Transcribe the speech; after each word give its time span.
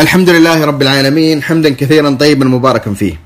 الحمد 0.00 0.30
لله 0.30 0.64
رب 0.64 0.82
العالمين 0.82 1.42
حمدا 1.42 1.70
كثيرا 1.70 2.10
طيبا 2.10 2.44
مباركا 2.44 2.94
فيه 2.94 3.20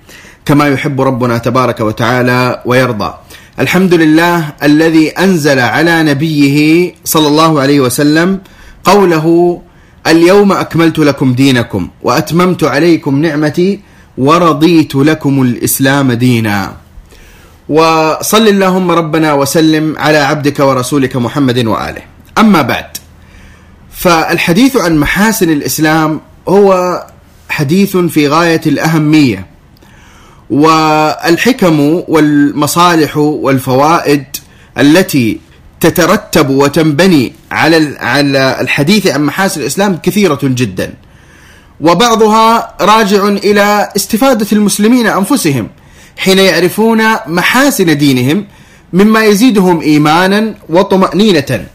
كما 0.44 0.68
يحب 0.68 1.00
ربنا 1.00 1.38
تبارك 1.38 1.80
وتعالى 1.80 2.62
ويرضى. 2.64 3.14
الحمد 3.60 3.94
لله 3.94 4.52
الذي 4.62 5.08
أنزل 5.10 5.58
على 5.58 6.02
نبيه 6.02 6.58
صلى 7.04 7.28
الله 7.28 7.60
عليه 7.60 7.80
وسلم 7.80 8.40
قوله 8.84 9.26
اليوم 10.06 10.52
أكملت 10.52 10.98
لكم 10.98 11.32
دينكم 11.32 11.88
وأتممت 12.02 12.64
عليكم 12.64 13.22
نعمتي 13.22 13.80
ورضيت 14.18 14.94
لكم 14.94 15.42
الإسلام 15.42 16.12
دينا. 16.12 16.72
وصل 17.68 18.48
اللهم 18.48 18.90
ربنا 18.90 19.34
وسلم 19.34 19.98
على 19.98 20.18
عبدك 20.18 20.60
ورسولك 20.60 21.16
محمد 21.16 21.66
وآله. 21.66 22.02
أما 22.38 22.62
بعد 22.62 22.86
فالحديث 23.90 24.76
عن 24.76 24.96
محاسن 24.96 25.50
الإسلام 25.50 26.20
هو 26.48 27.02
حديث 27.48 27.96
في 27.96 28.28
غاية 28.28 28.60
الأهمية. 28.66 29.46
والحكم 30.50 32.02
والمصالح 32.08 33.16
والفوائد 33.16 34.24
التي 34.78 35.40
تترتب 35.80 36.50
وتنبني 36.50 37.32
على 37.50 37.96
على 38.00 38.60
الحديث 38.60 39.06
عن 39.06 39.24
محاسن 39.24 39.60
الإسلام 39.60 39.96
كثيرة 39.96 40.38
جدا. 40.42 40.94
وبعضها 41.80 42.74
راجع 42.80 43.28
إلى 43.28 43.88
استفادة 43.96 44.46
المسلمين 44.52 45.06
أنفسهم 45.06 45.68
حين 46.16 46.38
يعرفون 46.38 47.02
محاسن 47.26 47.98
دينهم 47.98 48.46
مما 48.92 49.24
يزيدهم 49.24 49.80
ايمانا 49.80 50.54
وطمأنينة. 50.68 51.66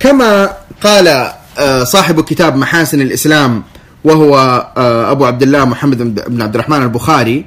كما 0.00 0.56
قال 0.84 1.32
آه، 1.58 1.84
صاحب 1.84 2.20
كتاب 2.20 2.56
محاسن 2.56 3.00
الإسلام 3.00 3.62
وهو 4.04 4.36
آه، 4.76 5.10
أبو 5.10 5.24
عبد 5.24 5.42
الله 5.42 5.64
محمد 5.64 6.14
بن 6.28 6.42
عبد 6.42 6.54
الرحمن 6.54 6.82
البخاري 6.82 7.44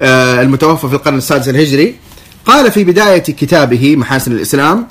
آه، 0.00 0.42
المتوفى 0.42 0.88
في 0.88 0.94
القرن 0.94 1.18
السادس 1.18 1.48
الهجري. 1.48 1.94
قال 2.46 2.70
في 2.70 2.84
بداية 2.84 3.18
كتابه 3.18 3.96
محاسن 3.96 4.32
الإسلام 4.32 4.86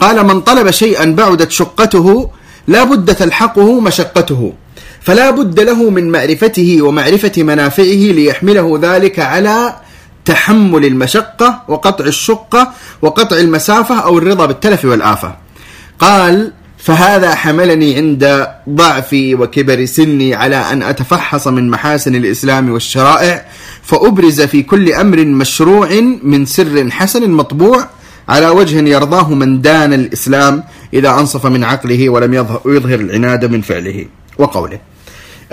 قال 0.00 0.26
من 0.26 0.40
طلب 0.40 0.70
شيئا 0.70 1.04
بعدت 1.04 1.50
شقته 1.50 2.30
لا 2.68 2.84
بد 2.84 3.14
تلحقه 3.14 3.80
مشقته 3.80 4.52
فلا 5.00 5.30
بد 5.30 5.60
له 5.60 5.90
من 5.90 6.12
معرفته 6.12 6.82
ومعرفة 6.82 7.42
منافعه 7.42 8.12
ليحمله 8.12 8.78
ذلك 8.82 9.18
على 9.18 9.76
تحمل 10.24 10.84
المشقة 10.84 11.62
وقطع 11.68 12.04
الشقة 12.04 12.72
وقطع 13.02 13.36
المسافة 13.36 14.00
أو 14.00 14.18
الرضا 14.18 14.46
بالتلف 14.46 14.84
والآفة. 14.84 15.36
قال 15.98 16.52
فهذا 16.86 17.34
حملني 17.34 17.96
عند 17.96 18.46
ضعفي 18.68 19.34
وكبر 19.34 19.84
سني 19.84 20.34
على 20.34 20.56
أن 20.56 20.82
أتفحص 20.82 21.48
من 21.48 21.70
محاسن 21.70 22.14
الإسلام 22.14 22.70
والشرائع 22.70 23.44
فأبرز 23.82 24.40
في 24.40 24.62
كل 24.62 24.92
أمر 24.92 25.24
مشروع 25.24 25.88
من 26.22 26.46
سر 26.46 26.90
حسن 26.90 27.30
مطبوع 27.30 27.86
على 28.28 28.48
وجه 28.48 28.88
يرضاه 28.88 29.34
من 29.34 29.60
دان 29.60 29.92
الإسلام 29.92 30.64
إذا 30.94 31.10
أنصف 31.10 31.46
من 31.46 31.64
عقله 31.64 32.08
ولم 32.08 32.34
يظهر 32.66 33.00
العناد 33.00 33.44
من 33.44 33.60
فعله 33.60 34.06
وقوله. 34.38 34.78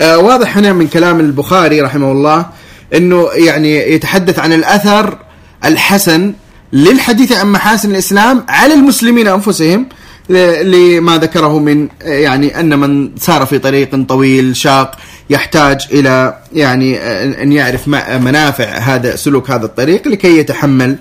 آه 0.00 0.18
واضح 0.18 0.56
هنا 0.56 0.72
من 0.72 0.86
كلام 0.86 1.20
البخاري 1.20 1.80
رحمه 1.80 2.12
الله 2.12 2.46
إنه 2.94 3.28
يعني 3.32 3.92
يتحدث 3.92 4.38
عن 4.38 4.52
الأثر 4.52 5.18
الحسن 5.64 6.32
للحديث 6.72 7.32
عن 7.32 7.52
محاسن 7.52 7.90
الإسلام 7.90 8.44
على 8.48 8.74
المسلمين 8.74 9.28
أنفسهم 9.28 9.86
لما 10.28 11.18
ذكره 11.18 11.58
من 11.58 11.88
يعني 12.02 12.60
أن 12.60 12.78
من 12.78 13.10
سار 13.18 13.46
في 13.46 13.58
طريق 13.58 14.06
طويل 14.08 14.56
شاق 14.56 14.96
يحتاج 15.30 15.86
إلى 15.92 16.36
يعني 16.52 16.98
أن 17.42 17.52
يعرف 17.52 17.88
منافع 18.20 18.64
هذا 18.64 19.16
سلوك 19.16 19.50
هذا 19.50 19.66
الطريق 19.66 20.08
لكي 20.08 20.38
يتحمل 20.38 20.96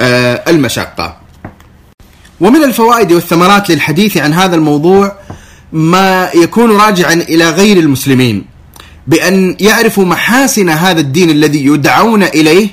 آه، 0.00 0.42
المشقة. 0.48 1.16
ومن 2.40 2.64
الفوائد 2.64 3.12
والثمرات 3.12 3.70
للحديث 3.70 4.16
عن 4.16 4.32
هذا 4.32 4.56
الموضوع 4.56 5.12
ما 5.72 6.30
يكون 6.34 6.70
راجعا 6.70 7.12
إلى 7.12 7.50
غير 7.50 7.76
المسلمين 7.76 8.44
بأن 9.06 9.56
يعرفوا 9.60 10.04
محاسن 10.04 10.68
هذا 10.68 11.00
الدين 11.00 11.30
الذي 11.30 11.66
يدعون 11.66 12.22
إليه 12.22 12.68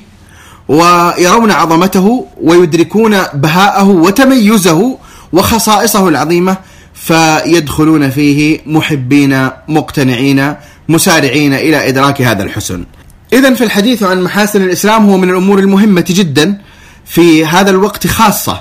ويرون 0.68 1.50
عظمته 1.50 2.26
ويدركون 2.42 3.22
بهاءه 3.34 3.88
وتميزه 3.88 4.98
وخصائصه 5.32 6.08
العظيمة 6.08 6.56
فيدخلون 6.94 8.10
فيه 8.10 8.60
محبين 8.66 9.48
مقتنعين 9.68 10.54
مسارعين 10.88 11.54
إلى 11.54 11.88
إدراك 11.88 12.22
هذا 12.22 12.42
الحسن. 12.42 12.84
اذا 13.32 13.54
في 13.54 13.64
الحديث 13.64 14.02
عن 14.02 14.22
محاسن 14.22 14.62
الإسلام 14.62 15.10
هو 15.10 15.18
من 15.18 15.30
الأمور 15.30 15.58
المهمة 15.58 16.04
جدا 16.08 16.60
في 17.06 17.46
هذا 17.46 17.70
الوقت 17.70 18.06
خاصة 18.06 18.60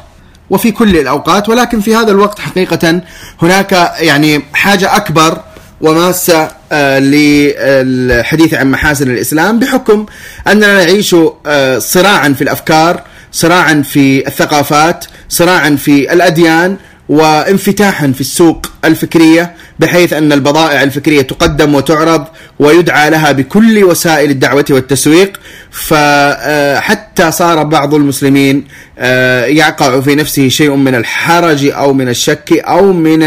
وفي 0.49 0.71
كل 0.71 0.97
الأوقات 0.97 1.49
ولكن 1.49 1.79
في 1.79 1.95
هذا 1.95 2.11
الوقت 2.11 2.39
حقيقة 2.39 3.01
هناك 3.41 3.93
يعني 3.99 4.41
حاجة 4.53 4.95
أكبر 4.95 5.41
وماسة 5.81 6.51
آه، 6.71 6.99
للحديث 6.99 8.53
عن 8.53 8.71
محاسن 8.71 9.11
الإسلام 9.11 9.59
بحكم 9.59 10.05
أننا 10.47 10.73
نعيش 10.73 11.15
آه، 11.45 11.79
صراعا 11.79 12.29
في 12.29 12.41
الأفكار 12.41 13.01
صراعا 13.31 13.81
في 13.81 14.27
الثقافات 14.27 15.05
صراعا 15.29 15.75
في 15.75 16.13
الأديان 16.13 16.77
وانفتاحا 17.09 18.11
في 18.11 18.21
السوق 18.21 18.65
الفكرية 18.85 19.55
بحيث 19.79 20.13
أن 20.13 20.33
البضائع 20.33 20.83
الفكرية 20.83 21.21
تقدم 21.21 21.75
وتعرض 21.75 22.25
ويدعى 22.59 23.09
لها 23.09 23.31
بكل 23.31 23.83
وسائل 23.83 24.29
الدعوة 24.31 24.65
والتسويق 24.69 25.39
فحتى 25.71 27.31
صار 27.31 27.63
بعض 27.63 27.93
المسلمين 27.93 28.67
آه، 28.99 29.45
يقع 29.45 30.01
في 30.01 30.15
نفسه 30.15 30.49
شيء 30.49 30.75
من 30.75 30.95
الحرج 30.95 31.65
أو 31.65 31.93
من 31.93 32.09
الشك 32.09 32.53
أو 32.53 32.93
من 32.93 33.19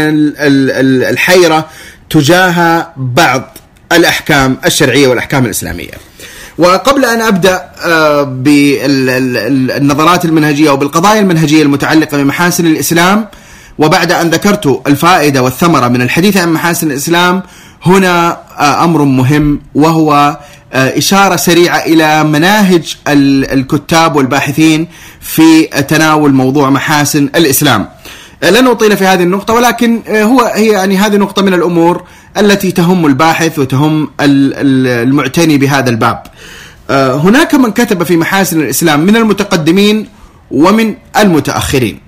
الحيرة 1.09 1.69
تجاه 2.09 2.87
بعض 2.97 3.57
الأحكام 3.91 4.57
الشرعية 4.65 5.07
والأحكام 5.07 5.45
الإسلامية. 5.45 6.08
وقبل 6.59 7.05
أن 7.05 7.21
أبدأ 7.21 7.69
آه، 7.85 8.23
بالنظرات 8.23 10.25
المنهجية 10.25 10.69
وبالقضايا 10.69 11.19
المنهجية 11.19 11.63
المتعلقة 11.63 12.17
بمحاسن 12.17 12.65
الإسلام 12.65 13.27
وبعد 13.77 14.11
أن 14.11 14.29
ذكرت 14.29 14.81
الفائدة 14.87 15.43
والثمرة 15.43 15.87
من 15.87 16.01
الحديث 16.01 16.37
عن 16.37 16.53
محاسن 16.53 16.91
الإسلام 16.91 17.43
هنا 17.85 18.37
آه، 18.57 18.83
أمر 18.83 19.03
مهم 19.03 19.61
وهو 19.75 20.37
آه، 20.73 20.97
إشارة 20.97 21.35
سريعة 21.35 21.77
إلى 21.77 22.23
مناهج 22.23 22.95
الكتاب 23.07 24.15
والباحثين 24.15 24.87
في 25.21 25.63
تناول 25.63 26.33
موضوع 26.33 26.69
محاسن 26.69 27.29
الإسلام. 27.35 27.87
لن 28.43 28.67
أطيل 28.67 28.97
في 28.97 29.05
هذه 29.05 29.23
النقطة 29.23 29.53
ولكن 29.53 30.01
هو 30.07 30.51
هي 30.55 30.67
يعني 30.67 30.97
هذه 30.97 31.15
نقطة 31.15 31.41
من 31.41 31.53
الأمور 31.53 32.03
التي 32.39 32.71
تهم 32.71 33.05
الباحث 33.05 33.59
وتهم 33.59 34.09
المعتني 34.19 35.57
بهذا 35.57 35.89
الباب. 35.89 36.23
آه، 36.89 37.15
هناك 37.15 37.55
من 37.55 37.71
كتب 37.71 38.03
في 38.03 38.17
محاسن 38.17 38.61
الإسلام 38.61 38.99
من 38.99 39.15
المتقدمين 39.15 40.07
ومن 40.51 40.95
المتأخرين. 41.17 41.99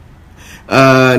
آه، 0.70 1.16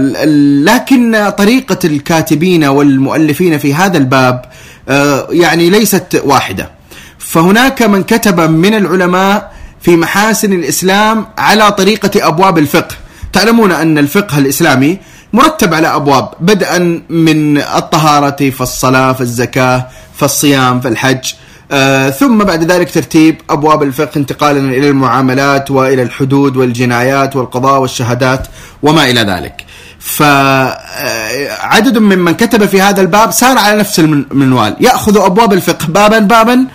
لكن 0.64 1.30
طريقة 1.38 1.78
الكاتبين 1.84 2.64
والمؤلفين 2.64 3.58
في 3.58 3.74
هذا 3.74 3.98
الباب 3.98 4.42
آه، 4.88 5.28
يعني 5.30 5.70
ليست 5.70 6.22
واحدة. 6.24 6.70
فهناك 7.18 7.82
من 7.82 8.02
كتب 8.02 8.40
من 8.40 8.74
العلماء 8.74 9.52
في 9.80 9.96
محاسن 9.96 10.52
الإسلام 10.52 11.26
على 11.38 11.72
طريقة 11.72 12.28
أبواب 12.28 12.58
الفقه. 12.58 12.94
تعلمون 13.32 13.72
أن 13.72 13.98
الفقه 13.98 14.38
الإسلامي 14.38 14.98
مرتب 15.32 15.74
على 15.74 15.96
أبواب 15.96 16.28
بدءا 16.40 17.02
من 17.08 17.58
الطهارة 17.58 18.50
فالصلاه 18.50 19.12
فالزكاه 19.12 19.86
فالصيام 20.16 20.80
فالحج 20.80 21.32
آه 21.72 22.10
ثم 22.10 22.38
بعد 22.38 22.72
ذلك 22.72 22.90
ترتيب 22.90 23.40
أبواب 23.50 23.82
الفقه 23.82 24.18
انتقالا 24.18 24.58
إلى 24.58 24.88
المعاملات 24.88 25.70
وإلى 25.70 26.02
الحدود 26.02 26.56
والجنايات 26.56 27.36
والقضاء 27.36 27.80
والشهادات 27.80 28.46
وما 28.82 29.10
إلى 29.10 29.20
ذلك. 29.20 29.64
فعدد 29.98 31.98
ممن 31.98 32.32
كتب 32.32 32.66
في 32.66 32.82
هذا 32.82 33.00
الباب 33.00 33.30
سار 33.30 33.58
على 33.58 33.78
نفس 33.78 34.00
المنوال 34.00 34.76
يأخذ 34.80 35.16
أبواب 35.16 35.52
الفقه 35.52 35.86
بابا 35.86 36.18
بابا 36.18 36.66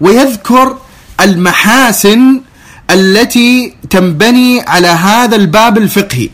ويذكر 0.00 0.76
المحاسن 1.20 2.40
التي 2.90 3.74
تنبني 3.90 4.60
على 4.60 4.88
هذا 4.88 5.36
الباب 5.36 5.78
الفقهي 5.78 6.30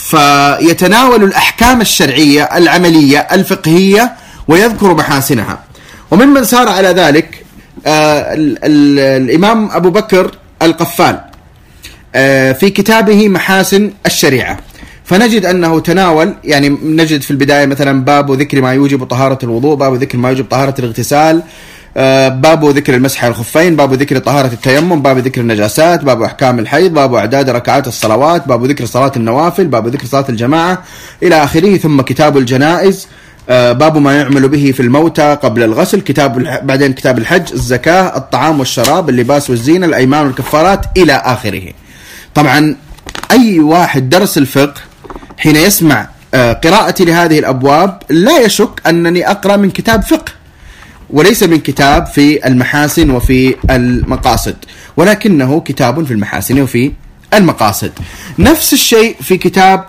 فيتناول 0.00 1.24
الأحكام 1.24 1.80
الشرعية 1.80 2.42
العملية 2.42 3.18
الفقهية 3.18 4.12
ويذكر 4.48 4.94
محاسنها. 4.94 5.58
وممن 6.10 6.44
سار 6.44 6.68
على 6.68 6.88
ذلك 6.88 7.44
آه 7.86 8.34
الإمام 8.34 9.70
أبو 9.70 9.90
بكر 9.90 10.30
القفال 10.62 11.20
آه 12.14 12.52
في 12.52 12.70
كتابه 12.70 13.28
محاسن 13.28 13.92
الشريعة. 14.06 14.58
فنجد 15.04 15.46
أنه 15.46 15.80
تناول 15.80 16.34
يعني 16.44 16.68
نجد 16.68 17.20
في 17.20 17.30
البداية 17.30 17.66
مثلا 17.66 18.04
باب 18.04 18.30
ذكر 18.30 18.60
ما 18.60 18.72
يوجب 18.72 19.04
طهارة 19.04 19.38
الوضوء 19.42 19.74
باب 19.74 19.94
ذكر 19.94 20.18
ما 20.18 20.28
يوجب 20.28 20.44
طهارة 20.44 20.74
الاغتسال 20.78 21.42
باب 21.96 22.64
ذكر 22.64 22.94
المسح 22.94 23.24
على 23.24 23.30
الخفين 23.30 23.76
باب 23.76 23.94
ذكر 23.94 24.18
طهارة 24.18 24.46
التيمم 24.52 25.02
باب 25.02 25.18
ذكر 25.18 25.40
النجاسات 25.40 26.04
باب 26.04 26.22
أحكام 26.22 26.58
الحيض 26.58 26.94
باب 26.94 27.14
أعداد 27.14 27.50
ركعات 27.50 27.88
الصلوات 27.88 28.48
باب 28.48 28.64
ذكر 28.64 28.84
صلاة 28.84 29.12
النوافل 29.16 29.66
باب 29.66 29.88
ذكر 29.88 30.06
صلاة 30.06 30.24
الجماعة 30.28 30.82
إلى 31.22 31.44
آخره 31.44 31.76
ثم 31.76 32.00
كتاب 32.00 32.36
الجنائز 32.36 33.08
آه، 33.48 33.72
باب 33.72 33.96
ما 33.96 34.16
يعمل 34.16 34.48
به 34.48 34.72
في 34.72 34.80
الموتى 34.80 35.38
قبل 35.42 35.62
الغسل 35.62 36.00
كتاب 36.00 36.60
بعدين 36.66 36.92
كتاب 36.92 37.18
الحج 37.18 37.52
الزكاة 37.52 38.16
الطعام 38.16 38.58
والشراب 38.58 39.08
اللباس 39.08 39.50
والزينة 39.50 39.86
الأيمان 39.86 40.26
والكفارات 40.26 40.86
إلى 40.96 41.12
آخره. 41.12 41.72
طبعا 42.34 42.76
أي 43.30 43.60
واحد 43.60 44.08
درس 44.08 44.38
الفقه 44.38 44.80
حين 45.38 45.56
يسمع 45.56 46.08
آه، 46.34 46.52
قراءتي 46.52 47.04
لهذه 47.04 47.38
الأبواب 47.38 48.02
لا 48.10 48.38
يشك 48.38 48.80
أنني 48.86 49.30
أقرأ 49.30 49.56
من 49.56 49.70
كتاب 49.70 50.02
فقه. 50.02 50.39
وليس 51.12 51.42
من 51.42 51.58
كتاب 51.58 52.06
في 52.06 52.46
المحاسن 52.46 53.10
وفي 53.10 53.54
المقاصد 53.70 54.56
ولكنه 54.96 55.60
كتاب 55.60 56.04
في 56.04 56.10
المحاسن 56.10 56.60
وفي 56.60 56.92
المقاصد. 57.34 57.92
نفس 58.38 58.72
الشيء 58.72 59.16
في 59.22 59.36
كتاب 59.36 59.84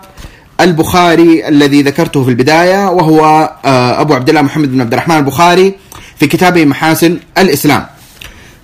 البخاري 0.60 1.48
الذي 1.48 1.82
ذكرته 1.82 2.24
في 2.24 2.30
البداية 2.30 2.90
وهو 2.90 3.50
آه، 3.64 4.00
أبو 4.00 4.14
عبد 4.14 4.28
الله 4.28 4.42
محمد 4.42 4.72
بن 4.72 4.80
عبد 4.80 4.92
الرحمن 4.92 5.16
البخاري 5.16 5.74
في 6.16 6.26
كتابه 6.26 6.64
محاسن 6.64 7.18
الإسلام. 7.38 7.86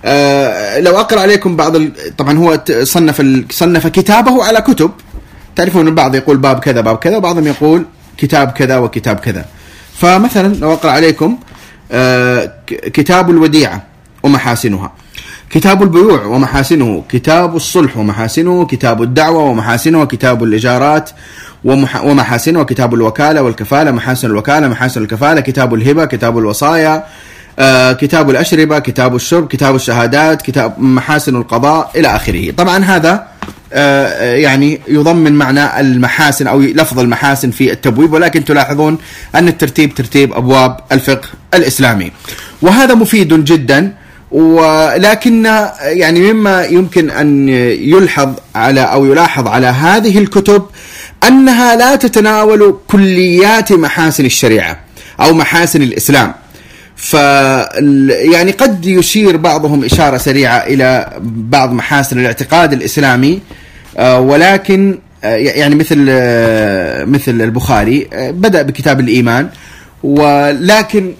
آه، 0.05 0.79
لو 0.79 0.99
أقرأ 0.99 1.21
عليكم 1.21 1.55
بعض 1.55 1.77
طبعا 2.17 2.37
هو 2.37 2.63
صنف 2.83 3.21
صنف 3.51 3.87
كتابه 3.87 4.43
على 4.43 4.61
كتب. 4.61 4.91
تعرفون 5.55 5.87
البعض 5.87 6.15
يقول 6.15 6.37
باب 6.37 6.59
كذا 6.59 6.81
باب 6.81 6.97
كذا 6.97 7.17
وبعضهم 7.17 7.47
يقول 7.47 7.85
كتاب 8.17 8.51
كذا 8.51 8.77
وكتاب 8.77 9.19
كذا. 9.19 9.45
فمثلا 9.99 10.55
لو 10.55 10.73
أقرأ 10.73 10.91
عليكم 10.91 11.37
كتاب 12.93 13.29
الوديعة 13.29 13.83
ومحاسنها. 14.23 14.91
كتاب 15.49 15.83
البيوع 15.83 16.25
ومحاسنه 16.25 17.03
كتاب 17.09 17.55
الصلح 17.55 17.97
ومحاسنه 17.97 18.65
كتاب 18.65 19.01
الدعوة 19.01 19.43
ومحاسنه 19.43 20.05
كتاب 20.05 20.43
الإجارات 20.43 21.09
ومحاسنه 21.63 22.63
كتاب 22.63 22.93
الوكالة 22.93 23.41
والكفالة 23.41 23.91
محاسن 23.91 24.27
الوكالة 24.27 24.67
محاسن 24.67 25.01
الكفالة 25.01 25.41
كتاب 25.41 25.73
الهبة 25.73 26.05
كتاب 26.05 26.37
الوصايا 26.37 27.03
آه، 27.59 27.91
كتاب 27.93 28.29
الأشربة 28.29 28.79
كتاب 28.79 29.15
الشرب 29.15 29.47
كتاب 29.47 29.75
الشهادات 29.75 30.41
كتاب 30.41 30.79
محاسن 30.79 31.35
القضاء 31.35 31.91
إلى 31.95 32.15
آخره. 32.15 32.51
طبعا 32.51 32.77
هذا 32.83 33.11
آه، 33.11 33.38
يعني 33.71 34.81
يضمن 34.87 35.33
معنى 35.33 35.79
المحاسن 35.79 36.47
أو 36.47 36.59
لفظ 36.61 36.99
المحاسن 36.99 37.51
في 37.51 37.71
التبويب 37.71 38.13
ولكن 38.13 38.45
تلاحظون 38.45 38.97
أن 39.35 39.47
الترتيب 39.47 39.95
ترتيب 39.95 40.33
أبواب 40.33 40.77
الفقه 40.91 41.27
الإسلامي 41.53 42.11
وهذا 42.61 42.93
مفيد 42.95 43.45
جدا 43.45 43.93
ولكن 44.31 45.45
يعني 45.81 46.33
مما 46.33 46.63
يمكن 46.63 47.09
أن 47.09 47.49
يلحظ 47.49 48.33
على 48.55 48.81
أو 48.81 49.05
يلاحظ 49.05 49.47
على 49.47 49.67
هذه 49.67 50.17
الكتب 50.17 50.65
أنها 51.27 51.75
لا 51.75 51.95
تتناول 51.95 52.77
كليات 52.87 53.71
محاسن 53.73 54.25
الشريعة 54.25 54.79
أو 55.19 55.33
محاسن 55.33 55.81
الإسلام. 55.81 56.33
ف 56.99 57.13
يعني 58.33 58.51
قد 58.51 58.85
يشير 58.85 59.37
بعضهم 59.37 59.83
إشارة 59.83 60.17
سريعة 60.17 60.57
إلى 60.57 61.09
بعض 61.21 61.71
محاسن 61.71 62.19
الاعتقاد 62.19 62.73
الإسلامي 62.73 63.41
آه، 63.97 64.19
ولكن 64.19 64.99
آه، 65.23 65.35
يعني 65.35 65.75
مثل 65.75 66.05
آه، 66.09 67.05
مثل 67.05 67.41
البخاري 67.41 68.07
بدأ 68.13 68.61
بكتاب 68.61 68.99
الإيمان 68.99 69.49
ولكن 70.03 71.13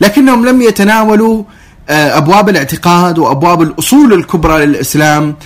لكنهم 0.00 0.46
لم 0.46 0.62
يتناولوا 0.62 1.42
أبواب 1.88 2.48
الاعتقاد 2.48 3.18
وأبواب 3.18 3.62
الأصول 3.62 4.12
الكبرى 4.12 4.66
للإسلام 4.66 5.36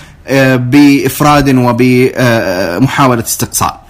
بإفراد 0.55 1.55
وبمحاولة 1.55 3.23
استقصاء. 3.23 3.81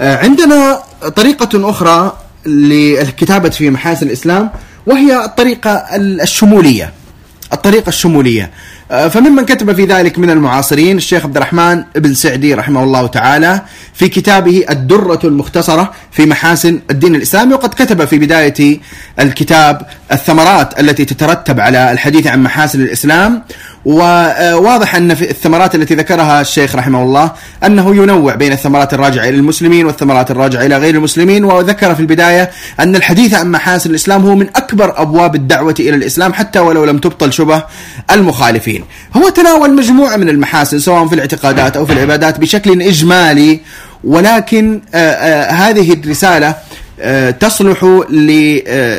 عندنا 0.00 0.82
طريقة 1.16 1.70
أخرى 1.70 2.12
للكتابة 2.46 3.48
في 3.48 3.70
محاسن 3.70 4.06
الإسلام 4.06 4.50
وهي 4.88 5.24
الطريقة 5.24 5.70
الشمولية. 5.96 6.92
الطريقة 7.52 7.88
الشمولية. 7.88 8.50
فممن 8.88 9.44
كتب 9.44 9.72
في 9.72 9.84
ذلك 9.84 10.18
من 10.18 10.30
المعاصرين 10.30 10.96
الشيخ 10.96 11.24
عبد 11.24 11.36
الرحمن 11.36 11.84
بن 11.96 12.14
سعدي 12.14 12.54
رحمه 12.54 12.84
الله 12.84 13.06
تعالى 13.06 13.62
في 13.94 14.08
كتابه 14.08 14.64
الدرة 14.70 15.20
المختصرة 15.24 15.92
في 16.10 16.26
محاسن 16.26 16.80
الدين 16.90 17.14
الإسلامي 17.14 17.54
وقد 17.54 17.68
كتب 17.68 18.04
في 18.04 18.18
بداية 18.18 18.80
الكتاب 19.20 19.82
الثمرات 20.12 20.80
التي 20.80 21.04
تترتب 21.04 21.60
على 21.60 21.92
الحديث 21.92 22.26
عن 22.26 22.42
محاسن 22.42 22.80
الإسلام 22.80 23.42
وواضح 23.84 24.94
أن 24.94 25.14
في 25.14 25.30
الثمرات 25.30 25.74
التي 25.74 25.94
ذكرها 25.94 26.40
الشيخ 26.40 26.76
رحمه 26.76 27.02
الله 27.02 27.32
أنه 27.64 27.96
ينوع 27.96 28.34
بين 28.34 28.52
الثمرات 28.52 28.94
الراجعة 28.94 29.22
إلى 29.22 29.36
المسلمين 29.36 29.86
والثمرات 29.86 30.30
الراجعة 30.30 30.66
إلى 30.66 30.78
غير 30.78 30.94
المسلمين 30.94 31.44
وذكر 31.44 31.94
في 31.94 32.00
البداية 32.00 32.50
أن 32.80 32.96
الحديث 32.96 33.34
عن 33.34 33.50
محاسن 33.50 33.90
الإسلام 33.90 34.26
هو 34.26 34.34
من 34.34 34.46
أكبر 34.56 35.02
أبواب 35.02 35.34
الدعوة 35.34 35.74
إلى 35.80 35.94
الإسلام 35.96 36.32
حتى 36.32 36.58
ولو 36.58 36.84
لم 36.84 36.98
تبطل 36.98 37.32
شبه 37.32 37.62
المخالفين. 38.10 38.77
هو 39.16 39.28
تناول 39.28 39.74
مجموعة 39.74 40.16
من 40.16 40.28
المحاسن 40.28 40.78
سواء 40.78 41.06
في 41.06 41.14
الاعتقادات 41.14 41.76
أو 41.76 41.86
في 41.86 41.92
العبادات 41.92 42.40
بشكل 42.40 42.82
إجمالي 42.82 43.60
ولكن 44.04 44.80
آه، 44.94 44.98
آه، 44.98 45.50
هذه 45.50 45.92
الرسالة 45.92 46.54
آه، 47.00 47.30
تصلح 47.30 47.84
ل 48.10 48.30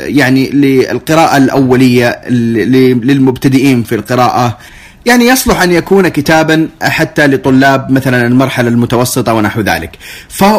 يعني 0.07 0.49
للقراءة 0.49 1.37
الأولية 1.37 2.21
للمبتدئين 2.29 3.83
في 3.83 3.95
القراءة. 3.95 4.57
يعني 5.05 5.25
يصلح 5.25 5.61
أن 5.61 5.71
يكون 5.71 6.07
كتابا 6.07 6.69
حتى 6.81 7.27
لطلاب 7.27 7.91
مثلا 7.91 8.27
المرحلة 8.27 8.69
المتوسطة 8.69 9.33
ونحو 9.33 9.61
ذلك. 9.61 9.97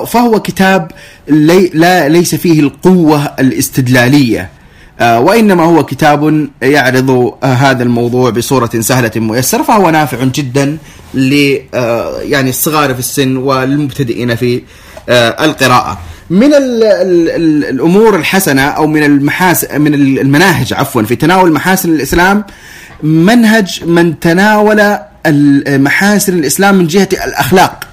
فهو 0.07 0.41
كتاب 0.41 0.91
لي 1.29 1.71
لا 1.75 2.09
ليس 2.09 2.35
فيه 2.35 2.61
القوة 2.61 3.25
الاستدلالية. 3.25 4.41
آه، 4.41 4.60
وإنما 5.01 5.65
هو 5.65 5.85
كتاب 5.85 6.49
يعرض 6.63 7.11
آه، 7.43 7.47
هذا 7.47 7.83
الموضوع 7.83 8.31
بصورة 8.31 8.71
سهلة 8.81 9.11
ميسرة 9.17 9.63
فهو 9.63 9.91
نافع 9.91 10.25
جدا 10.25 10.77
ل 11.15 11.57
آه، 11.75 12.21
يعني 12.21 12.51
الصغار 12.51 12.95
في 12.95 13.01
السن 13.01 13.37
والمبتدئين 13.37 14.37
في 14.37 14.63
القراءة. 15.41 15.99
من 16.31 16.55
ال 16.55 16.85
ال 16.85 17.65
الأمور 17.65 18.17
الحسنة 18.17 18.63
أو 18.63 18.87
من 18.87 19.05
المحاس 19.05 19.67
من 19.71 19.95
المناهج 19.95 20.75
عفوا 20.75 21.03
في 21.03 21.17
تناول 21.17 21.53
محاسن 21.53 21.95
الإسلام 21.95 22.45
منهج 23.03 23.85
من 23.85 24.21
تناول 24.21 24.99
محاسن 25.69 26.39
الإسلام 26.39 26.75
من 26.75 26.87
جهة 26.87 27.09
الأخلاق 27.13 27.87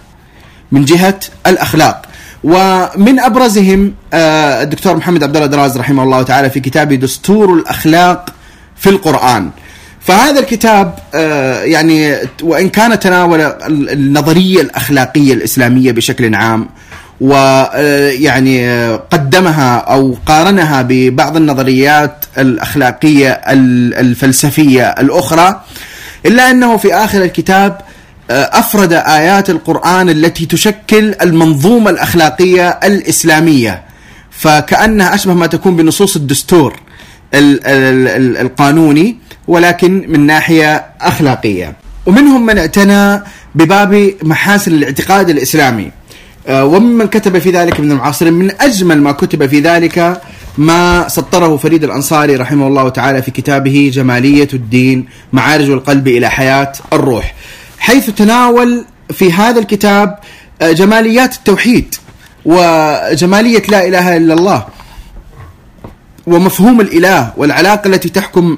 من 0.72 0.86
جهة 0.86 1.20
الأخلاق. 1.48 2.07
ومن 2.48 3.20
أبرزهم 3.20 3.94
آه، 4.14 4.64
الدكتور 4.64 4.96
محمد 4.96 5.24
عبد 5.24 5.36
الله 5.36 5.48
دراز 5.48 5.78
رحمه 5.78 6.04
الله 6.04 6.24
تعالى 6.24 6.50
في 6.50 6.60
كتابه 6.60 6.96
دستور 6.96 7.54
الأخلاق 7.54 8.30
في 8.78 8.90
القرآن. 8.90 9.50
فهذا 10.02 10.40
الكتاب 10.40 10.96
آه، 11.16 11.64
يعني 11.64 12.16
وإن 12.44 12.70
كان 12.70 13.00
تناول 13.00 13.42
النظرية 13.70 14.62
الأخلاقية 14.62 15.34
الإسلامية 15.34 15.92
بشكل 15.92 16.36
عام 16.36 16.70
ويعني 17.22 18.70
آه، 18.70 18.96
قدمها 19.12 19.78
أو 19.78 20.18
قارنها 20.26 20.82
ببعض 20.82 21.38
النظريات 21.38 22.26
الأخلاقية 22.38 23.42
الفلسفية 24.00 24.84
الأخرى 24.84 25.62
إلا 26.26 26.52
أنه 26.52 26.78
في 26.78 26.94
آخر 26.94 27.24
الكتاب 27.24 27.82
أفرد 28.30 28.94
آيات 28.94 29.50
القرآن 29.50 30.10
التي 30.10 30.46
تشكل 30.46 31.16
المنظومة 31.22 31.90
الأخلاقية 31.90 32.70
الإسلامية. 32.70 33.84
فكأنها 34.32 35.16
أشبه 35.16 35.34
ما 35.34 35.48
تكون 35.48 35.76
بنصوص 35.76 36.16
الدستور 36.16 36.80
القانوني 37.34 39.18
ولكن 39.48 40.06
من 40.08 40.26
ناحية 40.26 40.86
أخلاقية. 41.02 41.74
ومنهم 42.06 42.46
من 42.46 42.58
اعتنى 42.58 43.24
بباب 43.56 44.14
محاسن 44.24 44.72
الاعتقاد 44.72 45.30
الإسلامي. 45.30 45.92
آه، 46.48 46.66
وممن 46.66 47.08
كتب 47.08 47.40
في 47.40 47.52
ذلك 47.52 47.80
من 47.80 47.92
المعاصرين. 47.92 48.34
من 48.34 48.52
أجمل 48.62 49.02
ما 49.02 49.12
كتب 49.12 49.46
في 49.46 49.60
ذلك 49.60 50.22
ما 50.58 51.08
سطره 51.08 51.58
فريد 51.58 51.84
الأنصاري 51.84 52.36
رحمه 52.36 52.68
الله 52.68 52.90
تعالى 52.90 53.22
في 53.22 53.32
كتابه 53.32 53.92
جمالية 53.94 54.48
الدين 54.54 55.06
معارج 55.34 55.70
القلب 55.70 56.08
إلى 56.08 56.30
حياة 56.30 56.72
الروح. 56.94 57.34
حيث 57.80 58.10
تناول 58.10 58.86
في 59.14 59.34
هذا 59.34 59.60
الكتاب 59.60 60.20
آه، 60.62 60.72
جماليات 60.72 61.36
التوحيد 61.36 61.96
وجمالية 62.46 63.64
لا 63.70 63.88
إله 63.88 64.18
إلا 64.18 64.34
الله 64.34 64.66
ومفهوم 66.28 66.82
الإله 66.82 67.34
والعلاقة 67.38 67.88
التي 67.88 68.10
تحكم 68.10 68.58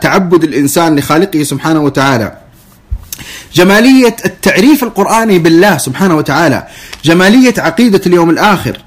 تعبد 0.00 0.44
الإنسان 0.44 0.96
لخالقه 0.96 1.42
سبحانه 1.42 1.80
وتعالى. 1.80 2.36
جمالية 3.54 4.16
التعريف 4.24 4.82
القرآني 4.82 5.38
بالله 5.38 5.78
سبحانه 5.78 6.16
وتعالى. 6.16 6.66
جمالية 7.04 7.54
عقيدة 7.58 8.00
اليوم 8.06 8.30
الآخر 8.30 8.78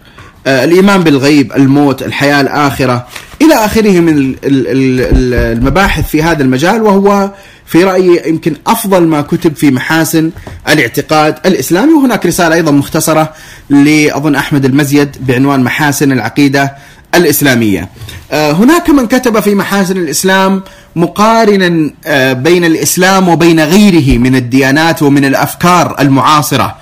آه، 0.47 0.63
الإيمان 0.63 1.03
بالغيب 1.03 1.53
الموت 1.53 2.03
الحياة 2.03 2.41
الآخرة 2.41 3.07
إلى 3.41 3.53
آخره 3.53 3.99
من 3.99 4.35
المباحث 4.43 6.09
في 6.09 6.23
هذا 6.23 6.43
المجال 6.43 6.81
وهو 6.81 7.31
في 7.69 7.83
رأيي 7.83 8.29
يمكن 8.29 8.55
أفضل 8.67 9.07
ما 9.07 9.21
كتب 9.21 9.55
في 9.55 9.71
محاسن 9.71 10.31
الاعتقاد 10.69 11.35
الإسلامي 11.45 11.93
وهناك 11.93 12.25
رسالة 12.25 12.55
أيضا 12.55 12.71
مختصرة 12.71 13.33
لأظن 13.69 14.35
أحمد 14.35 14.65
المزيد 14.65 15.17
بعنوان 15.19 15.63
محاسن 15.63 16.11
العقيدة 16.11 16.75
الإسلامية. 17.15 17.89
آه، 18.31 18.51
هناك 18.51 18.89
من 18.89 19.07
كتب 19.07 19.39
في 19.39 19.55
محاسن 19.55 19.97
الإسلام 19.97 20.63
مقارنا 20.95 21.91
آه، 22.05 22.33
بين 22.33 22.65
الإسلام 22.65 23.29
وبين 23.29 23.59
غيره 23.59 24.17
من 24.17 24.35
الديانات 24.35 25.01
ومن 25.03 25.25
الأفكار 25.25 25.95
المعاصرة. 25.99 26.63
آه، 26.65 26.75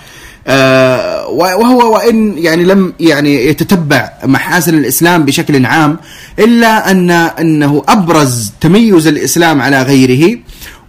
وهو 1.30 1.94
وإن 1.94 2.38
يعني 2.38 2.64
لم 2.64 2.94
يعني 3.00 3.48
يتتبع 3.48 4.10
محاسن 4.24 4.78
الإسلام 4.78 5.26
بشكل 5.26 5.66
عام 5.66 5.98
إلا 6.40 6.92
أن 6.92 7.12
إنه 7.12 7.84
أبرز 7.88 8.52
تميز 8.62 9.08
الإسلام 9.08 9.62
على 9.62 9.82
غيره 9.82 10.40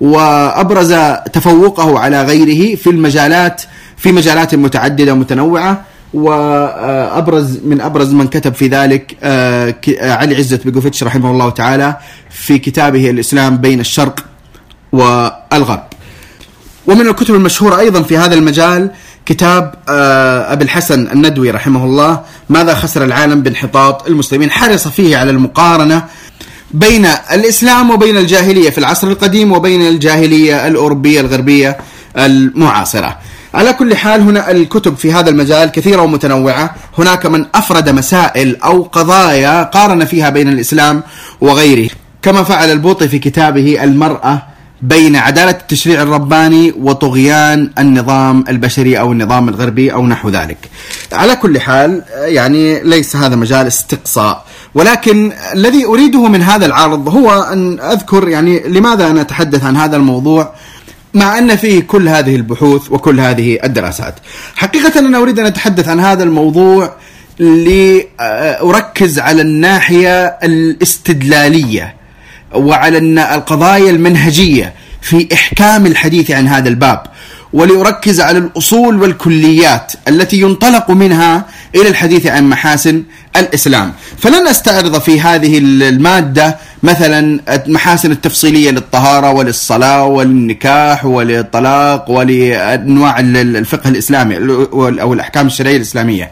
وأبرز 0.01 0.95
تفوقه 1.33 1.99
على 1.99 2.23
غيره 2.23 2.77
في 2.77 2.91
المجالات 2.91 3.63
في 3.97 4.13
مجالات 4.13 4.55
متعددة 4.55 5.15
متنوعة 5.15 5.85
وأبرز 6.15 7.59
من 7.65 7.81
أبرز 7.81 8.13
من 8.13 8.27
كتب 8.27 8.55
في 8.55 8.69
ذلك 8.69 9.17
آه، 9.23 9.75
علي 10.01 10.37
عزت 10.37 10.65
بيجوفيتش 10.65 11.05
رحمه 11.05 11.31
الله 11.31 11.51
تعالى 11.51 11.97
في 12.31 12.59
كتابه 12.59 13.11
الإسلام 13.11 13.57
بين 13.57 13.81
الشرق 13.81 14.25
والغرب. 14.93 15.83
ومن 16.87 17.09
الكتب 17.09 17.35
المشهورة 17.35 17.79
أيضا 17.79 18.03
في 18.03 18.17
هذا 18.17 18.35
المجال 18.35 18.91
كتاب 19.29 19.75
آه، 19.89 20.53
أبي 20.53 20.65
الحسن 20.65 21.07
الندوي 21.13 21.51
رحمه 21.51 21.85
الله 21.85 22.21
ماذا 22.49 22.75
خسر 22.75 23.05
العالم 23.05 23.43
بانحطاط 23.43 24.07
المسلمين 24.07 24.51
حرص 24.51 24.89
فيه 24.89 25.17
على 25.17 25.31
المقارنة 25.31 26.05
بين 26.71 27.07
الإسلام 27.33 27.91
وبين 27.91 28.17
الجاهلية 28.17 28.71
في 28.71 28.79
العصر 28.79 29.09
القديم 29.09 29.53
وبين 29.53 29.89
الجاهلية 29.89 30.67
الأوروبية 30.67 31.21
الغربية 31.21 31.77
المعاصرة. 32.17 33.19
على 33.55 33.73
كل 33.73 33.97
حال 33.97 34.21
هنا 34.21 34.51
الكتب 34.51 34.97
في 34.97 35.13
هذا 35.13 35.31
المجال 35.31 35.71
كثيرة 35.71 36.03
ومتنوعة، 36.03 36.75
هناك 36.99 37.27
من 37.27 37.47
أفرد 37.55 37.89
مسائل 37.89 38.57
أو 38.57 38.83
قضايا 38.83 39.63
قارن 39.63 40.05
فيها 40.05 40.31
بين 40.31 40.49
الإسلام 40.49 41.03
وغيره، 41.41 41.91
كما 42.23 42.43
فعل 42.43 42.73
البوطي 42.73 43.09
في 43.09 43.19
كتابه 43.19 43.85
المرأة 43.85 44.43
بين 44.83 45.17
عدالة 45.17 45.51
التشريع 45.51 46.03
الرباني 46.03 46.75
وطغيان 46.81 47.71
النظام 47.79 48.45
البشري 48.49 48.99
أو 48.99 49.13
النظام 49.13 49.49
الغربي 49.49 49.93
أو 49.93 50.07
نحو 50.07 50.29
ذلك. 50.29 50.59
على 51.13 51.37
كل 51.37 51.61
حال 51.61 52.03
يعني 52.25 52.83
ليس 52.83 53.17
هذا 53.17 53.37
مجال 53.37 53.67
استقصاء 53.67 54.45
ولكن 54.75 55.33
الذي 55.55 55.85
أريده 55.85 56.29
من 56.29 56.43
هذا 56.43 56.67
العرض 56.67 57.09
هو 57.09 57.43
أن 57.43 57.81
أذكر 57.81 58.29
يعني 58.29 58.61
لماذا 58.69 59.11
أنا 59.11 59.21
أتحدث 59.21 59.65
عن 59.65 59.77
هذا 59.77 59.97
الموضوع 59.97 60.53
مع 61.15 61.39
أن 61.39 61.57
فيه 61.57 61.81
كل 61.81 62.09
هذه 62.09 62.37
البحوث 62.37 62.93
وكل 62.93 63.21
هذه 63.21 63.59
الدراسات. 63.65 64.15
حقيقة 64.57 64.99
أنا 64.99 65.19
أريد 65.19 65.39
أن 65.39 65.47
أتحدث 65.47 65.89
عن 65.89 66.01
هذا 66.01 66.23
الموضوع 66.23 66.95
لأركز 67.39 69.19
على 69.19 69.43
الناحية 69.43 70.27
الاستدلالية. 70.27 71.98
وعلى 72.55 72.99
القضايا 73.35 73.91
المنهجية 73.91 74.75
في 75.01 75.29
إحكام 75.33 75.87
الحديث 75.87 76.31
عن 76.31 76.49
هذا 76.49 76.69
الباب. 76.69 77.03
وليركز 77.53 78.21
على 78.21 78.39
الأصول 78.39 79.03
والكليات 79.03 79.93
التي 80.09 80.41
ينطلق 80.41 80.91
منها 80.91 81.45
إلى 81.75 81.89
الحديث 81.89 82.27
عن 82.27 82.49
محاسن 82.49 83.03
الإسلام، 83.37 83.93
فلن 84.19 84.49
استعرض 84.49 85.01
في 85.01 85.21
هذه 85.21 85.59
المادة 85.59 86.57
مثلا 86.83 87.41
المحاسن 87.49 88.13
التفصيلية 88.13 88.71
للطهارة 88.71 89.31
وللصلاة 89.33 90.05
وللنكاح 90.05 91.05
وللطلاق 91.05 92.11
ولأنواع 92.11 93.21
الفقه 93.21 93.89
الإسلامي 93.89 94.37
أو 94.73 95.13
الأحكام 95.13 95.47
الشرعية 95.47 95.77
الإسلامية. 95.77 96.31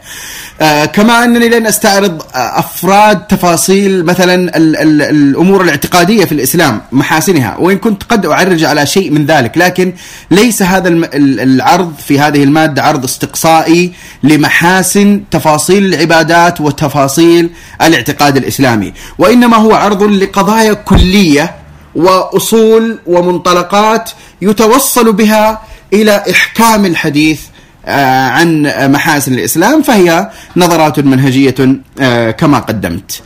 آه، 0.61 0.85
كما 0.85 1.23
أنني 1.23 1.49
لن 1.49 1.67
استعرض 1.67 2.21
أفراد 2.33 3.27
تفاصيل 3.27 4.05
مثلا 4.05 4.35
ال 4.57 4.75
ال 4.75 5.01
الأمور 5.01 5.61
الاعتقادية 5.61 6.25
في 6.25 6.31
الإسلام 6.31 6.81
محاسنها 6.91 7.57
وإن 7.59 7.77
كنت 7.77 8.03
قد 8.03 8.25
أعرج 8.25 8.63
على 8.63 8.85
شيء 8.85 9.11
من 9.11 9.25
ذلك 9.25 9.57
لكن 9.57 9.93
ليس 10.31 10.61
هذا 10.61 10.89
العرض 11.13 11.93
في 12.07 12.19
هذه 12.19 12.43
المادة 12.43 12.83
عرض 12.83 13.03
استقصائي 13.03 13.91
لمحاسن 14.23 15.23
تفاصيل 15.31 15.85
العبادات 15.85 16.61
وتفاصيل 16.61 17.49
الاعتقاد 17.81 18.37
الإسلامي 18.37 18.93
وإنما 19.17 19.57
هو 19.57 19.73
عرض 19.73 20.03
لقضايا 20.03 20.73
كلية 20.73 21.55
وأصول 21.95 22.99
ومنطلقات 23.05 24.09
يتوصل 24.41 25.13
بها 25.13 25.61
إلى 25.93 26.23
إحكام 26.31 26.85
الحديث 26.85 27.41
آه، 27.87 28.27
عن 28.29 28.73
محاسن 28.91 29.33
الإسلام 29.33 29.81
فهي 29.81 30.29
نظرات 30.55 30.99
منهجية 30.99 31.55
آه، 31.99 32.31
كما 32.31 32.59
قدمت. 32.59 33.21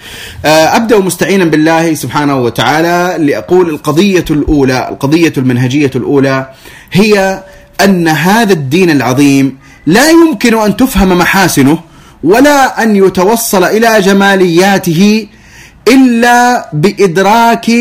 آه، 0.45 0.75
أبدأ 0.75 0.99
مستعينا 0.99 1.45
بالله 1.45 1.93
سبحانه 1.93 2.41
وتعالى 2.41 3.25
لأقول 3.25 3.69
القضية 3.69 4.25
الأولى، 4.31 4.89
القضية 4.89 5.33
المنهجية 5.37 5.91
الأولى 5.95 6.49
هي 6.91 7.43
أن 7.85 8.07
هذا 8.07 8.53
الدين 8.53 8.89
العظيم 8.89 9.57
لا 9.85 10.09
يمكن 10.09 10.57
أن 10.57 10.77
تفهم 10.77 11.17
محاسنه 11.17 11.79
ولا 12.23 12.83
أن 12.83 12.95
يتوصل 12.95 13.63
إلى 13.63 14.01
جمالياته 14.01 15.27
إلا 15.87 16.69
بإدراك 16.73 17.71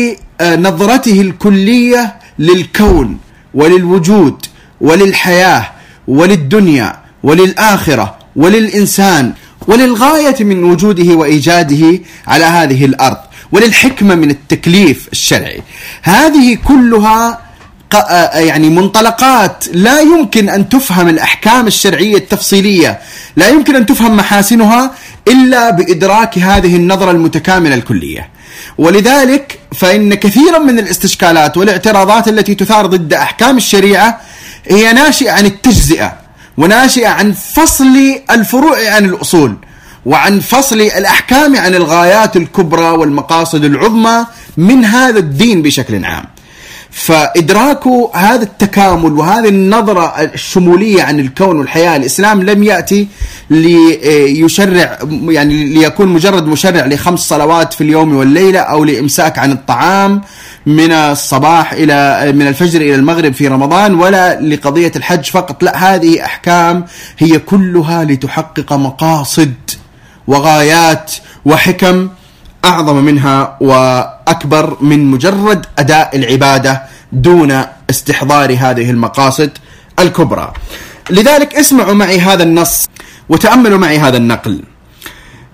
نظرته 0.41 1.21
الكلية 1.21 2.15
للكون 2.39 3.17
وللوجود 3.53 4.45
وللحياة 4.81 5.71
وللدنيا 6.07 6.95
وللآخرة 7.23 8.15
وللإنسان 8.35 9.33
وللغاية 9.67 10.43
من 10.43 10.63
وجوده 10.63 11.13
وإيجاده 11.15 11.99
على 12.27 12.45
هذه 12.45 12.85
الأرض 12.85 13.17
وللحكمة 13.51 14.15
من 14.15 14.29
التكليف 14.31 15.07
الشرعي. 15.11 15.61
هذه 16.03 16.57
كلها 16.67 17.39
يعني 18.33 18.69
منطلقات. 18.69 19.65
لا 19.73 19.99
يمكن 19.99 20.49
أن 20.49 20.69
تفهم 20.69 21.09
الأحكام 21.09 21.67
الشرعية 21.67 22.17
التفصيلية. 22.17 22.99
لا 23.35 23.49
يمكن 23.49 23.75
أن 23.75 23.85
تفهم 23.85 24.17
محاسنها 24.17 24.91
إلا 25.27 25.69
بإدراك 25.69 26.37
هذه 26.37 26.75
النظرة 26.75 27.11
المتكاملة 27.11 27.75
الكلية. 27.75 28.29
ولذلك 28.77 29.59
فإن 29.75 30.13
كثيرا 30.13 30.59
من 30.59 30.79
الاستشكالات 30.79 31.57
والاعتراضات 31.57 32.27
التي 32.27 32.55
تثار 32.55 32.85
ضد 32.85 33.13
أحكام 33.13 33.57
الشريعة 33.57 34.21
هي 34.67 34.93
ناشئة 34.93 35.31
عن 35.31 35.45
التجزئة 35.45 36.13
وناشئة 36.57 37.07
عن 37.07 37.31
فصل 37.31 38.21
الفروع 38.31 38.89
عن 38.89 39.05
الأصول 39.05 39.55
وعن 40.05 40.39
فصل 40.39 40.81
الأحكام 40.81 41.57
عن 41.57 41.75
الغايات 41.75 42.37
الكبرى 42.37 42.89
والمقاصد 42.89 43.63
العظمى 43.63 44.25
من 44.57 44.85
هذا 44.85 45.19
الدين 45.19 45.61
بشكل 45.61 46.05
عام. 46.05 46.25
فإدراك 46.91 47.87
هذا 48.13 48.43
التكامل 48.43 49.13
وهذه 49.13 49.49
النظرة 49.49 50.21
الشمولية 50.21 51.03
عن 51.03 51.19
الكون 51.19 51.59
والحياة 51.59 51.95
الإسلام 51.95 52.43
لم 52.43 52.63
يأتي 52.63 53.07
ليشرع 53.49 54.99
يعني 55.27 55.65
ليكون 55.65 56.07
مجرد 56.07 56.45
مشرع 56.45 56.85
لخمس 56.85 57.19
صلوات 57.19 57.73
في 57.73 57.81
اليوم 57.81 58.15
والليلة 58.15 58.59
أو 58.59 58.83
لإمساك 58.83 59.39
عن 59.39 59.51
الطعام 59.51 60.21
من 60.65 60.91
الصباح 60.91 61.73
إلى 61.73 62.31
من 62.31 62.47
الفجر 62.47 62.81
إلى 62.81 62.95
المغرب 62.95 63.33
في 63.33 63.47
رمضان 63.47 63.95
ولا 63.95 64.41
لقضية 64.41 64.91
الحج 64.95 65.23
فقط. 65.23 65.63
لا 65.63 65.95
هذه 65.95 66.25
أحكام 66.25 66.85
هي 67.17 67.39
كلها 67.39 68.03
لتحقق 68.03 68.73
مقاصد 68.73 69.53
وغايات 70.27 71.11
وحكم 71.45 72.09
أعظم 72.65 72.95
منها 72.95 73.57
وأكبر 73.61 74.77
من 74.81 75.11
مجرد 75.11 75.65
أداء 75.79 76.15
العبادة 76.15 76.83
دون 77.11 77.61
استحضار 77.89 78.51
هذه 78.59 78.89
المقاصد 78.89 79.51
الكبرى. 79.99 80.53
لذلك 81.09 81.55
اسمعوا 81.55 81.93
معي 81.93 82.19
هذا 82.19 82.43
النص 82.43 82.89
وتأملوا 83.29 83.77
معي 83.77 83.99
هذا 83.99 84.17
النقل. 84.17 84.63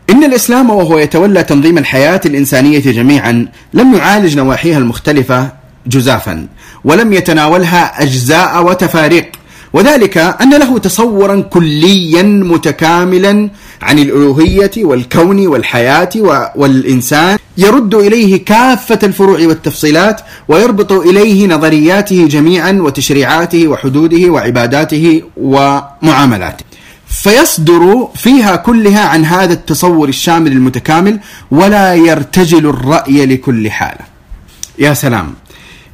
إن 0.09 0.23
الإسلام 0.23 0.69
وهو 0.69 0.97
يتولى 0.97 1.43
تنظيم 1.43 1.77
الحياة 1.77 2.21
الإنسانية 2.25 2.79
جميعا 2.79 3.47
لم 3.73 3.95
يعالج 3.95 4.37
نواحيها 4.37 4.77
المختلفة 4.77 5.51
جزافا 5.87 6.47
ولم 6.83 7.13
يتناولها 7.13 8.03
أجزاء 8.03 8.65
وتفاريق 8.65 9.31
وذلك 9.73 10.17
أن 10.17 10.53
له 10.53 10.77
تصورا 10.77 11.41
كليا 11.41 12.23
متكاملا 12.23 13.49
عن 13.81 13.99
الألوهية 13.99 14.71
والكون 14.77 15.47
والحياة 15.47 16.09
والإنسان 16.55 17.37
يرد 17.57 17.95
إليه 17.95 18.45
كافة 18.45 18.99
الفروع 19.03 19.39
والتفصيلات 19.39 20.21
ويربط 20.47 20.91
إليه 20.91 21.47
نظرياته 21.47 22.27
جميعا 22.27 22.71
وتشريعاته 22.71 23.67
وحدوده 23.67 24.29
وعباداته 24.29 25.21
ومعاملاته. 25.37 26.65
فيصدر 27.07 28.07
فيها 28.15 28.55
كلها 28.55 29.07
عن 29.07 29.25
هذا 29.25 29.53
التصور 29.53 30.09
الشامل 30.09 30.51
المتكامل 30.51 31.19
ولا 31.51 31.95
يرتجل 31.95 32.69
الرأي 32.69 33.25
لكل 33.25 33.71
حالة 33.71 34.05
يا 34.79 34.93
سلام. 34.93 35.33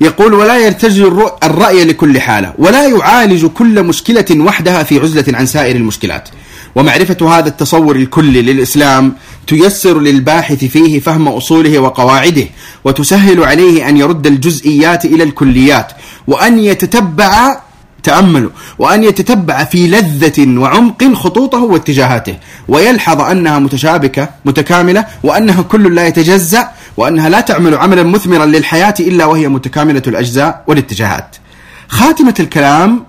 يقول 0.04 0.34
ولا 0.34 0.58
يرتجل 0.58 1.30
الرأي 1.44 1.84
لكل 1.86 2.22
حالة 2.22 2.54
ولا 2.58 2.88
يعالج 2.88 3.46
كل 3.46 3.84
مشكلة 3.84 4.26
وحدها 4.32 4.84
في 4.84 5.00
عزلة 5.00 5.38
عن 5.38 5.46
سائر 5.46 5.76
المشكلات. 5.76 6.30
ومعرفة 6.76 7.38
هذا 7.38 7.48
التصور 7.50 7.96
الكلي 7.96 8.42
للإسلام 8.42 9.14
تيسر 9.48 10.00
للباحث 10.00 10.66
فيه 10.66 11.00
فهم 11.00 11.28
أصوله 11.28 11.80
وقواعده 11.80 12.46
وتسهل 12.86 13.44
عليه 13.44 13.90
أن 13.90 13.98
يرد 13.98 14.28
الجزئيات 14.28 15.06
إلى 15.06 15.24
الكليات 15.24 15.92
وأن 16.28 16.60
يتتبع 16.60 17.62
تأملوا 18.04 18.50
وأن 18.80 19.04
يتتبع 19.04 19.64
في 19.64 19.88
لذة 19.88 20.60
وعمق 20.60 21.14
خطوطه 21.14 21.64
واتجاهاته 21.64 22.38
ويلحظ 22.68 23.22
أنها 23.22 23.60
متشابكة 23.60 24.30
متكاملة 24.46 25.06
وأنها 25.24 25.62
كل 25.62 25.96
لا 25.96 26.08
يتجزأ 26.08 26.72
وأنها 26.98 27.30
لا 27.30 27.42
تعمل 27.42 27.76
عملا 27.76 28.04
مثمرا 28.04 28.46
للحياة 28.46 28.94
إلا 29.00 29.26
وهي 29.26 29.48
متكاملة 29.48 30.02
الأجزاء 30.08 30.64
والاتجاهات. 30.68 31.36
خاتمة 31.88 32.34
الكلام 32.40 33.04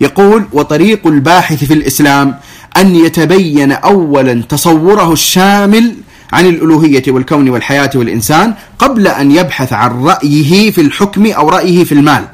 يقول 0.00 0.44
وطريق 0.52 1.06
الباحث 1.06 1.64
في 1.64 1.74
الإسلام 1.74 2.34
أن 2.76 2.96
يتبين 2.96 3.72
أولا 3.72 4.42
تصوره 4.48 5.12
الشامل 5.12 5.94
عن 6.32 6.46
الألوهية 6.46 7.02
والكون 7.08 7.48
والحياة 7.48 7.90
والإنسان 7.94 8.54
قبل 8.78 9.08
أن 9.08 9.30
يبحث 9.30 9.72
عن 9.72 10.04
رأيه 10.04 10.70
في 10.70 10.80
الحكم 10.80 11.26
أو 11.26 11.48
رأيه 11.48 11.84
في 11.84 11.92
المال 11.92 12.24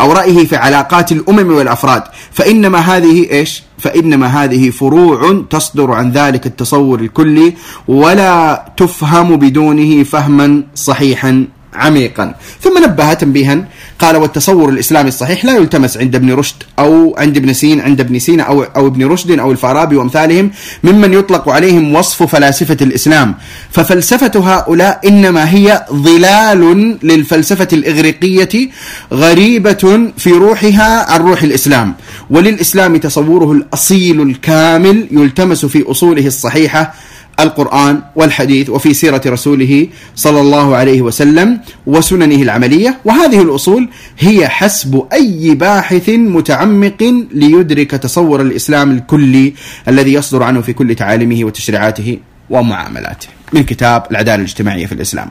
أو 0.00 0.12
رأيه 0.12 0.46
في 0.46 0.56
علاقات 0.56 1.12
الأمم 1.12 1.52
والأفراد. 1.52 2.02
فإنما 2.32 2.78
هذه 2.78 3.30
إيش؟ 3.30 3.62
فإنما 3.82 4.26
هذه 4.26 4.70
فروع 4.70 5.44
تصدر 5.50 5.92
عن 5.92 6.12
ذلك 6.12 6.46
التصور 6.46 7.00
الكلي 7.00 7.54
ولا 7.88 8.64
تفهم 8.76 9.36
بدونه 9.36 10.02
فهما 10.02 10.62
صحيحا. 10.74 11.46
عميقا. 11.74 12.34
ثم 12.60 12.84
نبه 12.84 13.14
تنبيها 13.14 13.64
قال 13.98 14.16
والتصور 14.16 14.68
الإسلامي 14.68 15.08
الصحيح 15.08 15.44
لا 15.44 15.56
يلتمس 15.56 15.96
عند 15.96 16.14
ابن 16.14 16.32
رشد 16.32 16.56
أو 16.78 17.14
عند 17.18 17.36
ابن 17.36 17.52
سين 17.52 17.80
عند 17.80 18.00
ابن 18.00 18.18
سينا 18.18 18.42
أو, 18.42 18.62
أو 18.62 18.86
ابن 18.86 19.06
رشد 19.06 19.38
أو 19.38 19.52
الفارابي 19.52 19.96
وأمثالهم 19.96 20.50
ممن 20.84 21.12
يطلق 21.12 21.48
عليهم 21.48 21.94
وصف 21.94 22.22
فلاسفة 22.22 22.76
الإسلام. 22.80 23.34
ففلسفة 23.70 24.32
هؤلاء 24.54 25.08
إنما 25.08 25.50
هي 25.50 25.86
ظلال 25.92 26.98
للفلسفة 27.02 27.68
الإغريقية 27.72 28.70
غريبة 29.12 30.12
في 30.18 30.30
روحها 30.30 31.12
عن 31.12 31.20
روح 31.20 31.42
الإسلام. 31.42 31.94
وللإسلام 32.30 32.96
تصوره 32.96 33.52
الأصيل 33.52 34.22
الكامل 34.22 35.06
يلتمس 35.10 35.66
في 35.66 35.90
أصوله 35.90 36.26
الصحيحة 36.26 36.94
القرآن 37.40 38.02
والحديث 38.16 38.70
وفي 38.70 38.94
سيرة 38.94 39.22
رسوله 39.26 39.88
صلى 40.16 40.40
الله 40.40 40.76
عليه 40.76 41.02
وسلم 41.02 41.60
وسننه 41.86 42.42
العملية 42.42 42.98
وهذه 43.04 43.42
الأصول 43.42 43.88
هي 44.18 44.48
حسب 44.48 45.06
أي 45.12 45.54
باحث 45.54 46.08
متعمق 46.08 47.24
ليدرك 47.34 47.90
تصور 47.90 48.40
الإسلام 48.40 48.90
الكلي 48.90 49.54
الذي 49.88 50.12
يصدر 50.12 50.42
عنه 50.42 50.60
في 50.60 50.72
كل 50.72 50.94
تعاليمه 50.94 51.44
وتشريعاته 51.44 52.18
ومعاملاته. 52.50 53.28
من 53.52 53.62
كتاب 53.62 54.06
العدالة 54.10 54.34
الاجتماعية 54.34 54.86
في 54.86 54.92
الإسلام. 54.92 55.30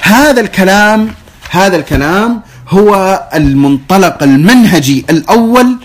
هذا 0.00 0.40
الكلام 0.40 1.08
هذا 1.50 1.76
الكلام 1.76 2.40
هو 2.68 3.22
المنطلق 3.34 4.22
المنهجي 4.22 5.04
الأول 5.10 5.76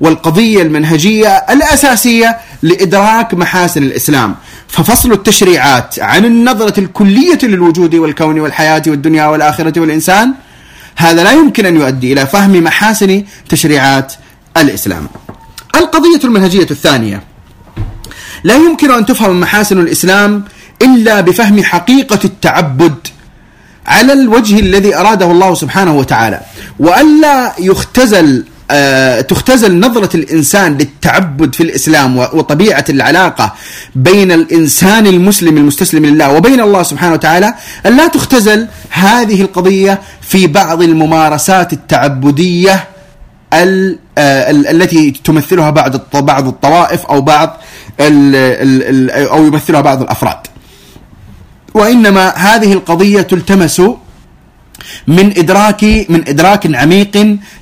والقضية 0.00 0.62
المنهجية 0.62 1.28
الأساسية 1.28 2.36
لإدراك 2.62 3.34
محاسن 3.34 3.82
الإسلام. 3.82 4.34
ففصل 4.72 5.12
التشريعات 5.12 6.00
عن 6.00 6.24
النظرة 6.24 6.80
الكلية 6.80 7.38
للوجود 7.42 7.94
والكون 7.94 8.40
والحياة 8.40 8.82
والدنيا 8.86 9.26
والآخرة 9.26 9.80
والإنسان 9.80 10.34
هذا 10.96 11.24
لا 11.24 11.32
يمكن 11.32 11.66
أن 11.66 11.76
يؤدي 11.76 12.12
إلى 12.12 12.26
فهم 12.26 12.64
محاسن 12.64 13.24
تشريعات 13.48 14.12
الإسلام. 14.56 15.08
القضية 15.74 16.20
المنهجية 16.24 16.66
الثانية 16.70 17.22
لا 18.44 18.54
يمكن 18.54 18.90
أن 18.90 19.06
تفهم 19.06 19.40
محاسن 19.40 19.80
الإسلام 19.80 20.44
إلا 20.82 21.20
بفهم 21.20 21.62
حقيقة 21.62 22.18
التعبد 22.24 22.94
على 23.86 24.12
الوجه 24.12 24.58
الذي 24.58 24.96
أراده 24.96 25.30
الله 25.30 25.54
سبحانه 25.54 25.94
وتعالى. 25.96 26.40
وألا 26.78 27.52
يختزل 27.58 28.44
تختزل 29.20 29.80
نظرة 29.80 30.16
الإنسان 30.16 30.78
للتعبد 30.78 31.54
في 31.54 31.62
الإسلام 31.62 32.18
وطبيعة 32.18 32.84
العلاقة 32.88 33.54
بين 33.94 34.32
الإنسان 34.32 35.06
المسلم 35.06 35.56
المستسلم 35.56 36.06
لله 36.06 36.32
وبين 36.32 36.60
الله 36.60 36.82
سبحانه 36.82 37.12
وتعالى 37.12 37.54
أن 37.86 37.96
لا 37.96 38.06
تختزل 38.06 38.68
هذه 38.90 39.40
القضية 39.42 40.00
في 40.20 40.46
بعض 40.46 40.82
الممارسات 40.82 41.72
التعبدية 41.72 42.84
ال 43.54 43.98
آه، 44.18 44.50
التي 44.50 45.10
تمثلها 45.10 45.70
بعض 45.70 45.96
بعض 46.14 46.48
الطوائف 46.48 47.06
أو 47.06 47.20
بعض 47.20 47.60
أو 48.00 49.46
يمثلها 49.46 49.80
بعض 49.80 50.02
الأفراد. 50.02 50.38
وإنما 51.74 52.28
هذه 52.28 52.72
القضية 52.72 53.22
تلتمس 53.22 53.82
من 55.06 55.38
إدراك 55.38 55.84
من 56.08 56.28
إدراك 56.28 56.74
عميق 56.74 57.14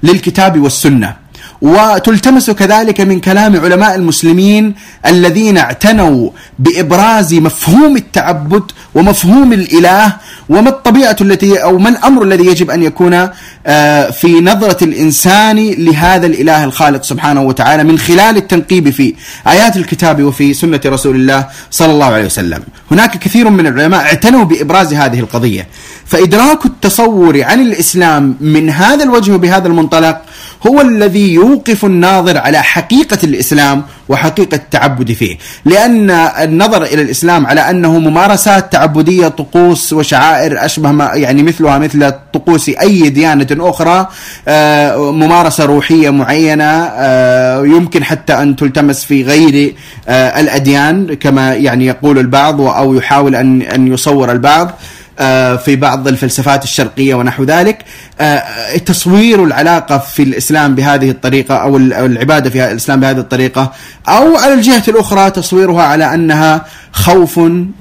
للكتاب 0.02 0.60
والسنة. 0.60 1.19
وتلتمس 1.62 2.50
كذلك 2.50 3.00
من 3.00 3.20
كلام 3.20 3.60
علماء 3.60 3.94
المسلمين 3.94 4.74
الذين 5.06 5.58
اعتنوا 5.58 6.30
بإبراز 6.58 7.34
مفهوم 7.34 7.96
التعبد 7.96 8.62
ومفهوم 8.94 9.52
الإله 9.52 10.16
وما 10.48 10.70
الطبيعة 10.70 11.16
التي 11.20 11.62
أو 11.62 11.78
ما 11.78 11.88
الأمر 11.88 12.22
الذي 12.22 12.46
يجب 12.46 12.70
أن 12.70 12.82
يكون 12.82 13.28
آه، 13.66 14.10
في 14.10 14.40
نظرة 14.40 14.84
الإنسان 14.84 15.56
لهذا 15.78 16.26
الإله 16.26 16.64
الخالق 16.64 17.02
سبحانه 17.02 17.42
وتعالى 17.42 17.84
من 17.84 17.98
خلال 17.98 18.36
التنقيب 18.36 18.90
في 18.90 19.14
آيات 19.48 19.76
الكتاب 19.76 20.22
وفي 20.22 20.54
سنة 20.54 20.80
رسول 20.86 21.16
الله 21.16 21.46
صلى 21.70 21.92
الله 21.92 22.06
عليه 22.06 22.24
وسلم. 22.24 22.62
هناك 22.90 23.18
كثير 23.18 23.50
من 23.50 23.66
العلماء 23.66 24.00
اعتنوا 24.00 24.44
بإبراز 24.44 24.94
هذه 24.94 25.20
القضية. 25.20 25.66
فإدراك 26.06 26.66
التصور 26.66 27.44
عن 27.44 27.60
الإسلام 27.60 28.36
من 28.40 28.70
هذا 28.70 29.04
الوجه 29.04 29.32
وبهذا 29.32 29.68
المنطلق 29.68 30.22
هو 30.66 30.80
الذي 30.80 31.34
يوقف 31.50 31.84
الناظر 31.84 32.38
على 32.38 32.62
حقيقة 32.62 33.18
الإسلام 33.24 33.82
وحقيقة 34.08 34.54
التعبد 34.54 35.12
فيه. 35.12 35.38
لأن 35.64 36.10
النظر 36.10 36.82
إلى 36.82 37.02
الإسلام 37.02 37.46
على 37.46 37.70
أنه 37.70 37.98
ممارسات 37.98 38.72
تعبدية 38.72 39.28
طقوس 39.28 39.92
وشعائر 39.92 40.64
أشبه 40.64 40.92
ما 40.92 41.10
يعني 41.14 41.42
مثلها 41.42 41.78
مثل 41.78 42.12
طقوس 42.32 42.68
أي 42.68 43.08
ديانة 43.08 43.46
أخرى 43.52 44.08
آه، 44.48 45.12
ممارسة 45.12 45.64
روحية 45.64 46.10
معينة 46.10 46.64
آه، 46.64 47.62
يمكن 47.62 48.04
حتى 48.04 48.32
أن 48.32 48.56
تلتمس 48.56 49.04
في 49.04 49.22
غير 49.22 49.74
آه، 50.08 50.40
الأديان 50.40 51.14
كما 51.14 51.54
يعني 51.54 51.86
يقول 51.86 52.18
البعض 52.18 52.60
أو 52.60 52.94
يحاول 52.94 53.34
أن 53.36 53.86
يصور 53.92 54.32
البعض. 54.32 54.70
في 55.56 55.76
بعض 55.76 56.08
الفلسفات 56.08 56.64
الشرقية 56.64 57.14
ونحو 57.14 57.44
ذلك. 57.44 57.84
آه، 58.20 58.76
تصوير 58.76 59.44
العلاقة 59.44 59.98
في 59.98 60.22
الإسلام 60.22 60.74
بهذه 60.74 61.10
الطريقة 61.10 61.54
أو 61.54 61.76
العبادة 61.76 62.50
في 62.50 62.70
الإسلام 62.70 63.00
بهذه 63.00 63.18
الطريقة 63.18 63.72
أو 64.08 64.36
على 64.36 64.54
الجهة 64.54 64.82
الأخرى 64.88 65.30
تصويرها 65.30 65.82
على 65.82 66.14
أنها 66.14 66.64
خوف 66.92 67.38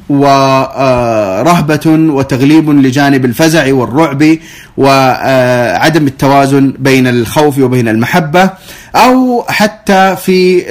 ورهبه 0.10 1.80
آه، 1.86 2.13
وتغليب 2.13 2.69
لجانب 2.69 3.25
الفزع 3.25 3.73
والرعب 3.73 4.38
وعدم 4.78 6.08
التوازن 6.08 6.73
بين 6.80 7.08
الخوف 7.08 7.60
وبين 7.60 7.88
المحبة 7.88 8.49
أو 8.95 9.45
حتى 9.49 10.15
في 10.25 10.65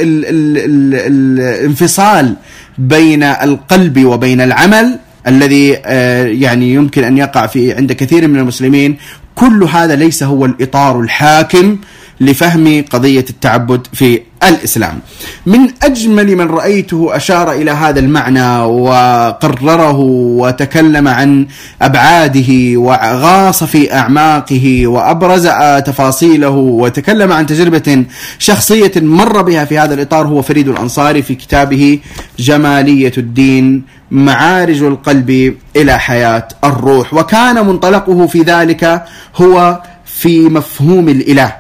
الانفصال 1.59 2.35
بين 2.79 3.23
القلب 3.23 4.05
وبين 4.05 4.41
العمل 4.41 4.99
الذي 5.27 5.79
آه، 5.85 6.27
يعني 6.27 6.73
يمكن 6.75 7.05
أن 7.05 7.19
يقع 7.19 7.47
في 7.47 7.73
عند 7.73 7.93
كثير 7.93 8.29
من 8.29 8.39
المسلمين 8.39 8.97
كل 9.35 9.65
هذا 9.65 9.97
ليس 9.97 10.23
هو 10.23 10.45
الإطار 10.45 11.01
الحاكم 11.01 11.77
لفهم 12.21 12.85
قضية 12.91 13.25
التعبد 13.31 13.87
في 13.93 14.21
الإسلام. 14.45 14.99
من 15.47 15.69
أجمل 15.83 16.37
من 16.37 16.47
رأيته 16.47 17.17
أشار 17.17 17.53
إلى 17.53 17.71
هذا 17.71 18.01
المعنى 18.01 18.59
وقرره 18.59 19.99
وتكلم 20.39 21.09
عن 21.09 21.47
أبعاده 21.83 22.79
وغاص 22.81 23.65
في 23.65 23.95
أعماقه 23.95 24.87
وأبرز 24.87 25.49
تفاصيله 25.87 26.51
وتكلم 26.51 27.33
عن 27.33 27.47
تجربة 27.47 28.05
شخصية 28.39 28.93
مر 28.97 29.43
بها 29.43 29.65
في 29.65 29.79
هذا 29.79 29.95
الإطار 29.95 30.27
هو 30.27 30.43
فريد 30.43 30.69
الأنصاري 30.69 31.23
في 31.23 31.35
كتابه 31.35 31.99
جمالية 32.39 33.13
الدين 33.19 33.83
معارج 34.11 34.83
القلب 34.83 35.57
إلى 35.77 35.99
حياة 35.99 36.49
الروح 36.65 37.15
وكان 37.15 37.67
منطلقه 37.67 38.27
في 38.27 38.43
ذلك 38.43 39.05
هو 39.37 39.83
في 40.07 40.41
مفهوم 40.49 41.09
الإله 41.09 41.57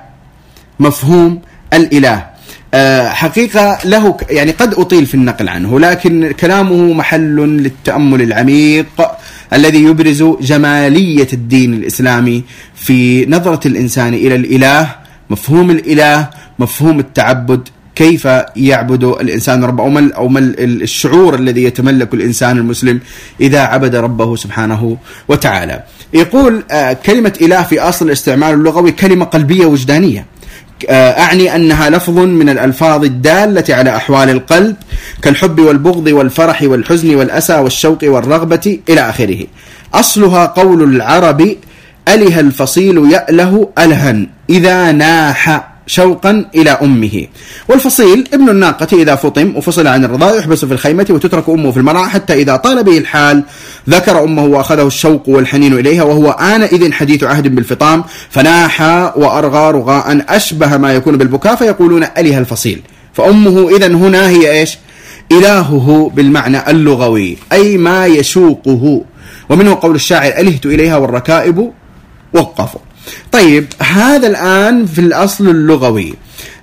مفهوم 0.81 1.41
الإله. 1.73 2.27
آه، 2.75 3.09
حقيقة 3.09 3.79
له 3.85 4.17
يعني 4.31 4.51
قد 4.51 4.75
أطيل 4.75 5.07
في 5.07 5.15
النقل 5.15 5.49
عنه 5.49 5.81
لكن 5.81 6.33
كلامه 6.41 6.93
محل 6.93 7.37
للتأمل 7.37 8.23
العميق 8.23 8.87
الذي 9.53 9.83
يبرز 9.83 10.23
جمالية 10.41 11.29
الدين 11.33 11.75
الإسلامي 11.75 12.45
في 12.75 13.27
نظرة 13.27 13.69
الإنسان 13.69 14.15
إلى 14.15 14.35
الإله 14.35 14.95
مفهوم 15.31 15.71
الإله 15.71 16.31
مفهوم 16.59 16.99
التعبد 16.99 17.69
كيف 17.99 18.29
يعبد 18.57 19.05
الإنسان 19.05 19.65
ربه 19.65 19.83
أو 19.83 19.89
ما 19.89 20.11
أو 20.17 20.29
ما 20.29 20.41
الشعور 20.59 21.35
الذي 21.35 21.65
يتملك 21.65 22.15
الإنسان 22.15 22.59
المسلم 22.59 23.01
إذا 23.41 23.61
عبد 23.61 23.95
ربه 23.95 24.37
سبحانه 24.37 24.97
وتعالى. 25.29 25.83
يقول 26.15 26.63
آه، 26.71 26.93
كلمة 26.93 27.33
إله 27.41 27.63
في 27.63 27.81
أصل 27.81 28.07
الاستعمال 28.07 28.55
اللغوي 28.55 28.93
كلمة 28.93 29.25
قلبية 29.25 29.67
وجدانية. 29.67 30.27
آه، 30.89 31.21
أعني 31.21 31.57
أنها 31.57 31.91
لفظ 31.91 32.19
من 32.19 32.49
الألفاظ 32.49 33.05
الدالة 33.05 33.75
على 33.75 33.97
أحوال 33.97 34.31
القلب 34.31 34.77
كالحب 35.23 35.61
والبغض 35.61 36.07
والفرح 36.07 36.63
والحزن 36.63 37.15
والأسى 37.15 37.55
والشوق 37.55 37.99
والرغبة 38.03 38.79
إلى 38.89 39.01
آخره. 39.01 39.47
أصلها 39.95 40.47
قول 40.47 40.83
العرب 40.83 41.57
اله 42.09 42.41
الفصيل 42.41 43.13
يأله 43.13 43.69
ألها 43.79 44.27
إذا 44.51 44.93
ناح 44.93 45.69
شوقا 45.88 46.44
إلى 46.55 46.70
أمه. 46.70 47.27
والفصيل 47.68 48.29
ابن 48.35 48.48
الناقة 48.48 49.03
إذا 49.03 49.14
فطم 49.14 49.57
وفصل 49.57 49.87
عن 49.87 50.05
الرضاع 50.05 50.35
يحبس 50.35 50.64
في 50.64 50.72
الخيمة 50.72 51.07
وتترك 51.11 51.48
أمه 51.48 51.70
في 51.70 51.77
المرعى 51.77 52.09
حتى 52.09 52.33
إذا 52.33 52.57
طال 52.57 52.85
به 52.85 52.98
الحال 52.98 53.44
ذكر 53.88 54.24
أمه 54.24 54.44
وأخذه 54.44 54.87
الشوق 54.87 55.29
والحنين 55.29 55.72
إليها 55.72 56.03
وهو 56.03 56.31
آنئذ 56.31 56.92
حديث 56.92 57.24
عهد 57.24 57.55
بالفطام 57.55 58.05
فناحى 58.31 59.12
وأرغى 59.16 59.70
رغاء 59.70 60.24
أشبه 60.29 60.77
ما 60.77 60.94
يكون 60.94 61.16
بالبكاء 61.16 61.57
فيقولون 61.57 62.05
أله 62.05 62.38
الفصيل. 62.38 62.83
فأمه 63.12 63.68
إذا 63.77 63.87
هنا 63.87 64.29
هي 64.29 64.61
إيش؟ 64.61 64.79
إلهه 65.33 66.12
بالمعنى 66.14 66.70
اللغوي 66.70 67.37
أي 67.53 67.77
ما 67.77 68.07
يشوقه. 68.07 69.05
ومنه 69.48 69.79
قول 69.81 69.94
الشاعر 69.94 70.33
ألهت 70.38 70.66
إليها 70.66 70.96
والركائب 70.96 71.72
وقفوا. 72.33 72.88
طيب 73.33 73.67
هذا 73.83 74.27
الآن 74.27 74.87
في 74.87 74.99
الأصل 74.99 75.49
اللغوي. 75.49 76.15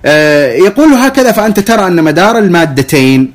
آه 0.04 0.52
يقول 0.52 0.92
هكذا 0.92 1.32
فأنت 1.32 1.60
ترى 1.60 1.86
أن 1.86 2.04
مدار 2.04 2.38
المادتين 2.38 3.32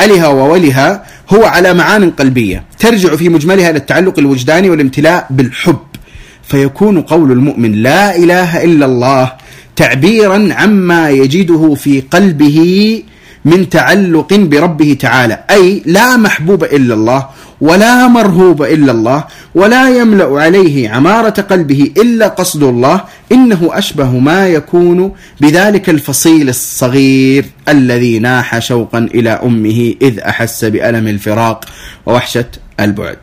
ألها 0.00 0.28
وولها 0.28 1.04
هو 1.30 1.44
على 1.44 1.74
معان 1.74 2.10
قلبية. 2.10 2.64
ترجع 2.78 3.16
في 3.16 3.28
مجملها 3.28 3.70
إلى 3.70 3.78
التعلق 3.78 4.18
الوجداني 4.18 4.70
والامتلاء 4.70 5.26
بالحب. 5.30 5.78
فيكون 6.48 7.02
قول 7.02 7.32
المؤمن 7.32 7.72
لا 7.72 8.16
إله 8.16 8.64
إلا 8.64 8.86
الله 8.86 9.32
تعبيرا 9.76 10.48
عما 10.54 11.10
يجده 11.10 11.74
في 11.74 12.00
قلبه 12.00 13.02
من 13.44 13.68
تعلق 13.68 14.34
بربه 14.34 14.96
تعالى. 15.00 15.44
أي 15.50 15.82
لا 15.86 16.16
محبوب 16.16 16.64
إلا 16.64 16.94
الله 16.94 17.26
ولا 17.60 18.08
مرهوب 18.08 18.62
إلا 18.62 18.92
الله 18.92 19.24
ولا 19.54 19.98
يملأ 19.98 20.40
عليه 20.40 20.90
عمارة 20.90 21.40
قلبه 21.50 21.90
إلا 21.96 22.28
قصد 22.28 22.62
الله 22.62 23.04
إنه 23.32 23.70
أشبه 23.72 24.10
ما 24.10 24.48
يكون 24.48 25.12
بذلك 25.40 25.88
الفصيل 25.88 26.48
الصغير 26.48 27.44
الذي 27.68 28.18
ناح 28.18 28.58
شوقا 28.58 28.98
إلى 28.98 29.30
أمه 29.30 29.94
إذ 30.02 30.18
أحس 30.18 30.64
بألم 30.64 31.08
الفراق 31.08 31.64
ووحشة 32.06 32.46
البعد. 32.80 33.18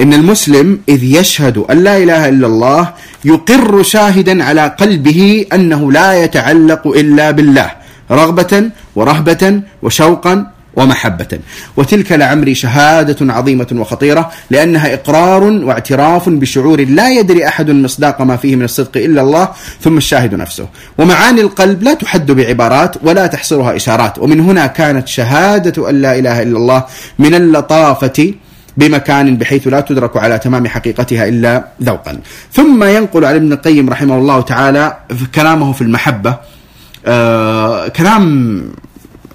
إن 0.00 0.14
المسلم 0.14 0.80
إذ 0.88 1.04
يشهد 1.04 1.58
أن 1.58 1.84
لا 1.84 1.96
إله 1.96 2.28
إلا 2.28 2.46
الله 2.46 2.94
يقر 3.24 3.82
شاهدا 3.82 4.44
على 4.44 4.74
قلبه 4.80 5.46
أنه 5.52 5.92
لا 5.92 6.24
يتعلق 6.24 6.86
إلا 6.86 7.30
بالله 7.30 7.70
رغبة 8.10 8.70
ورهبة 8.96 9.60
وشوقا 9.82 10.55
ومحبة. 10.76 11.38
وتلك 11.76 12.12
لعمري 12.12 12.54
شهادة 12.54 13.32
عظيمة 13.32 13.66
وخطيرة 13.72 14.30
لأنها 14.50 14.94
إقرار 14.94 15.42
واعتراف 15.42 16.28
بشعور 16.28 16.84
لا 16.84 17.08
يدري 17.10 17.48
أحد 17.48 17.70
مصداق 17.70 18.22
ما 18.22 18.36
فيه 18.36 18.56
من 18.56 18.64
الصدق 18.64 18.96
إلا 18.96 19.22
الله 19.22 19.48
ثم 19.80 19.96
الشاهد 19.96 20.34
نفسه. 20.34 20.68
ومعاني 20.98 21.40
القلب 21.40 21.82
لا 21.82 21.94
تحد 21.94 22.30
بعبارات 22.30 22.96
ولا 23.02 23.26
تحصرها 23.26 23.76
إشارات. 23.76 24.18
ومن 24.18 24.40
هنا 24.40 24.66
كانت 24.66 25.08
شهادة 25.08 25.90
أن 25.90 26.02
لا 26.02 26.18
إله 26.18 26.42
إلا 26.42 26.56
الله 26.56 26.84
من 27.18 27.34
اللطافة 27.34 28.34
بمكان 28.76 29.36
بحيث 29.36 29.68
لا 29.68 29.80
تدرك 29.80 30.16
على 30.16 30.38
تمام 30.38 30.66
حقيقتها 30.66 31.28
إلا 31.28 31.64
ذوقا. 31.82 32.18
ثم 32.52 32.84
ينقل 32.84 33.24
عن 33.24 33.34
ابن 33.34 33.52
القيم 33.52 33.90
رحمه 33.90 34.18
الله 34.18 34.40
تعالى 34.40 34.96
كلامه 35.34 35.72
في 35.72 35.82
المحبة. 35.82 36.36
آه 37.06 37.88
كلام 37.88 38.24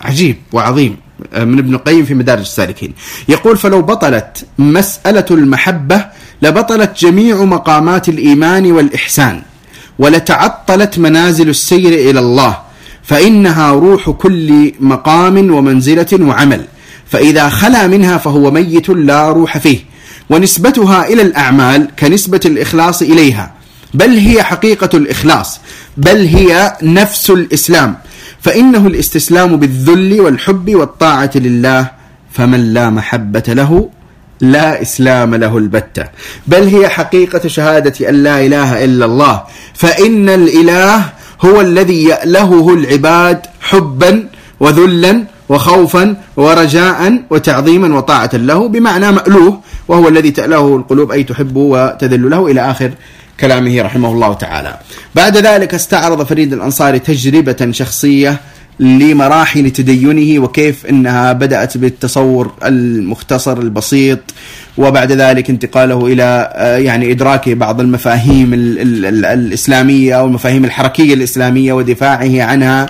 عجيب 0.02 0.36
وعظيم. 0.54 0.98
من 1.34 1.60
ابن 1.60 1.76
القيم 1.76 2.06
في 2.06 2.14
مدارج 2.14 2.42
السالكين. 2.42 2.94
يقول 3.30 3.58
فلو 3.58 3.82
بطلت 3.82 4.46
مسألة 4.60 5.26
المحبة 5.32 6.06
لبطلت 6.42 7.00
جميع 7.00 7.44
مقامات 7.44 8.10
الإيمان 8.10 8.72
والإحسان 8.72 9.42
ولتعطلت 10.00 11.00
منازل 11.00 11.50
السير 11.50 12.10
إلى 12.10 12.20
الله 12.20 12.58
فإنها 13.04 13.72
روح 13.72 14.10
كل 14.10 14.74
مقام 14.80 15.52
ومنزلة 15.54 16.08
وعمل. 16.22 16.66
فإذا 17.08 17.50
خلا 17.50 17.88
منها 17.88 18.18
فهو 18.18 18.52
ميت 18.52 18.90
لا 18.90 19.30
روح 19.30 19.58
فيه 19.58 19.80
ونسبتها 20.30 21.08
إلى 21.08 21.22
الأعمال 21.22 21.88
كنسبة 22.00 22.40
الإخلاص 22.46 23.02
إليها. 23.02 23.52
بل 23.94 24.18
هي 24.18 24.44
حقيقة 24.44 24.98
الإخلاص 24.98 25.60
بل 25.98 26.26
هي 26.26 26.78
نفس 26.84 27.30
الإسلام 27.30 27.98
فإنه 28.42 28.88
الاستسلام 28.88 29.56
بالذل 29.56 30.22
والحب 30.22 30.76
والطاعة 30.76 31.32
لله 31.36 31.92
فمن 32.32 32.74
لا 32.74 32.90
محبة 32.90 33.44
له 33.48 33.90
لا 34.42 34.82
إسلام 34.82 35.36
له 35.36 35.58
البتة. 35.58 36.06
بل 36.48 36.64
هي 36.68 36.90
حقيقة 36.90 37.48
شهادة 37.48 38.10
أن 38.10 38.16
لا 38.24 38.46
إله 38.46 38.84
إلا 38.86 39.06
الله 39.06 39.44
فإن 39.74 40.30
الإله 40.30 41.04
هو 41.42 41.62
الذي 41.62 42.04
يألهه 42.04 42.74
العباد 42.74 43.46
حبا 43.62 44.28
وذلا 44.60 45.24
وخوفا 45.50 46.16
ورجاء 46.38 47.24
وتعظيما 47.30 47.98
وطاعة 47.98 48.30
له 48.34 48.68
بمعنى 48.68 49.12
مألوه 49.12 49.62
وهو 49.88 50.08
الذي 50.08 50.32
تألهه 50.32 50.76
القلوب 50.76 51.12
أي 51.12 51.24
تحب 51.24 51.56
وتذل 51.56 52.30
له 52.30 52.48
إلى 52.48 52.72
آخر 52.72 52.92
كلامه 53.42 53.82
رحمه 53.82 54.12
الله 54.12 54.34
تعالى. 54.34 54.78
بعد 55.16 55.38
ذلك 55.38 55.74
استعرض 55.74 56.24
فريد 56.24 56.54
الأنصاري 56.54 57.00
تجربة 57.00 57.72
شخصية 57.72 58.40
لمراحل 58.80 59.72
تدينه 59.72 60.44
وكيف 60.44 60.86
إنها 60.86 61.34
بدأت 61.34 61.78
بالتصور 61.78 62.52
المختصر 62.66 63.58
البسيط 63.58 64.20
وبعد 64.78 65.12
ذلك 65.12 65.50
انتقاله 65.50 66.08
إلى 66.08 66.52
آه، 66.56 66.78
يعني 66.78 67.12
إدراك 67.12 67.50
بعض 67.50 67.82
المفاهيم 67.82 68.54
الإسلامية 68.54 70.20
أو 70.20 70.26
المفاهيم 70.26 70.66
الحركية 70.66 71.14
الإسلامية 71.14 71.74
ودفاعه 71.74 72.44
عنها. 72.44 72.90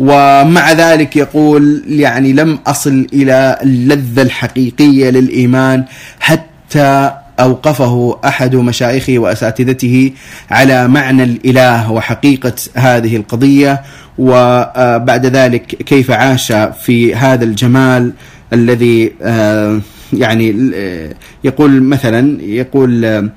ومع 0.00 0.72
ذلك 0.72 1.16
يقول 1.16 1.82
يعني 1.86 2.32
لم 2.32 2.58
أصل 2.66 3.06
إلى 3.12 3.58
اللذة 3.62 4.22
الحقيقية 4.22 5.10
للإيمان 5.10 5.84
حتى 6.20 7.12
أوقفه 7.40 8.18
أحد 8.24 8.56
مشايخه 8.56 9.18
وأساتذته 9.18 10.12
على 10.50 10.88
معنى 10.88 11.22
الإله 11.22 11.92
وحقيقة 11.92 12.54
هذه 12.74 13.16
القضية 13.16 13.82
وبعد 14.18 15.26
ذلك 15.26 15.66
كيف 15.66 16.10
عاش 16.10 16.52
في 16.84 17.14
هذا 17.14 17.44
الجمال 17.44 18.12
الذي 18.52 19.12
آه، 19.22 19.80
يعني 20.12 20.72
آه، 20.74 21.14
يقول 21.44 21.82
مثلا 21.82 22.42
يقول 22.42 23.04
آه، 23.04 23.28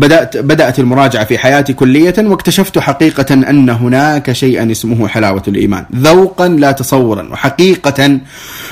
بدأت 0.00 0.36
بدأت 0.36 0.78
المراجعة 0.78 1.24
في 1.24 1.38
حياتي 1.38 1.72
كلية 1.72 2.14
واكتشفت 2.18 2.78
حقيقة 2.78 3.34
أن 3.34 3.70
هناك 3.70 4.32
شيئا 4.32 4.70
اسمه 4.70 5.08
حلاوة 5.08 5.42
الإيمان. 5.48 5.84
ذوقا 5.94 6.48
لا 6.48 6.72
تصورا 6.72 7.28
وحقيقة 7.32 8.18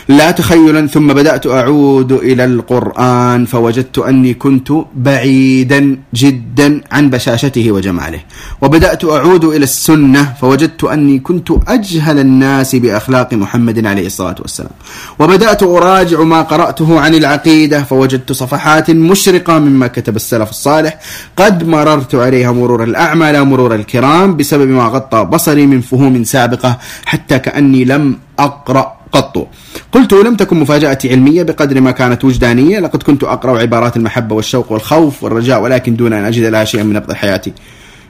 لا 0.08 0.30
تخيلا 0.30 0.86
ثم 0.86 1.08
بدأت 1.12 1.46
أعود 1.46 2.12
إلى 2.12 2.44
القرآن 2.44 3.44
فوجدت 3.44 3.98
أني 3.98 4.34
كنت 4.34 4.68
بعيدا 4.96 5.96
جدا 6.14 6.80
عن 6.92 7.10
بشاشته 7.10 7.72
وجماله. 7.72 8.20
وبدأت 8.62 9.04
أعود 9.04 9.44
إلى 9.44 9.64
السنة 9.64 10.34
فوجدت 10.40 10.84
أني 10.84 11.18
كنت 11.18 11.48
أجهل 11.68 12.18
الناس 12.18 12.76
بأخلاق 12.76 13.34
محمد 13.34 13.86
عليه 13.86 14.06
الصلاة 14.06 14.36
والسلام. 14.40 14.72
وبدأت 15.18 15.62
أراجع 15.62 16.22
ما 16.22 16.42
قرأته 16.42 17.00
عن 17.00 17.14
العقيدة 17.14 17.82
فوجدت 17.82 18.32
صفحات 18.32 18.90
مشرقة 18.90 19.58
مما 19.58 19.86
كتب 19.86 20.16
السلف 20.16 20.50
الصالح 20.50 20.98
قد 21.36 21.68
مررت 21.68 22.14
عليها 22.14 22.52
مرور 22.52 22.84
الأعمى 22.84 23.32
لا 23.32 23.42
مرور 23.42 23.74
الكرام 23.74 24.36
بسبب 24.36 24.68
ما 24.68 24.84
غطى 24.84 25.24
بصري 25.24 25.66
من 25.66 25.80
فهوم 25.80 26.24
سابقة 26.24 26.78
حتى 27.06 27.38
كأني 27.38 27.84
لم 27.84 28.18
أقرأ 28.38 28.98
قط. 29.12 29.48
قلت 29.92 30.12
لم 30.12 30.34
تكن 30.34 30.60
مفاجأتي 30.60 31.10
علمية 31.10 31.42
بقدر 31.42 31.80
ما 31.80 31.90
كانت 31.90 32.24
وجدانية. 32.24 32.78
لقد 32.78 33.02
كنت 33.02 33.24
أقرأ 33.24 33.58
عبارات 33.58 33.96
المحبة 33.96 34.34
والشوق 34.34 34.72
والخوف 34.72 35.24
والرجاء 35.24 35.62
ولكن 35.62 35.96
دون 35.96 36.12
أن 36.12 36.24
أجد 36.24 36.44
لها 36.44 36.64
شيئا 36.64 36.82
من 36.82 36.92
نبض 36.92 37.12
حياتي 37.12 37.52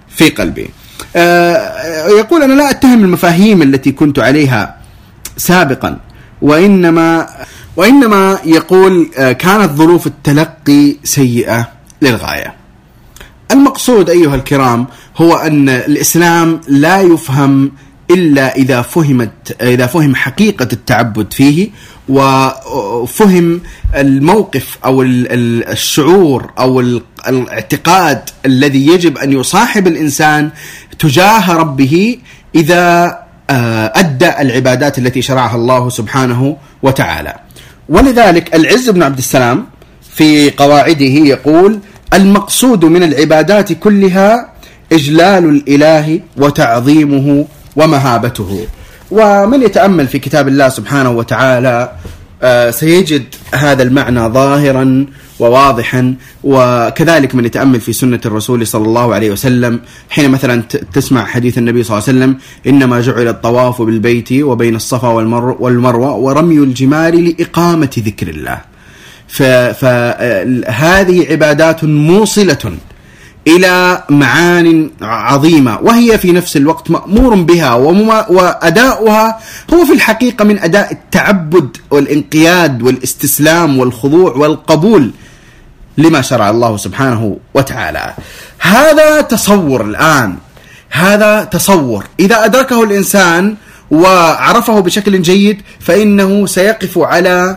في 0.09 0.29
قلبي. 0.29 0.71
آه، 1.17 2.09
يقول 2.09 2.43
أنا 2.43 2.53
لا 2.53 2.71
أتهم 2.71 3.05
المفاهيم 3.05 3.63
التي 3.63 3.93
كنت 3.93 4.19
عليها 4.19 4.77
سابقا 5.37 5.99
وإنما 6.43 7.29
وإنما 7.77 8.39
يقول 8.45 9.11
آه، 9.19 9.33
كانت 9.33 9.73
ظروف 9.73 10.07
التلقي 10.07 10.97
سيئة 11.05 11.69
للغاية. 12.03 12.58
المقصود 13.51 14.11
أيها 14.11 14.35
الكرام 14.35 14.87
هو 15.17 15.35
أن 15.35 15.69
الإسلام 15.69 16.61
لا 16.69 17.01
يفهم 17.01 17.73
إلا 18.11 18.57
إذا 18.57 18.83
فهمت 18.83 19.57
إذا 19.63 19.87
فهم 19.87 20.15
حقيقة 20.15 20.69
التعبد 20.73 21.33
فيه 21.33 21.71
وفهم 22.09 23.61
الموقف 23.95 24.79
أو 24.85 25.03
الشعور 25.03 26.51
أو 26.59 26.81
الاعتقاد 27.29 28.31
الذي 28.47 28.87
يجب 28.87 29.19
أن 29.19 29.33
يصاحب 29.33 29.87
الإنسان 29.87 30.51
تجاه 30.99 31.53
ربه 31.53 32.19
إذا 32.55 33.19
آه، 33.51 33.93
أدى 33.95 34.29
العبادات 34.41 34.99
التي 34.99 35.23
شرعها 35.23 35.57
الله 35.57 35.89
سبحانه 35.89 36.57
وتعالى. 36.83 37.35
ولذلك 37.89 38.55
العز 38.55 38.91
بن 38.91 39.03
عبد 39.03 39.19
السلام 39.19 39.67
في 40.15 40.51
قواعده 40.51 41.05
يقول: 41.05 41.81
المقصود 42.15 42.85
من 42.85 43.03
العبادات 43.03 43.73
كلها 43.73 44.53
إجلال 44.93 45.45
الإله 45.45 46.21
وتعظيمه 46.37 47.47
ومهابته. 47.77 48.67
ومن 49.11 49.63
يتأمل 49.63 50.07
في 50.07 50.19
كتاب 50.19 50.49
الله 50.49 50.69
سبحانه 50.69 51.11
وتعالى 51.11 51.93
آه، 52.43 52.71
سيجد 52.71 53.25
هذا 53.55 53.83
المعنى 53.83 54.21
ظاهرا 54.21 55.07
وواضحا 55.39 56.15
وكذلك 56.45 57.35
من 57.35 57.45
يتأمل 57.45 57.81
في 57.81 57.93
سنة 57.93 58.21
الرسول 58.27 58.67
صلى 58.67 58.85
الله 58.85 59.15
عليه 59.15 59.31
وسلم 59.31 59.81
حين 60.11 60.31
مثلا 60.31 60.63
تسمع 60.93 61.25
حديث 61.25 61.59
النبي 61.59 61.83
صلى 61.83 61.99
الله 61.99 62.09
عليه 62.09 62.19
وسلم 62.19 62.39
إنما 62.67 63.01
جعل 63.01 63.29
الطواف 63.29 63.83
بالبيت 63.83 64.33
وبين 64.33 64.77
الصفا 64.77 65.09
والمروة 65.61 66.15
ورمي 66.15 66.59
الجمار 66.59 67.15
لإقامة 67.15 67.91
ذكر 67.99 68.29
الله. 68.29 68.61
فهذه 69.29 71.27
عبادات 71.31 71.85
موصلة 71.85 72.77
إلى 73.47 74.03
معان 74.09 74.91
عظيمة 75.03 75.79
وهي 75.83 76.19
في 76.19 76.33
نفس 76.33 76.57
الوقت 76.57 76.91
مأمور 76.91 77.35
بها 77.35 77.75
وأداؤها 77.75 79.39
هو 79.75 79.85
في 79.85 79.93
الحقيقة 79.93 80.45
من 80.45 80.59
أداء 80.59 80.93
التعبد 80.93 81.77
والانقياد 81.91 82.83
والاستسلام 82.83 83.79
والخضوع 83.79 84.33
والقبول 84.33 85.11
لما 85.99 86.23
شرع 86.23 86.51
الله 86.51 86.77
سبحانه 86.77 87.37
وتعالى. 87.55 88.15
هذا 88.59 89.21
تصور 89.21 89.85
الآن 89.85 90.37
هذا 90.91 91.45
تصور 91.45 92.05
إذا 92.21 92.45
أدركه 92.45 92.85
الإنسان 92.85 93.57
وعرفه 93.91 94.81
بشكل 94.81 95.23
جيد 95.23 95.63
فإنه 95.81 96.47
سيقف 96.47 96.99
على 96.99 97.57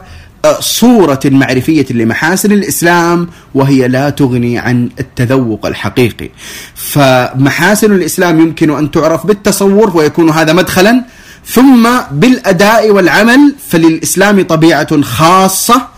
صورة 0.60 1.20
معرفية 1.26 1.86
لمحاسن 1.92 2.52
الإسلام 2.52 3.28
وهي 3.56 3.88
لا 3.88 4.10
تغني 4.10 4.60
عن 4.60 4.90
التذوق 5.00 5.66
الحقيقي. 5.66 6.30
فمحاسن 6.76 7.92
الإسلام 7.92 8.40
يمكن 8.40 8.78
أن 8.78 8.92
تعرف 8.92 9.28
بالتصور 9.28 9.98
ويكون 9.98 10.30
هذا 10.30 10.54
مدخلا 10.54 11.04
ثم 11.46 11.90
بالأداء 12.12 12.92
والعمل 12.92 13.56
فللإسلام 13.70 14.42
طبيعة 14.42 15.02
خاصة 15.02 15.91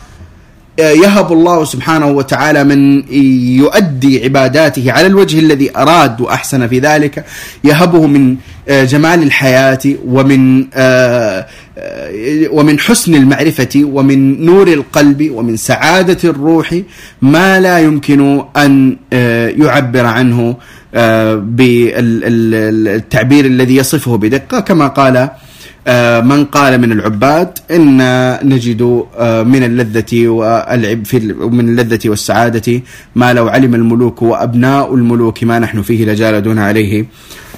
يهب 0.79 1.33
الله 1.33 1.65
سبحانه 1.65 2.07
وتعالى 2.07 2.63
من 2.63 3.03
يؤدي 3.57 4.23
عباداته 4.23 4.91
على 4.91 5.07
الوجه 5.07 5.39
الذي 5.39 5.77
أراد 5.77 6.21
وأحسن 6.21 6.67
في 6.67 6.79
ذلك 6.79 7.25
يهبه 7.63 8.07
من 8.07 8.35
آه، 8.69 8.83
جمال 8.83 9.23
الحياة 9.23 9.79
ومن 10.07 10.67
آه، 10.73 11.45
آه، 11.77 12.47
ومن 12.51 12.79
حسن 12.79 13.15
المعرفة 13.15 13.81
ومن 13.83 14.45
نور 14.45 14.67
القلب 14.67 15.31
ومن 15.31 15.57
سعادة 15.57 16.29
الروح 16.29 16.79
ما 17.21 17.59
لا 17.59 17.79
يمكن 17.79 18.43
أن 18.57 18.97
يعبر 19.57 20.05
عنه 20.05 20.55
بالتعبير 21.37 23.45
الذي 23.45 23.75
يصفه 23.75 24.17
بدقة 24.17 24.59
كما 24.59 24.87
قال 24.87 25.17
آه، 25.17 25.31
من 26.21 26.45
قال 26.45 26.81
من 26.81 26.91
العباد 26.91 27.59
إن 27.71 27.99
نجد 28.43 29.05
آه، 29.17 29.43
من 29.43 29.63
اللذة 29.63 30.27
والعب 30.27 31.05
في 31.05 31.19
من 31.33 31.69
اللذة 31.69 32.09
والسعادة 32.09 32.81
ما 33.15 33.33
لو 33.33 33.47
علم 33.47 33.75
الملوك 33.75 34.21
وأبناء 34.21 34.95
الملوك 34.95 35.43
ما 35.43 35.59
نحن 35.59 35.81
فيه 35.81 36.05
لجالدون 36.05 36.59
عليه 36.59 37.05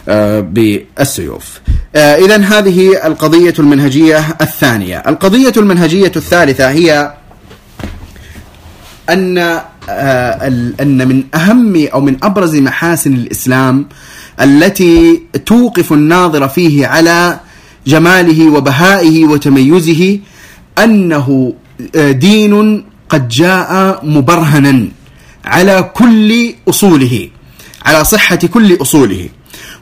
آه، 0.10 0.40
بالسيوف. 0.40 1.60
إذا 1.96 2.38
هذه 2.38 3.08
القضية 3.08 3.54
المنهجية 3.60 4.20
الثانية، 4.42 5.04
القضية 5.08 5.54
المنهجية 5.58 6.12
الثالثة 6.16 6.70
هي 6.70 7.14
أن 9.10 9.38
أن 10.82 11.08
من 11.08 11.24
أهم 11.36 11.88
أو 11.94 12.02
من 12.02 12.18
أبرز 12.24 12.56
محاسن 12.56 13.14
الإسلام 13.14 13.88
التي 14.42 15.22
توقف 15.46 15.94
الناظر 15.94 16.48
فيه 16.48 16.88
على 16.88 17.40
جماله 17.88 18.50
وبهائه 18.52 19.26
وتميزه 19.26 20.20
أنه 20.84 21.54
آه، 21.96 22.12
دين 22.12 22.86
قد 23.10 23.28
جاء 23.28 24.00
مبرهنا 24.04 24.88
على 25.46 25.92
كل 25.94 26.54
أصوله 26.70 27.30
على 27.86 28.04
صحة 28.04 28.36
كل 28.36 28.82
أصوله. 28.82 29.30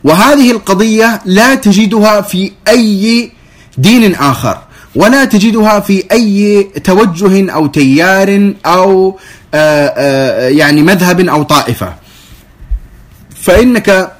وهذه 0.03 0.51
القضية 0.51 1.21
لا 1.25 1.55
تجدها 1.55 2.21
في 2.21 2.51
أي 2.67 3.31
دين 3.77 4.15
آخر 4.15 4.57
ولا 4.95 5.25
تجدها 5.25 5.79
في 5.79 6.03
أي 6.11 6.63
توجه 6.63 7.51
أو 7.51 7.67
تيار 7.67 8.53
أو 8.65 9.19
آه، 9.53 9.87
آه، 9.87 10.49
يعني 10.49 10.81
مذهب 10.81 11.19
أو 11.19 11.43
طائفة. 11.43 11.93
فإنك 13.41 14.11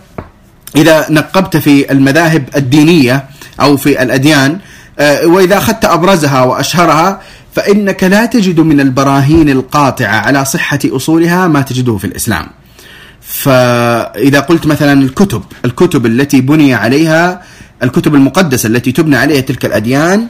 إذا 0.75 1.05
نقبت 1.09 1.57
في 1.57 1.91
المذاهب 1.91 2.49
الدينية 2.55 3.25
أو 3.61 3.77
في 3.77 4.03
الأديان 4.03 4.59
آه، 4.99 5.27
وإذا 5.27 5.57
أخذت 5.57 5.85
أبرزها 5.85 6.43
وأشهرها 6.43 7.21
فإنك 7.55 8.03
لا 8.03 8.25
تجد 8.25 8.59
من 8.59 8.79
البراهين 8.79 9.49
القاطعة 9.49 10.15
على 10.15 10.45
صحة 10.45 10.79
أصولها 10.85 11.47
ما 11.47 11.61
تجده 11.61 11.97
في 11.97 12.05
الإسلام. 12.07 12.47
فإذا 13.21 14.39
قلت 14.39 14.65
مثلا 14.67 15.01
الكتب 15.01 15.43
الكتب 15.65 16.05
التي 16.05 16.41
بني 16.41 16.73
عليها 16.73 17.41
الكتب 17.83 18.15
المقدسة 18.15 18.67
التي 18.67 18.91
تبنى 18.91 19.15
عليها 19.15 19.41
تلك 19.41 19.65
الأديان 19.65 20.27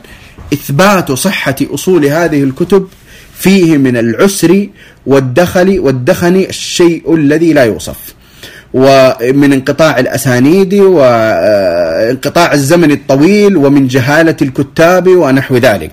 إثبات 0.54 1.12
صحة 1.12 1.56
أصول 1.62 2.06
هذه 2.06 2.44
الكتب 2.44 2.88
فيه 3.38 3.78
من 3.78 3.98
العسر 3.98 4.68
والدخل 5.06 5.80
والدخن 5.80 6.36
الشيء 6.36 7.16
الذي 7.16 7.54
لا 7.54 7.64
يوصف. 7.64 7.98
ومن 8.74 9.54
انقطاع 9.54 10.00
الأسانيد 10.00 10.74
وانقطاع 10.74 12.54
الزمن 12.54 12.92
الطويل 12.92 13.58
ومن 13.58 13.88
جهالة 13.88 14.36
الكتاب 14.42 15.08
ونحو 15.08 15.58
ذلك. 15.58 15.92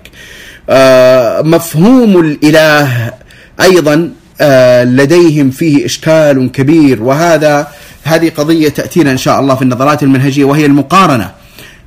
آه، 0.70 1.42
مفهوم 1.42 2.20
الإله 2.20 3.12
أيضا 3.60 4.10
آه، 4.40 4.84
لديهم 4.84 5.50
فيه 5.50 5.86
إشكال 5.86 6.52
كبير 6.52 7.02
وهذا 7.02 7.68
هذه 8.04 8.32
قضية 8.36 8.68
تأتينا 8.68 9.12
إن 9.12 9.16
شاء 9.16 9.40
الله 9.40 9.54
في 9.54 9.62
النظرات 9.62 10.02
المنهجية 10.02 10.44
وهي 10.44 10.66
المقارنة 10.66 11.30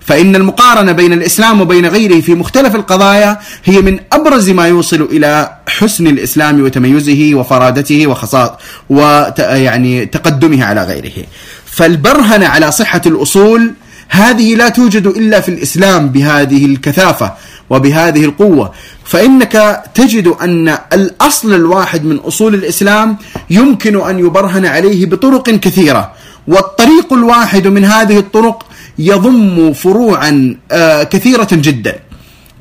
فإن 0.05 0.35
المقارنة 0.35 0.91
بين 0.91 1.13
الإسلام 1.13 1.61
وبين 1.61 1.85
غيره 1.85 2.21
في 2.21 2.35
مختلف 2.35 2.75
القضايا 2.75 3.39
هي 3.63 3.81
من 3.81 3.99
أبرز 4.11 4.49
ما 4.49 4.67
يوصل 4.67 5.01
إلى 5.11 5.57
حسن 5.67 6.07
الإسلام 6.07 6.63
وتميزه 6.63 7.31
وفرادته 7.33 8.07
وخصائص 8.07 8.51
ويعني 8.89 10.05
تقدمه 10.05 10.65
على 10.65 10.83
غيره. 10.83 11.25
فالبرهنة 11.65 12.47
على 12.47 12.71
صحة 12.71 13.01
الأصول 13.05 13.73
هذه 14.09 14.55
لا 14.55 14.69
توجد 14.69 15.07
إلا 15.07 15.41
في 15.41 15.49
الإسلام 15.49 16.09
بهذه 16.09 16.65
الكثافة 16.65 17.33
وبهذه 17.69 18.25
القوة. 18.25 18.71
فإنك 19.05 19.83
تجد 19.95 20.27
أن 20.27 20.77
الأصل 20.93 21.53
الواحد 21.53 22.05
من 22.05 22.17
أصول 22.17 22.53
الإسلام 22.53 23.17
يمكن 23.49 24.01
أن 24.01 24.19
يبرهن 24.19 24.65
عليه 24.65 25.05
بطرق 25.05 25.49
كثيرة 25.49 26.11
والطريق 26.47 27.13
الواحد 27.13 27.67
من 27.67 27.85
هذه 27.85 28.17
الطرق 28.19 28.65
يضم 28.99 29.73
فروعا 29.73 30.55
آه، 30.71 31.03
كثيرة 31.03 31.47
جدا. 31.51 31.95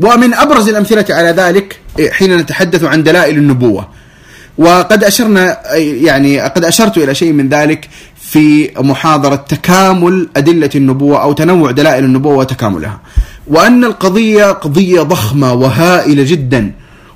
ومن 0.00 0.34
أبرز 0.34 0.68
الأمثلة 0.68 1.04
على 1.10 1.28
ذلك 1.28 1.78
حين 2.10 2.36
نتحدث 2.36 2.84
عن 2.84 3.02
دلائل 3.02 3.38
النبوة. 3.38 3.88
وقد 4.58 5.04
أشرنا 5.04 5.58
يعني 5.76 6.40
قد 6.40 6.64
أشرت 6.64 6.98
إلى 6.98 7.14
شيء 7.14 7.32
من 7.32 7.48
ذلك 7.48 7.88
في 8.20 8.70
محاضرة 8.78 9.34
تكامل 9.34 10.28
أدلة 10.36 10.70
النبوة 10.74 11.22
أو 11.22 11.32
تنوع 11.32 11.70
دلائل 11.70 12.04
النبوة 12.04 12.36
وتكاملها. 12.36 13.00
وأن 13.46 13.84
القضية 13.84 14.52
قضية 14.52 15.00
ضخمة 15.02 15.52
وهائلة 15.52 16.22
جدا. 16.22 16.72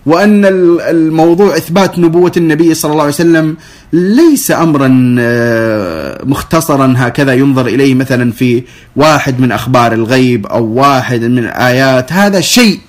وأن 0.07 0.45
الموضوع 0.81 1.57
إثبات 1.57 1.99
نبوة 1.99 2.33
النبي 2.37 2.75
صلى 2.75 2.93
الله 2.93 3.03
عليه 3.03 3.13
وسلم 3.13 3.57
ليس 3.93 4.51
أمرا 4.51 5.17
آه، 5.19 6.25
مختصرا 6.25 6.95
هكذا 6.97 7.35
ينظر 7.35 7.67
إليه 7.67 7.95
مثلا 7.95 8.33
في 8.33 8.63
واحد 8.97 9.41
من 9.41 9.53
أخبار 9.53 9.93
الغيب 9.93 10.47
أو 10.47 10.65
واحد 10.65 11.21
من 11.21 11.39
الآيات 11.39 12.13
هذا 12.13 12.41
شيء 12.41 12.81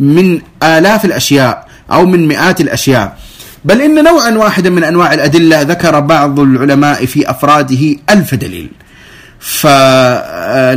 من 0.00 0.40
آلاف 0.62 1.04
الأشياء 1.04 1.68
أو 1.92 2.06
من 2.06 2.28
مئات 2.28 2.60
الأشياء. 2.60 3.18
بل 3.64 3.80
إن 3.80 4.04
نوعا 4.04 4.30
واحدا 4.30 4.70
من 4.70 4.84
أنواع 4.84 5.14
الأدلة 5.14 5.62
ذكر 5.62 6.00
بعض 6.00 6.40
العلماء 6.40 7.06
في 7.06 7.30
أفراده 7.30 7.96
ألف 8.10 8.34
دليل. 8.34 8.70
فالآيات 9.40 10.68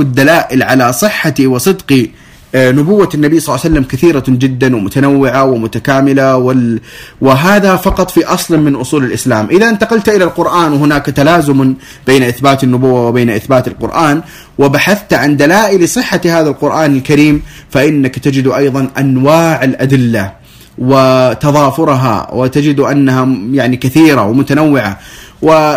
والدلائل 0.00 0.62
على 0.62 0.92
صحة 0.92 1.34
وصدق 1.40 2.06
نبوة 2.54 3.08
النبي 3.14 3.40
صلى 3.40 3.54
الله 3.54 3.64
عليه 3.64 3.74
وسلم 3.74 3.84
كثيرة 3.84 4.24
جدا 4.28 4.76
ومتنوعة 4.76 5.44
ومتكاملة 5.44 6.36
وال... 6.36 6.80
وهذا 7.20 7.76
فقط 7.76 8.10
في 8.10 8.24
أصل 8.24 8.58
من 8.60 8.74
أصول 8.74 9.04
الإسلام. 9.04 9.48
إذا 9.50 9.68
انتقلت 9.68 10.08
إلى 10.08 10.24
القرآن 10.24 10.72
وهناك 10.72 11.06
تلازم 11.06 11.74
بين 12.06 12.22
إثبات 12.22 12.64
النبوة 12.64 13.06
وبين 13.06 13.30
إثبات 13.30 13.68
القرآن 13.68 14.22
وبحثت 14.58 15.12
عن 15.12 15.36
دلائل 15.36 15.88
صحة 15.88 16.20
هذا 16.24 16.48
القرآن 16.48 16.96
الكريم 16.96 17.42
فإنك 17.70 18.18
تجد 18.18 18.48
أيضا 18.48 18.88
أنواع 18.98 19.64
الأدلة 19.64 20.32
وتضافرها 20.78 22.30
وتجد 22.32 22.80
أنها 22.80 23.28
يعني 23.52 23.76
كثيرة 23.76 24.22
ومتنوعة. 24.22 24.98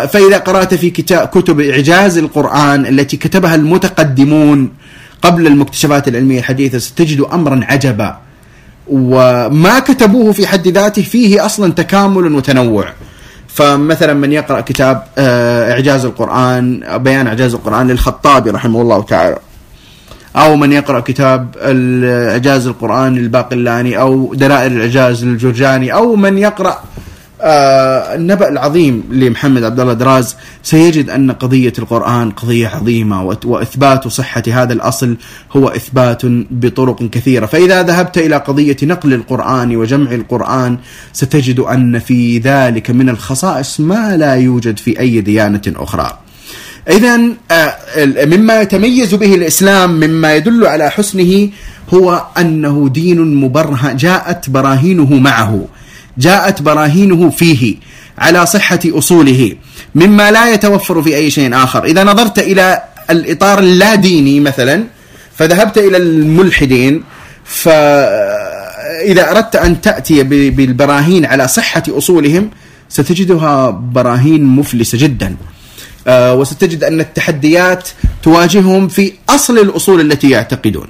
فإذا 0.06 0.38
قرأت 0.38 0.74
في 0.74 0.90
كتاب 0.90 1.28
كتب 1.28 1.60
إعجاز 1.60 2.18
القرآن 2.18 2.86
التي 2.86 3.16
كتبها 3.16 3.54
المتقدمون 3.54 4.70
قبل 5.24 5.46
المكتشفات 5.46 6.08
العلمية 6.08 6.38
الحديثة 6.38 6.78
ستجد 6.78 7.20
أمرا 7.32 7.60
عجبا 7.64 8.18
وما 8.86 9.78
كتبوه 9.78 10.32
في 10.32 10.46
حد 10.46 10.68
ذاته 10.68 11.02
فيه 11.02 11.46
أصلا 11.46 11.72
تكامل 11.72 12.34
وتنوع. 12.34 12.88
فمثلا 13.48 14.14
من 14.14 14.32
يقرأ 14.32 14.60
كتاب 14.60 15.02
آه، 15.18 15.72
إعجاز 15.72 16.04
القرآن 16.04 16.82
بيان 16.96 17.26
إعجاز 17.26 17.54
القرآن 17.54 17.88
للخطابي 17.88 18.50
رحمه 18.50 18.82
الله 18.82 19.02
تعالى. 19.02 19.36
أو 20.36 20.56
من 20.56 20.72
يقرأ 20.72 21.00
كتاب 21.00 21.48
إعجاز 22.30 22.66
القرآن 22.66 23.14
للباقلاني 23.14 24.00
أو 24.00 24.34
دلائل 24.34 24.72
الإعجاز 24.72 25.24
للجرجاني 25.24 25.94
أو 25.94 26.16
من 26.16 26.38
يقرأ 26.38 26.82
آه 27.40 28.14
النبأ 28.14 28.48
العظيم 28.48 29.04
لمحمد 29.10 29.64
عبد 29.64 29.80
الله 29.80 29.92
دراز 29.92 30.36
سيجد 30.62 31.10
أن 31.10 31.32
قضية 31.32 31.72
القرآن 31.78 32.30
قضية 32.30 32.68
عظيمة 32.68 33.36
وإثبات 33.44 34.08
صحة 34.08 34.42
هذا 34.48 34.72
الأصل 34.72 35.16
هو 35.52 35.68
إثبات 35.68 36.22
بطرق 36.50 37.02
كثيرة. 37.10 37.46
فإذا 37.46 37.82
ذهبت 37.82 38.18
إلى 38.18 38.36
قضية 38.36 38.76
نقل 38.82 39.14
القرآن 39.14 39.76
وجمع 39.76 40.12
القرآن 40.12 40.78
ستجد 41.12 41.60
أن 41.60 41.98
في 41.98 42.38
ذلك 42.38 42.90
من 42.90 43.08
الخصائص 43.08 43.80
ما 43.80 44.16
لا 44.16 44.34
يوجد 44.34 44.78
في 44.78 45.00
أي 45.00 45.20
ديانة 45.20 45.62
أخرى. 45.66 46.18
إذا 46.88 47.20
آه، 47.50 47.76
مما 48.24 48.60
يتميز 48.60 49.14
به 49.14 49.34
الإسلام 49.34 49.90
مما 49.90 50.34
يدل 50.34 50.66
على 50.66 50.90
حسنه 50.90 51.48
هو 51.94 52.24
أنه 52.38 52.88
دين 52.88 53.34
مبرهن 53.34 53.96
جاءت 53.96 54.50
براهينه 54.50 55.14
معه. 55.14 55.64
جاءت 56.18 56.62
براهينه 56.62 57.30
فيه 57.30 57.76
على 58.18 58.46
صحة 58.46 58.80
أصوله 58.86 59.56
مما 59.94 60.30
لا 60.30 60.54
يتوفر 60.54 61.02
في 61.02 61.16
أي 61.16 61.30
شيء 61.30 61.54
آخر. 61.54 61.84
إذا 61.84 62.04
نظرت 62.04 62.38
إلى 62.38 62.82
الإطار 63.10 63.58
اللاديني 63.58 64.40
مثلا 64.40 64.84
فذهبت 65.36 65.78
إلى 65.78 65.96
الملحدين 65.96 67.04
فإذا 67.44 69.30
أردت 69.30 69.56
أن 69.56 69.80
تأتي 69.80 70.22
بالبراهين 70.50 71.24
على 71.24 71.48
صحة 71.48 71.82
أصولهم 71.88 72.50
ستجدها 72.88 73.70
براهين 73.70 74.44
مفلسة 74.44 74.98
جدا. 74.98 75.36
آه، 76.06 76.34
وستجد 76.34 76.84
أن 76.84 77.00
التحديات 77.00 77.88
تواجههم 78.22 78.88
في 78.88 79.12
أصل 79.28 79.58
الأصول 79.58 80.00
التي 80.00 80.30
يعتقدون. 80.30 80.88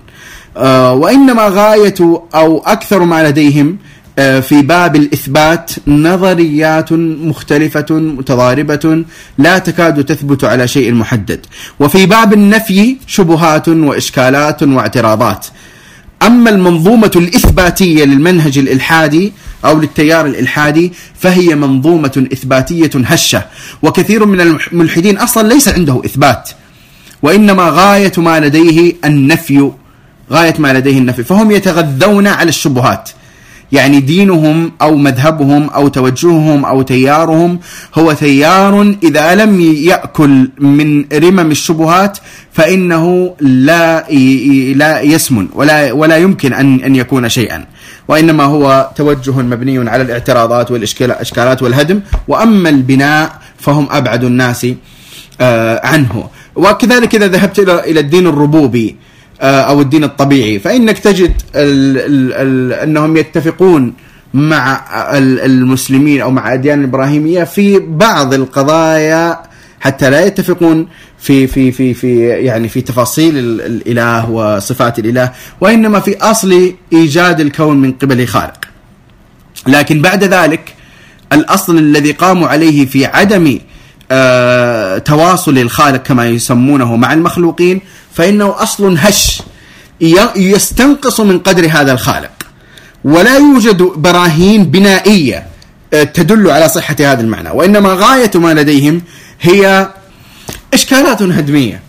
آه، 0.57 0.93
وإنما 0.93 1.49
غاية 1.49 1.95
أو 2.35 2.59
أكثر 2.59 3.03
ما 3.03 3.29
لديهم 3.29 3.79
في 4.17 4.63
باب 4.63 4.97
الإثبات 4.97 5.71
نظريات 5.87 6.93
مختلفة 6.93 7.87
متضاربة 7.91 9.05
لا 9.39 9.59
تكاد 9.59 10.05
تثبت 10.05 10.45
على 10.45 10.69
شيء 10.69 10.95
محدد. 10.95 11.47
وفي 11.81 12.07
باب 12.07 12.33
النفي 12.33 12.97
شبهات 13.07 13.69
وإشكالات 13.69 14.63
واعتراضات. 14.63 15.47
أما 16.23 16.51
المنظومة 16.51 17.11
الإثباتية 17.17 18.05
للمنهج 18.05 18.59
الإلحادي 18.59 19.33
أو 19.65 19.81
للتيار 19.81 20.27
الإلحادي 20.27 20.93
فهي 21.19 21.55
منظومة 21.55 22.27
إثباتية 22.33 22.91
هشة. 22.95 23.45
وكثير 23.83 24.27
من 24.27 24.41
الملحدين 24.41 25.19
أصلا 25.19 25.49
ليس 25.49 25.69
عنده 25.69 26.03
إثبات 26.05 26.51
وإنما 27.23 27.69
غاية 27.71 28.13
ما 28.19 28.41
لديه 28.41 28.93
النفي 29.05 29.71
غاية 30.33 30.55
ما 30.59 30.73
لديه 30.73 30.99
النفي. 30.99 31.25
فهم 31.25 31.51
يتغذون 31.51 32.27
على 32.27 32.49
الشبهات. 32.49 33.11
يعني 33.73 34.01
دينهم 34.01 34.73
أو 34.83 34.97
مذهبهم 34.97 35.71
أو 35.71 35.89
توجههم 35.89 36.65
أو 36.65 36.83
تيارهم 36.83 37.59
هو 37.95 38.13
تيار 38.13 38.95
إذا 39.03 39.35
لم 39.35 39.61
يأكل 39.61 40.51
من 40.59 41.05
رمم 41.13 41.51
الشبهات 41.51 42.19
فإنه 42.53 43.35
لا 43.41 44.11
لا 44.75 45.01
يسمن 45.01 45.49
ولا 45.55 45.93
ولا 45.93 46.17
يمكن 46.17 46.53
ان 46.53 46.81
أن 46.81 46.97
يكون 46.97 47.29
شيئا. 47.29 47.65
وإنما 48.09 48.45
هو 48.45 48.91
توجه 48.97 49.33
مبني 49.33 49.91
على 49.91 50.03
الاعتراضات 50.03 50.71
والاشكالات 50.71 51.63
والهدم. 51.63 52.01
وأما 52.29 52.69
البناء 52.69 53.41
فهم 53.59 53.89
أبعد 53.91 54.25
الناس 54.25 54.67
آه، 55.41 55.87
عنه. 55.87 56.29
وكذلك 56.55 57.15
إذا 57.15 57.27
ذهبت 57.27 57.59
إلى 57.59 58.01
الدين 58.01 58.27
الربوبي 58.27 58.97
أو 59.41 59.81
الدين 59.81 60.05
الطبيعي 60.05 60.59
فإنك 60.59 60.99
تجد 60.99 61.33
ال 61.55 61.99
ال 61.99 62.33
ال 62.33 62.73
أنهم 62.73 63.17
يتفقون 63.17 63.93
مع 64.35 64.85
المسلمين 65.21 66.21
أو 66.21 66.31
مع 66.31 66.49
الاديان 66.49 66.81
الإبراهيمية 66.81 67.45
في 67.45 67.79
بعض 67.79 68.35
القضايا 68.35 69.39
حتى 69.81 70.11
لا 70.11 70.27
يتفقون 70.27 70.89
في 71.19 71.47
في 71.47 71.73
في 71.73 71.95
في 71.95 72.27
يعني 72.29 72.69
في 72.69 72.81
تفاصيل 72.81 73.39
الإله 73.39 74.31
وصفات 74.31 74.99
الإله 74.99 75.33
وإنما 75.61 76.01
في 76.01 76.17
أصل 76.19 76.75
إيجاد 76.93 77.41
الكون 77.41 77.77
من 77.77 77.93
قبل 77.93 78.27
خالق. 78.27 78.65
لكن 79.67 80.03
بعد 80.03 80.25
ذلك 80.25 80.75
الأصل 81.33 81.79
الذي 81.79 82.13
قاموا 82.13 82.49
عليه 82.49 82.87
في 82.87 83.07
عدم 83.07 83.59
آه 84.11 84.99
تواصل 84.99 85.59
الخالق 85.59 86.03
كما 86.03 86.27
يسمونه 86.29 86.97
مع 86.97 87.13
المخلوقين 87.13 87.81
فإنه 88.15 88.63
أصل 88.63 88.97
هش. 88.99 89.43
يستنقص 90.37 91.21
من 91.21 91.39
قدر 91.39 91.69
هذا 91.71 91.93
الخالق. 91.93 92.31
ولا 93.05 93.37
يوجد 93.37 93.83
براهين 93.83 94.65
بنائية 94.65 95.47
آه، 95.95 96.03
تدل 96.03 96.51
على 96.51 96.69
صحة 96.69 96.97
هذا 97.01 97.21
المعنى. 97.21 97.51
وإنما 97.51 97.89
غاية 97.89 98.31
ما 98.35 98.55
لديهم 98.55 99.03
هي 99.41 99.89
إشكالات 100.75 101.23
هدمية. 101.23 101.81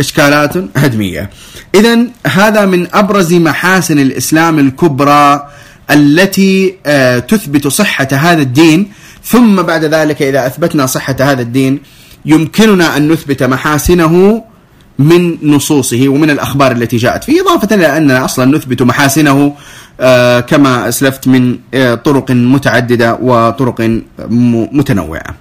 إشكالات 0.00 0.56
هدمية. 0.76 1.30
إذا 1.74 1.98
هذا 2.26 2.66
من 2.66 2.86
أبرز 2.94 3.34
محاسن 3.34 3.98
الإسلام 3.98 4.58
الكبرى 4.58 5.48
التي 5.90 6.74
آه، 6.86 7.18
تثبت 7.18 7.68
صحة 7.68 8.08
هذا 8.12 8.42
الدين. 8.42 8.92
ثم 9.24 9.62
بعد 9.62 9.84
ذلك 9.84 10.22
إذا 10.22 10.46
أثبتنا 10.46 10.86
صحة 10.86 11.16
هذا 11.20 11.42
الدين 11.42 11.80
يمكننا 12.24 12.96
أن 12.96 13.08
نثبت 13.08 13.42
محاسنه 13.42 14.44
من 14.98 15.50
نصوصه 15.54 16.08
ومن 16.08 16.30
الأخبار 16.30 16.72
التي 16.72 16.96
جاءت 16.96 17.24
فيه 17.24 17.40
إضافة 17.40 17.74
إلى 17.74 17.96
أننا 17.96 18.24
أصلا 18.24 18.56
نثبت 18.56 18.82
محاسنه 18.82 19.54
آه، 20.00 20.40
كما 20.40 20.88
أسلفت 20.88 21.28
من 21.28 21.58
آه، 21.74 21.94
طرق 21.94 22.30
متعددة 22.30 23.18
وطرق 23.22 24.00
متنوعة. 24.72 25.34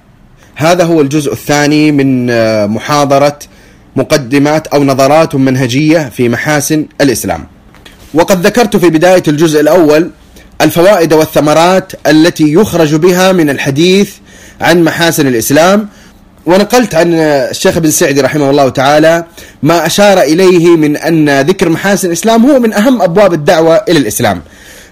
هذا 0.56 0.84
هو 0.84 1.02
الجزء 1.02 1.34
الثاني 1.34 1.92
من 1.92 2.30
آه، 2.30 2.66
محاضرة 2.66 3.40
مقدمات 3.96 4.68
أو 4.68 4.84
نظرات 4.84 5.36
منهجية 5.36 6.10
في 6.10 6.30
محاسن 6.30 6.86
الإسلام. 7.02 7.44
وقد 8.14 8.46
ذكرت 8.46 8.76
في 8.76 8.90
بداية 8.90 9.24
الجزء 9.28 9.62
الأول 9.62 10.10
الفوائد 10.62 11.14
والثمرات 11.14 11.92
التي 12.08 12.54
يخرج 12.54 12.96
بها 12.96 13.32
من 13.32 13.50
الحديث 13.50 14.14
عن 14.62 14.84
محاسن 14.84 15.28
الإسلام 15.28 15.90
ونقلت 16.46 16.96
عن 16.96 17.14
الشيخ 17.14 17.78
ابن 17.78 17.92
سعدي 17.92 18.22
رحمه 18.22 18.50
الله 18.50 18.70
تعالى 18.70 19.26
ما 19.64 19.86
أشار 19.86 20.22
إليه 20.22 20.78
من 20.78 20.98
أن 20.98 21.42
ذكر 21.42 21.70
محاسن 21.70 22.08
الإسلام 22.08 22.46
هو 22.46 22.60
من 22.60 22.74
أهم 22.74 23.02
أبواب 23.02 23.34
الدعوة 23.34 23.76
إلى 23.90 24.00
الإسلام. 24.00 24.42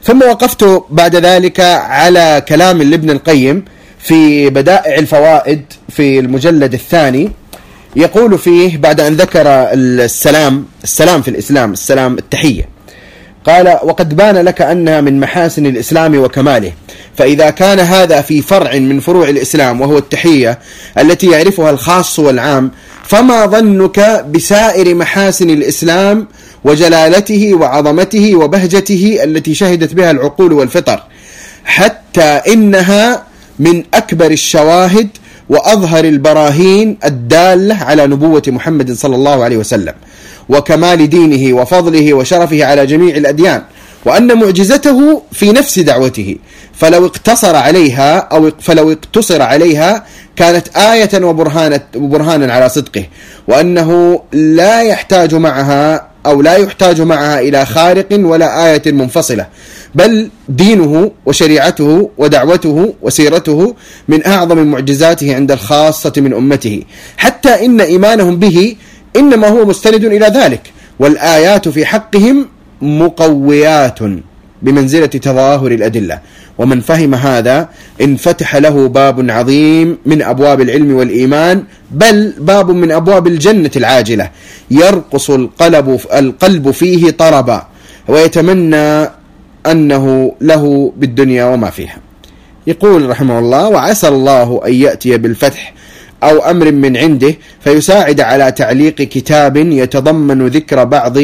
ثم 0.04 0.22
وقفت 0.22 0.84
بعد 0.90 1.16
ذلك 1.16 1.60
على 1.60 2.44
كلام 2.48 2.82
لابن 2.82 3.10
القيم 3.10 3.66
في 4.00 4.50
بدائع 4.50 4.96
الفوائد 4.96 5.62
في 5.90 6.20
المجلد 6.20 6.74
الثاني. 6.74 7.32
يقول 7.96 8.38
فيه 8.40 8.78
بعد 8.78 9.02
أن 9.02 9.14
ذكر 9.14 9.44
السلام 9.48 10.66
السلام 10.84 11.22
في 11.22 11.28
الإسلام 11.28 11.74
السلام 11.74 12.18
التحية. 12.18 12.81
قال 13.48 13.80
وقد 13.84 14.16
بان 14.16 14.38
لك 14.38 14.62
أنها 14.62 15.02
من 15.02 15.20
محاسن 15.20 15.66
الإسلام 15.66 16.20
وكماله. 16.20 16.72
فإذا 17.18 17.50
كان 17.50 17.80
هذا 17.80 18.22
في 18.22 18.42
فرع 18.42 18.76
من 18.76 19.00
فروع 19.00 19.30
الإسلام 19.30 19.82
وهو 19.82 19.98
التحية 19.98 20.60
التي 20.98 21.32
يعرفها 21.32 21.70
الخاص 21.70 22.20
والعام 22.20 22.72
فما 23.04 23.46
ظنك 23.46 24.26
بسائر 24.32 24.96
محاسن 24.96 25.50
الإسلام 25.50 26.28
وجلالته 26.64 27.54
وعظمته 27.54 28.36
وبهجته 28.36 29.20
التي 29.24 29.54
شهدت 29.54 29.94
بها 29.94 30.12
العقول 30.12 30.54
والفطر؟ 30.54 31.04
حتى 31.66 32.42
إنها 32.48 33.24
من 33.60 33.84
أكبر 33.94 34.32
الشواهد 34.32 35.10
وأظهر 35.50 36.06
البراهين 36.06 36.98
الدالة 37.06 37.76
على 37.76 38.08
نبوة 38.08 38.44
محمد 38.48 38.92
صلى 38.92 39.16
الله 39.16 39.44
عليه 39.44 39.58
وسلم. 39.58 39.94
وكمال 40.50 41.10
دينه 41.10 41.62
وفضله 41.62 42.14
وشرفه 42.14 42.66
على 42.66 42.86
جميع 42.86 43.16
الأديان 43.16 43.62
وأن 44.06 44.38
معجزته 44.38 45.22
في 45.32 45.52
نفس 45.52 45.80
دعوته. 45.80 46.36
فلو 46.74 47.06
اقتصر 47.06 47.56
عليها 47.56 48.18
أو 48.18 48.52
فلو 48.60 48.92
اقتصر 48.92 49.42
عليها 49.42 50.06
كانت 50.36 50.78
آية 50.78 51.26
وبرهانة 51.26 51.82
وبرهانا 51.96 52.54
على 52.54 52.70
صدقه 52.70 53.06
وأنه 53.48 54.22
لا 54.34 54.82
يحتاج 54.82 55.36
معها 55.36 56.08
أو 56.26 56.42
لا 56.42 56.56
يحتاج 56.56 57.02
معها 57.02 57.40
إلى 57.40 57.66
خارق 57.66 58.08
ولا 58.12 58.66
آية 58.72 58.92
منفصلة 58.92 59.48
بل 59.96 60.30
دينه 60.50 61.12
وشريعته 61.26 62.10
ودعوته 62.18 62.94
وسيرته 63.02 63.76
من 64.08 64.26
أعظم 64.28 64.68
معجزاته 64.68 65.36
عند 65.36 65.52
الخاصة 65.52 66.14
من 66.18 66.34
أمته. 66.34 66.84
حتى 67.18 67.66
إن 67.66 67.82
إيمانهم 67.82 68.40
به 68.40 68.76
إنما 69.16 69.48
هو 69.48 69.66
مستند 69.66 70.04
إلى 70.06 70.26
ذلك. 70.26 70.72
والآيات 71.00 71.70
في 71.70 71.86
حقهم 71.86 72.48
مقويات 72.82 74.00
بمنزلة 74.62 75.06
تظاهر 75.06 75.72
الأدلة. 75.72 76.20
ومن 76.58 76.82
فهم 76.82 77.16
هذا 77.16 77.70
انفتح 78.02 78.56
له 78.56 78.88
باب 78.88 79.32
عظيم 79.32 79.98
من 80.06 80.22
أبواب 80.22 80.62
العلم 80.62 80.96
والإيمان 80.96 81.64
بل 81.92 82.34
باب 82.40 82.72
من 82.72 82.92
أبواب 82.92 83.28
الجنة 83.28 83.72
العاجلة. 83.76 84.30
يرقص 84.72 85.30
القلب, 85.30 86.00
القلب 86.14 86.72
فيه 86.72 87.12
طربا 87.12 87.68
ويتمنى 88.08 89.10
أنه 89.66 90.36
له 90.42 90.94
بالدنيا 90.98 91.46
وما 91.46 91.70
فيها. 91.70 91.98
يقول 92.68 93.10
رحمه 93.10 93.40
الله 93.40 93.70
وعسى 93.70 94.08
الله 94.08 94.62
أن 94.68 94.74
يأتي 94.74 95.18
بالفتح 95.18 95.74
أو 96.24 96.40
أمر 96.40 96.72
من 96.72 96.98
عنده 96.98 97.36
فيساعد 97.64 98.22
على 98.22 98.52
تعليق 98.52 98.96
كتاب 98.96 99.58
يتضمن 99.58 100.48
ذكر 100.48 100.84
بعض 100.84 101.18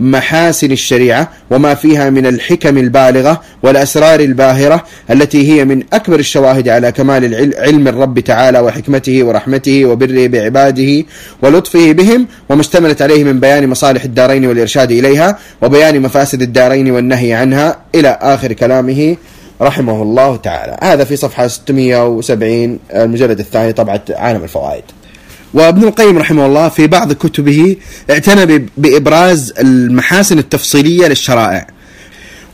محاسن 0.00 0.72
الشريعة 0.72 1.30
وما 1.50 1.74
فيها 1.74 2.10
من 2.10 2.26
الحكم 2.26 2.78
البالغة 2.78 3.40
والأسرار 3.62 4.20
الباهرة 4.20 4.84
التي 5.10 5.52
هي 5.52 5.64
من 5.64 5.82
أكبر 5.92 6.18
الشواهد 6.18 6.68
على 6.68 6.92
كمال 6.92 7.54
علم 7.58 7.88
الرب 7.88 8.20
تعالى 8.20 8.60
وحكمته 8.60 9.24
ورحمته 9.24 9.84
وبره 9.84 10.26
بعباده 10.26 11.04
ولطفه 11.42 11.92
بهم 11.92 12.26
وما 12.48 12.60
اشتملت 12.60 13.02
عليه 13.02 13.24
من 13.24 13.40
بيان 13.40 13.68
مصالح 13.68 14.04
الدارين 14.04 14.46
والإرشاد 14.46 14.90
إليها 14.90 15.38
وبيان 15.62 16.00
مفاسد 16.00 16.42
الدارين 16.42 16.90
والنهي 16.90 17.32
عنها 17.32 17.78
إلى 17.94 18.18
آخر 18.20 18.52
كلامه. 18.52 19.16
رحمه 19.62 20.02
الله 20.02 20.36
تعالى. 20.36 20.76
هذا 20.82 21.04
في 21.04 21.16
صفحة 21.16 21.48
670 21.48 22.78
المجلد 22.94 23.38
الثاني 23.38 23.72
طبعة 23.72 24.04
عالم 24.10 24.44
الفوائد. 24.44 24.84
وابن 25.54 25.84
القيم 25.84 26.18
رحمه 26.18 26.46
الله 26.46 26.68
في 26.68 26.86
بعض 26.86 27.12
كتبه 27.12 27.76
اعتنى 28.10 28.68
بإبراز 28.76 29.54
المحاسن 29.58 30.38
التفصيلية 30.38 31.06
للشرائع. 31.06 31.66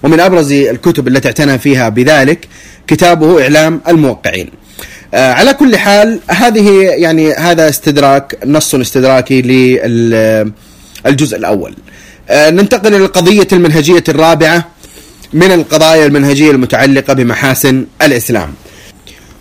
ومن 0.03 0.21
أبرز 0.21 0.53
الكتب 0.53 1.09
التي 1.09 1.29
اعتنى 1.29 1.59
فيها 1.59 1.89
بذلك 1.89 2.49
كتابه 2.87 3.43
إعلام 3.43 3.81
الموقعين. 3.89 4.51
آه 5.15 5.33
على 5.33 5.55
كل 5.55 5.77
حال 5.77 6.21
هذه 6.29 6.71
يعني 6.81 7.33
هذا 7.33 7.69
استدراك 7.69 8.39
نص 8.47 8.75
استدراكي 8.75 9.43
للجزء 9.43 11.37
الأول. 11.37 11.75
آه 12.31 12.51
ننتقل 12.51 12.95
إلى 12.95 13.05
القضية 13.05 13.49
المنهجية 13.53 14.05
الرابعة. 14.09 14.69
من 15.33 15.53
القضايا 15.53 16.07
المنهجية 16.07 16.51
المتعلقة 16.51 17.13
بمحاسن 17.15 17.87
الإسلام 18.03 18.55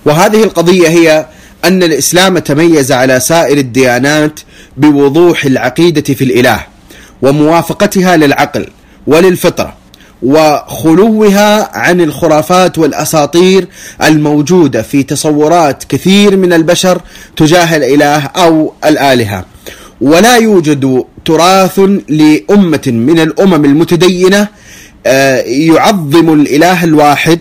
وهذه 0.06 0.44
القضية 0.44 0.88
هي 0.88 1.26
أن 1.66 1.84
الإسلام 1.84 2.38
تميز 2.40 2.92
على 2.92 3.20
سائر 3.20 3.58
الديانات 3.58 4.40
بوضوح 4.78 5.46
العقيدة 5.46 6.14
في 6.14 6.24
الإله 6.24 6.66
وموافقتها 7.22 8.18
للعقل 8.18 8.68
وللفطرة 9.08 9.74
وخلوها 10.24 11.78
عن 11.78 12.02
الخرافات 12.02 12.78
والأساطير 12.78 13.68
الموجودة 14.04 14.82
في 14.82 15.04
تصورات 15.04 15.84
كثير 15.84 16.38
من 16.38 16.54
البشر 16.54 17.02
تجاه 17.38 17.78
الإله 17.78 18.26
أو 18.26 18.74
الآلهة. 18.86 19.46
ولا 20.02 20.38
يوجد 20.38 21.04
تراث 21.26 21.80
لأمة 22.10 22.82
من 22.88 23.20
الأمم 23.20 23.66
المتدينة 23.66 24.42
آه، 24.42 24.48
يعظم 25.46 26.34
الإله 26.34 26.84
الواحد 26.84 27.40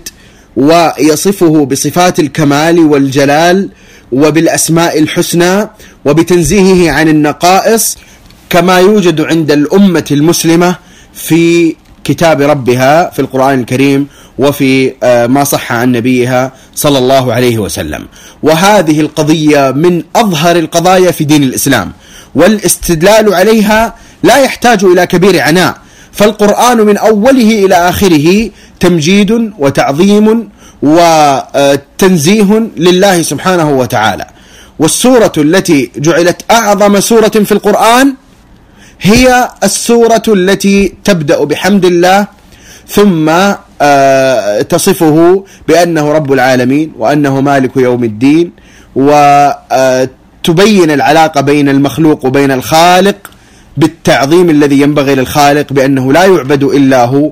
ويصفه 0.57 1.65
بصفات 1.65 2.21
الكمال 2.21 2.79
والجلال 2.79 3.69
وبالأسماء 4.13 4.99
الحسنى 4.99 5.69
وبتنزيهه 6.05 6.93
عن 6.93 7.09
النقائص 7.09 7.99
كما 8.51 8.79
يوجد 8.79 9.21
عند 9.21 9.51
الأمة 9.53 10.05
المسلمة 10.11 10.77
في 11.15 11.75
كتاب 12.05 12.41
ربها 12.41 13.11
في 13.11 13.19
القرآن 13.19 13.61
الكريم 13.61 14.07
وفي 14.39 14.95
آه، 15.03 15.27
ما 15.27 15.45
صح 15.45 15.73
عن 15.73 15.93
نبيها 15.93 16.53
صلى 16.75 16.99
الله 16.99 17.33
عليه 17.35 17.59
وسلم. 17.59 18.07
وهذه 18.43 19.01
القضية 19.01 19.71
من 19.71 20.03
أظهر 20.17 20.57
القضايا 20.57 21.11
في 21.11 21.25
دين 21.25 21.43
الإسلام 21.43 21.93
والاستدلال 22.35 23.35
عليها 23.35 23.95
لا 24.23 24.39
يحتاج 24.39 24.85
إلى 24.85 25.07
كبير 25.07 25.41
عناء. 25.41 25.77
فالقرآن 26.21 26.79
من 26.89 26.97
أوله 26.97 27.65
إلى 27.65 27.75
آخره 27.75 28.51
تمجيد 28.81 29.53
وتعظيم 29.59 30.49
وتنزيه 30.83 32.51
لله 32.77 33.23
سبحانه 33.23 33.71
وتعالى. 33.71 34.27
والسورة 34.79 35.33
التي 35.39 35.91
جعلت 35.97 36.43
أعظم 36.51 37.01
سورة 37.01 37.29
في 37.29 37.53
القرآن 37.53 38.15
هي 39.01 39.49
السورة 39.65 40.23
التي 40.29 40.93
تبدأ 41.05 41.45
بحمد 41.45 41.85
الله 41.85 42.27
ثم 42.89 43.29
آه، 43.83 44.63
تصفه 44.63 45.45
بأنه 45.69 46.13
رب 46.13 46.33
العالمين 46.33 46.93
وأنه 46.99 47.41
مالك 47.41 47.77
يوم 47.77 48.05
الدين 48.05 48.53
وتبين 48.97 50.91
العلاقة 50.91 51.41
بين 51.41 51.69
المخلوق 51.69 52.27
وبين 52.27 52.51
الخالق 52.51 53.17
بالتعظيم 53.77 54.51
الذي 54.51 54.81
ينبغي 54.81 55.15
للخالق 55.15 55.73
بأنه 55.73 56.13
لا 56.13 56.25
يعبد 56.25 56.63
إلا 56.63 57.05
هو 57.05 57.31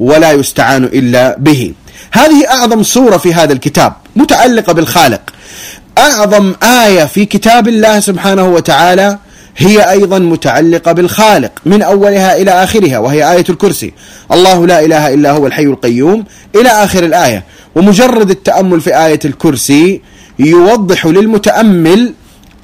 ولا 0.00 0.32
يستعان 0.32 0.84
إلا 0.84 1.36
به. 1.38 1.72
هذه 2.12 2.48
أعظم 2.50 2.82
سورة 2.82 3.16
في 3.16 3.34
هذا 3.34 3.52
الكتاب 3.52 3.92
متعلقة 4.16 4.72
بالخالق. 4.72 5.20
أعظم 5.98 6.54
آية 6.62 7.04
في 7.04 7.24
كتاب 7.24 7.68
الله 7.68 8.00
سبحانه 8.00 8.48
وتعالى 8.48 9.18
هي 9.56 9.90
أيضا 9.90 10.18
متعلقة 10.18 10.92
بالخالق 10.92 11.52
من 11.66 11.82
أولها 11.82 12.36
إلى 12.36 12.50
آخرها 12.50 12.98
وهي 12.98 13.32
آية 13.32 13.44
الكرسي. 13.48 13.92
الله 14.32 14.66
لا 14.66 14.84
إله 14.84 15.14
إلا 15.14 15.30
هو 15.30 15.46
الحي 15.46 15.62
القيوم 15.64 16.24
إلى 16.54 16.68
آخر 16.68 17.04
الآية. 17.04 17.44
ومجرد 17.74 18.30
التأمل 18.30 18.80
في 18.80 19.06
آية 19.06 19.20
الكرسي 19.24 20.00
يوضح 20.38 21.06
للمتأمل 21.06 22.14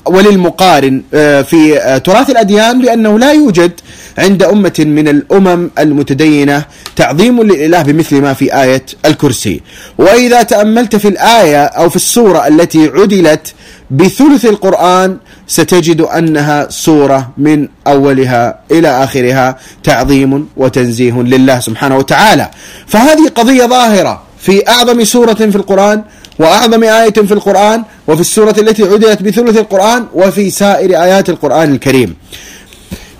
وللمقارن 0.06 1.02
آه، 1.14 1.42
في 1.42 1.78
آه، 1.78 1.98
تراث 1.98 2.30
الأديان 2.30 2.82
بأنه 2.82 3.18
لا 3.18 3.32
يوجد 3.32 3.72
عند 4.18 4.42
أمة 4.42 4.72
من 4.78 5.08
الأمم 5.08 5.70
المتدينة 5.78 6.64
تعظيم 6.96 7.42
للإله 7.42 7.82
بمثل 7.82 8.20
ما 8.20 8.32
في 8.34 8.62
آية 8.62 8.86
الكرسي. 9.04 9.60
وإذا 9.98 10.42
تأملت 10.42 10.96
في 10.96 11.08
الآية 11.08 11.64
أو 11.64 11.88
في 11.90 11.96
السورة 11.96 12.48
التي 12.48 12.90
عدلت 12.94 13.54
بثلث 13.90 14.44
القرآن 14.46 15.16
ستجد 15.46 16.00
أنها 16.00 16.66
سورة 16.70 17.30
من 17.38 17.68
أولها 17.86 18.58
إلى 18.70 19.04
آخرها 19.04 19.58
تعظيم 19.82 20.48
وتنزيه 20.56 21.22
لله 21.22 21.60
سبحانه 21.60 21.96
وتعالى. 21.96 22.50
فهذه 22.86 23.28
قضية 23.34 23.66
ظاهرة 23.66 24.22
في 24.38 24.68
أعظم 24.68 25.04
سورة 25.04 25.34
في 25.34 25.56
القرآن 25.56 26.02
وأعظم 26.38 26.84
آية 26.84 27.10
في 27.12 27.32
القرآن 27.34 27.82
وفي 28.08 28.20
السورة 28.20 28.54
التي 28.58 28.82
عدلت 28.82 29.22
بثلث 29.22 29.56
القرآن 29.58 30.06
وفي 30.14 30.50
سائر 30.50 31.02
آيات 31.02 31.28
القرآن 31.28 31.74
الكريم. 31.74 32.16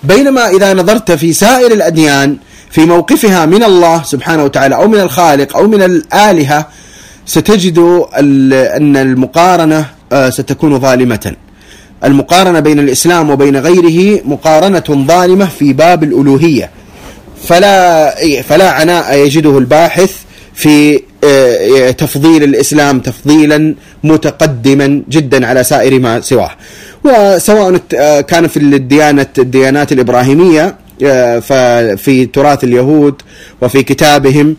بينما 0.03 0.49
إذا 0.49 0.73
نظرت 0.73 1.11
في 1.11 1.33
سائر 1.33 1.71
الأديان 1.71 2.37
في 2.71 2.85
موقفها 2.85 3.45
من 3.45 3.63
الله 3.63 4.03
سبحانه 4.03 4.43
وتعالى 4.43 4.75
أو 4.75 4.87
من 4.87 4.99
الخالق 4.99 5.57
أو 5.57 5.67
من 5.67 5.83
الآلهة 5.83 6.67
ستجد 7.25 7.79
أن 8.17 8.97
المقارنة 8.97 9.85
آه، 10.11 10.29
ستكون 10.29 10.79
ظالمة. 10.79 11.35
المقارنة 12.03 12.59
بين 12.59 12.79
الإسلام 12.79 13.29
وبين 13.29 13.57
غيره 13.57 14.21
مقارنة 14.25 15.05
ظالمة 15.07 15.45
في 15.45 15.73
باب 15.73 16.03
الألوهية. 16.03 16.69
فلا 17.47 18.15
فلا 18.41 18.71
عناء 18.71 19.17
يجده 19.17 19.57
الباحث 19.57 20.11
في 20.53 21.01
تفضيل 21.91 22.43
الإسلام 22.43 22.99
تفضيلا 22.99 23.75
متقدما 24.03 25.01
جدا 25.09 25.47
على 25.47 25.63
سائر 25.63 25.99
ما 25.99 26.21
سواه. 26.21 26.51
وسواء 27.03 27.81
آه، 27.95 28.21
كان 28.21 28.47
في 28.47 28.57
الديانة 28.57 29.27
الديانات 29.37 29.91
الإبراهيمية 29.91 30.75
آه، 31.03 31.39
ففي 31.39 32.25
تراث 32.25 32.63
اليهود 32.63 33.21
وفي 33.61 33.83
كتابهم 33.83 34.55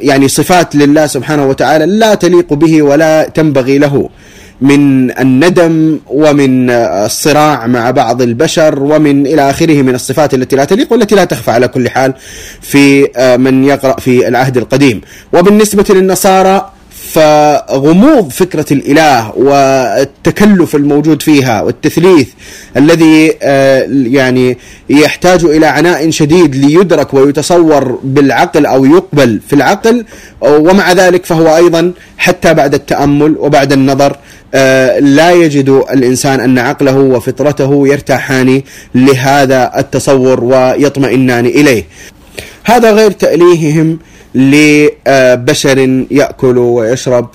يعني 0.00 0.28
صفات 0.28 0.76
لله 0.76 1.06
سبحانه 1.06 1.46
وتعالى 1.48 1.86
لا 1.86 2.14
تليق 2.14 2.54
به 2.54 2.82
ولا 2.82 3.28
تنبغي 3.34 3.78
له. 3.78 4.08
من 4.60 5.10
الندم 5.10 5.98
ومن 6.06 6.70
الصراع 6.70 7.66
مع 7.66 7.90
بعض 7.90 8.22
البشر 8.22 8.82
ومن 8.82 9.26
إلى 9.26 9.50
آخره 9.50 9.82
من 9.82 9.94
الصفات 9.94 10.34
التي 10.34 10.56
لا 10.56 10.64
تليق 10.64 10.92
والتي 10.92 11.14
لا 11.14 11.24
تخفى 11.24 11.50
على 11.50 11.68
كل 11.68 11.88
حال 11.88 12.14
في 12.60 13.08
آه، 13.16 13.36
من 13.36 13.64
يقرأ 13.64 14.00
في 14.00 14.28
العهد 14.28 14.56
القديم. 14.56 15.00
وبالنسبة 15.32 15.84
للنصارى 15.90 16.70
فغموض 17.12 18.30
فكرة 18.30 18.72
الإله 18.72 19.32
والتكلف 19.36 20.76
الموجود 20.76 21.22
فيها 21.22 21.62
والتثليث 21.62 22.28
الذي 22.76 23.32
آه، 23.42 23.86
يعني 23.90 24.58
يحتاج 24.90 25.44
إلى 25.44 25.66
عناء 25.66 26.10
شديد 26.10 26.56
ليدرك 26.56 27.14
ويتصور 27.14 27.98
بالعقل 28.04 28.66
أو 28.66 28.84
يقبل 28.84 29.40
في 29.48 29.52
العقل. 29.52 30.04
ومع 30.40 30.92
ذلك 30.92 31.24
فهو 31.26 31.56
أيضا 31.56 31.92
حتى 32.18 32.54
بعد 32.54 32.74
التأمل 32.74 33.36
وبعد 33.38 33.72
النظر 33.72 34.16
لا 35.00 35.32
يجد 35.32 35.68
الإنسان 35.68 36.40
أن 36.40 36.58
عقله 36.58 36.96
وفطرته 36.96 37.88
يرتاحان 37.88 38.62
لهذا 38.94 39.72
التصور 39.78 40.44
ويطمئنان 40.44 41.46
إليه. 41.46 41.84
هذا 42.64 42.92
غير 42.92 43.10
تأليههم 43.10 43.98
لبشر 44.34 46.04
يأكل 46.10 46.58
ويشرب 46.58 47.28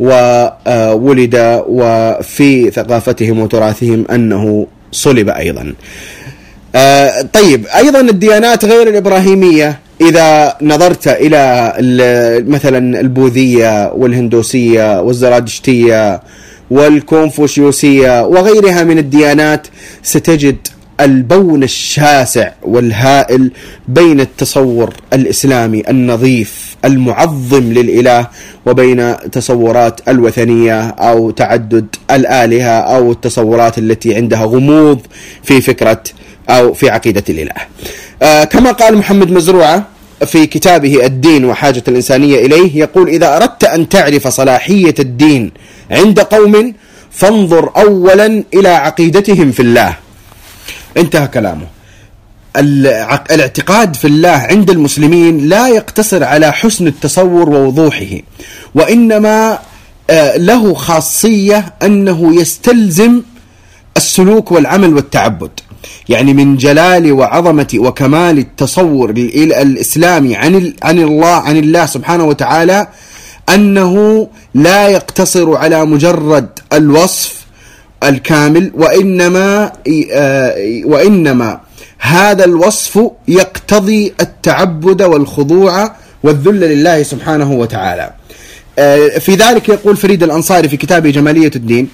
وولد 0.00 1.62
وفي 1.68 2.70
ثقافتهم 2.70 3.38
وتراثهم 3.38 4.04
أنه 4.10 4.66
صلب 4.92 5.28
أيضا. 5.28 5.74
آه، 6.74 7.22
طيب 7.32 7.66
أيضا 7.66 8.00
الديانات 8.00 8.64
غير 8.64 8.88
الإبراهيمية 8.88 9.78
إذا 10.00 10.56
نظرت 10.62 11.08
إلى 11.08 11.72
مثلا 12.48 13.00
البوذية 13.00 13.92
والهندوسية 13.92 15.00
والزرادشتية 15.00 16.20
والكونفوشيوسية 16.70 18.26
وغيرها 18.26 18.84
من 18.84 18.98
الديانات 18.98 19.66
ستجد 20.02 20.56
البون 21.00 21.62
الشاسع 21.62 22.52
والهائل 22.62 23.50
بين 23.88 24.20
التصور 24.20 24.94
الإسلامي 25.12 25.82
النظيف 25.90 26.76
المعظم 26.84 27.72
للإله 27.72 28.26
وبين 28.66 29.16
تصورات 29.32 30.00
الوثنية 30.08 30.80
أو 30.88 31.30
تعدد 31.30 31.86
الآلهة 32.10 32.70
أو 32.96 33.12
التصورات 33.12 33.78
التي 33.78 34.14
عندها 34.14 34.44
غموض 34.44 35.00
في 35.42 35.60
فكرة 35.60 36.02
أو 36.50 36.74
في 36.74 36.90
عقيدة 36.90 37.24
الإله. 37.28 37.52
آه 38.22 38.44
كما 38.44 38.72
قال 38.72 38.96
محمد 38.96 39.30
مزروعة 39.30 39.86
في 40.26 40.46
كتابه 40.46 41.06
الدين 41.06 41.44
وحاجة 41.44 41.82
الإنسانية 41.88 42.38
إليه 42.46 42.76
يقول 42.76 43.08
إذا 43.08 43.36
أردت 43.36 43.64
أن 43.64 43.88
تعرف 43.88 44.28
صلاحية 44.28 44.94
الدين 44.98 45.52
عند 45.90 46.20
قوم 46.20 46.74
فانظر 47.10 47.72
اولا 47.76 48.44
إلى 48.54 48.68
عقيدتهم 48.68 49.52
في 49.52 49.60
الله. 49.60 49.96
انتهى 50.96 51.28
كلامه. 51.28 51.66
الاعتقاد 53.30 53.96
في 53.96 54.06
الله 54.06 54.28
عند 54.30 54.70
المسلمين 54.70 55.48
لا 55.48 55.68
يقتصر 55.68 56.24
على 56.24 56.52
حسن 56.52 56.86
التصور 56.86 57.50
ووضوحه 57.50 58.20
وإنما 58.74 59.58
آه، 60.10 60.36
له 60.36 60.74
خاصية 60.74 61.74
أنه 61.82 62.40
يستلزم 62.40 63.22
السلوك 63.96 64.52
والعمل 64.52 64.94
والتعبد. 64.94 65.50
يعني 66.08 66.34
من 66.34 66.56
جلال 66.56 67.12
وعظمة 67.12 67.68
وكمال 67.76 68.38
التصور 68.38 69.10
الإسلامي 69.10 70.36
عن 70.36 70.74
عن 70.82 70.98
الله 70.98 71.26
عن 71.26 71.56
الله 71.56 71.86
سبحانه 71.86 72.24
وتعالى 72.24 72.88
أنه 73.54 74.28
لا 74.54 74.88
يقتصر 74.88 75.56
على 75.56 75.84
مجرد 75.84 76.48
الوصف 76.72 77.46
الكامل 78.02 78.70
وإنما 78.74 79.72
آه، 80.12 80.54
وإنما 80.84 81.60
هذا 81.98 82.44
الوصف 82.44 83.00
يقتضي 83.28 84.14
التعبد 84.20 85.02
والخضوع 85.02 85.90
والذل 86.22 86.60
لله 86.60 87.02
سبحانه 87.02 87.52
وتعالى. 87.52 88.10
آه، 88.78 89.18
في 89.18 89.34
ذلك 89.34 89.68
يقول 89.68 89.96
فريد 89.96 90.22
الأنصاري 90.22 90.68
في 90.68 90.76
كتابه 90.76 91.10
جمالية 91.10 91.50
الدين 91.56 91.88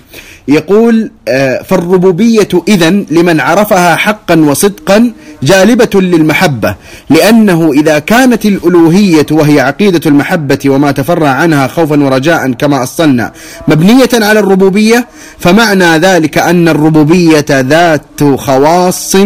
يقول 0.48 1.10
آه، 1.28 1.62
فالربوبية 1.62 2.48
اذا 2.68 2.90
لمن 2.90 3.40
عرفها 3.40 3.96
حقا 3.96 4.40
وصدقا 4.40 5.12
جالبة 5.42 6.00
للمحبة 6.00 6.74
لأنه 7.10 7.72
إذا 7.72 7.98
كانت 7.98 8.46
الألوهية 8.46 9.26
وهي 9.30 9.60
عقيدة 9.60 10.00
المحبة 10.06 10.58
وما 10.66 10.92
تفرع 10.92 11.28
عنها 11.28 11.66
خوفا 11.66 12.04
ورجاء 12.04 12.52
كما 12.52 12.82
أصلنا 12.82 13.32
مبنية 13.68 14.08
على 14.12 14.40
الربوبية 14.40 15.06
فمعنى 15.38 15.98
ذلك 15.98 16.38
أن 16.38 16.68
الربوبية 16.68 17.46
ذات 17.50 18.24
خواص 18.36 19.16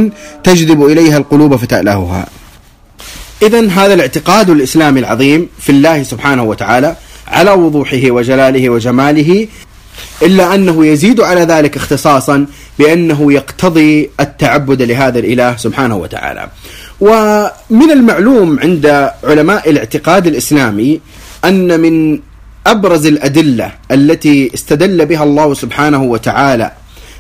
تجذب 0.45 0.87
إليها 0.87 1.17
القلوب 1.17 1.57
فتألهها. 1.57 2.27
إذا 3.43 3.69
هذا 3.69 3.95
الاعتقاد 3.95 4.51
الإسلامي 4.51 5.01
العظيم 5.01 5.49
في 5.59 5.73
الله 5.73 6.03
سبحانه 6.03 6.43
وتعالى 6.43 6.97
على 7.29 7.51
وضوحه 7.51 8.11
وجلاله 8.11 8.71
وجماله 8.71 9.49
إلا 10.23 10.55
أنه 10.55 10.87
يزيد 10.87 11.21
على 11.21 11.41
ذلك 11.41 11.77
اختصاصا 11.77 12.47
بأنه 12.79 13.33
يقتضي 13.33 14.11
التعبد 14.21 14.83
لهذا 14.83 15.19
الإله 15.19 15.57
سبحانه 15.57 15.97
وتعالى. 15.97 16.49
ومن 17.01 17.91
المعلوم 17.93 18.59
عند 18.61 19.11
علماء 19.25 19.71
الاعتقاد 19.71 20.27
الإسلامي 20.27 21.01
أن 21.45 21.81
من 21.81 22.21
أبرز 22.67 23.07
الأدلة 23.07 23.73
التي 23.91 24.51
استدل 24.55 25.07
بها 25.07 25.25
الله 25.25 25.55
سبحانه 25.55 26.03
وتعالى 26.03 26.73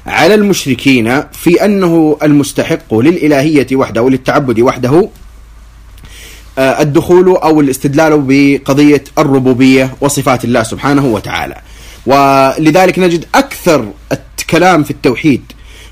على 0.07 0.35
المشركين 0.35 1.23
في 1.33 1.65
أنه 1.65 2.19
المستحق 2.23 2.95
للإلهية 2.95 3.67
وحده 3.73 4.03
وللتعبد 4.03 4.61
وحده 4.61 5.09
الدخول 6.59 7.29
أو 7.29 7.61
الاستدلال 7.61 8.25
بقضية 8.29 9.05
الربوبية 9.19 9.95
وصفات 10.01 10.45
الله 10.45 10.63
سبحانه 10.63 11.07
وتعالى. 11.07 11.57
ولذلك 12.07 12.99
نجد 12.99 13.25
أكثر 13.35 13.93
الكلام 14.13 14.83
في 14.85 14.91
التوحيد 14.91 15.43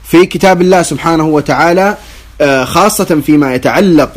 في 0.05 0.27
كتاب 0.27 0.61
الله 0.61 0.83
سبحانه 0.83 1.25
وتعالى 1.27 1.97
آه، 2.41 2.65
خاصة 2.65 3.21
فيما 3.27 3.55
يتعلق 3.55 4.13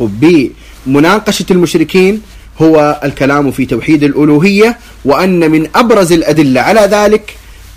بمناقشة 0.86 1.44
المشركين 1.50 2.22
هو 2.62 3.00
الكلام 3.04 3.50
في 3.50 3.66
توحيد 3.66 4.02
الألوهية 4.02 4.78
وأن 5.04 5.50
من 5.50 5.68
أبرز 5.74 6.12
الأدلة 6.12 6.60
على 6.60 6.80
ذلك 6.80 7.34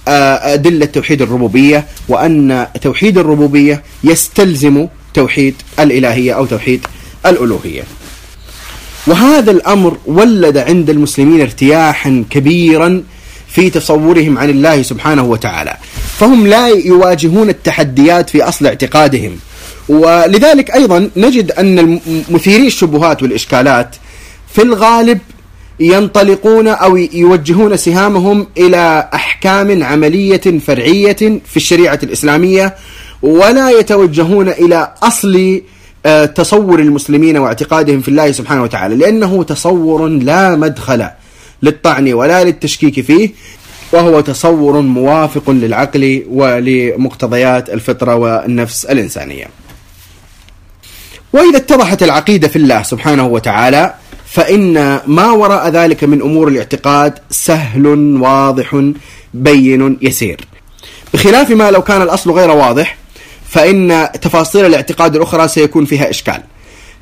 آه، 0.07 0.53
أدلة 0.53 0.85
توحيد 0.85 1.21
الربوبية 1.21 1.85
وأن 2.09 2.67
توحيد 2.81 3.17
الربوبية 3.17 3.83
يستلزم 4.03 4.87
توحيد 5.13 5.55
الإلهية 5.79 6.33
أو 6.33 6.45
توحيد 6.45 6.85
الألوهية. 7.25 7.83
وهذا 9.07 9.51
الأمر 9.51 9.97
ولد 10.05 10.57
عند 10.57 10.89
المسلمين 10.89 11.41
ارتياحا 11.41 12.23
كبيرا 12.29 13.03
في 13.47 13.69
تصورهم 13.69 14.37
عن 14.37 14.49
الله 14.49 14.81
سبحانه 14.81 15.23
وتعالى. 15.23 15.77
فهم 16.17 16.47
لا 16.47 16.67
يواجهون 16.67 17.49
التحديات 17.49 18.29
في 18.29 18.43
أصل 18.43 18.65
اعتقادهم. 18.65 19.37
ولذلك 19.89 20.71
أيضا 20.71 21.09
نجد 21.17 21.51
أن 21.51 21.99
مثيري 22.29 22.67
الشبهات 22.67 23.23
والإشكالات 23.23 23.95
في 24.53 24.61
الغالب 24.61 25.19
ينطلقون 25.79 26.67
أو 26.67 26.97
يوجهون 26.97 27.77
سهامهم 27.77 28.47
إلى 28.57 29.09
أحكام 29.13 29.83
عملية 29.83 30.59
فرعية 30.67 31.41
في 31.45 31.57
الشريعة 31.57 31.99
الإسلامية 32.03 32.75
ولا 33.21 33.69
يتوجهون 33.69 34.49
إلى 34.49 34.93
أصل 35.03 35.61
تصور 36.35 36.79
المسلمين 36.79 37.37
واعتقادهم 37.37 38.01
في 38.01 38.07
الله 38.07 38.31
سبحانه 38.31 38.63
وتعالى 38.63 38.95
لأنه 38.95 39.43
تصور 39.43 40.07
لا 40.07 40.55
مدخل 40.55 41.07
للطعن 41.63 42.13
ولا 42.13 42.43
للتشكيك 42.43 43.01
فيه 43.01 43.29
وهو 43.91 44.21
تصور 44.21 44.81
موافق 44.81 45.49
للعقل 45.49 46.23
ولمقتضيات 46.29 47.69
الفطرة 47.69 48.15
والنفس 48.15 48.85
الإنسانية. 48.85 49.45
وإذا 51.33 51.57
اتضحت 51.57 52.03
العقيدة 52.03 52.47
في 52.47 52.55
الله 52.55 52.83
سبحانه 52.83 53.27
وتعالى 53.27 53.93
فإن 54.25 54.99
ما 55.07 55.31
وراء 55.31 55.69
ذلك 55.69 56.03
من 56.03 56.21
أمور 56.21 56.47
الاعتقاد 56.47 57.13
سهل 57.29 57.87
واضح 58.21 58.91
بين 59.33 59.97
يسير. 60.01 60.47
بخلاف 61.13 61.51
ما 61.51 61.71
لو 61.71 61.81
كان 61.81 62.01
الأصل 62.01 62.31
غير 62.31 62.51
واضح 62.51 62.97
فإن 63.53 64.07
تفاصيل 64.21 64.65
الاعتقاد 64.65 65.15
الأخرى 65.15 65.47
سيكون 65.47 65.85
فيها 65.85 66.09
إشكال. 66.09 66.41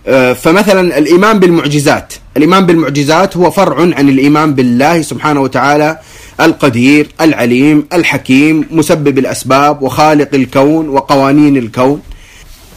آه، 0.07 0.33
فمثلا 0.33 0.97
الإيمان 0.97 1.39
بالمعجزات. 1.39 2.13
الإيمان 2.37 2.65
بالمعجزات 2.65 3.37
هو 3.37 3.51
فرع 3.51 3.81
عن 3.81 4.09
الإيمان 4.09 4.53
بالله 4.55 5.01
سبحانه 5.01 5.41
وتعالى 5.41 5.99
القدير 6.39 7.07
العليم 7.21 7.87
الحكيم 7.93 8.65
مسبب 8.71 9.17
الأسباب 9.19 9.81
وخالق 9.81 10.29
الكون 10.33 10.89
وقوانين 10.89 11.57
الكون. 11.57 12.01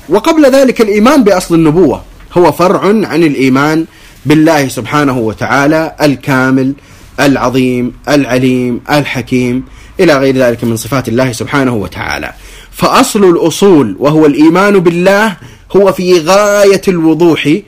وقبل 0.08 0.50
ذلك 0.50 0.80
الإيمان 0.80 1.24
بأصل 1.24 1.54
النبوة 1.54 2.02
هو 2.32 2.52
فرع 2.52 2.80
عن 2.82 3.22
الإيمان 3.22 3.86
بالله 4.26 4.68
سبحانه 4.68 5.18
وتعالى 5.18 5.94
الكامل 6.02 6.72
العظيم 7.20 7.92
العليم 8.08 8.80
الحكيم 8.90 9.64
إلى 10.00 10.18
غير 10.18 10.36
ذلك 10.36 10.64
من 10.64 10.76
صفات 10.76 11.08
الله 11.08 11.32
سبحانه 11.32 11.74
وتعالى. 11.74 12.32
فأصل 12.74 13.24
الأصول 13.24 13.96
وهو 13.98 14.26
الإيمان 14.26 14.78
بالله 14.78 15.36
هو 15.76 15.92
في 15.92 16.18
غاية 16.18 16.82
الوضوح 16.88 17.58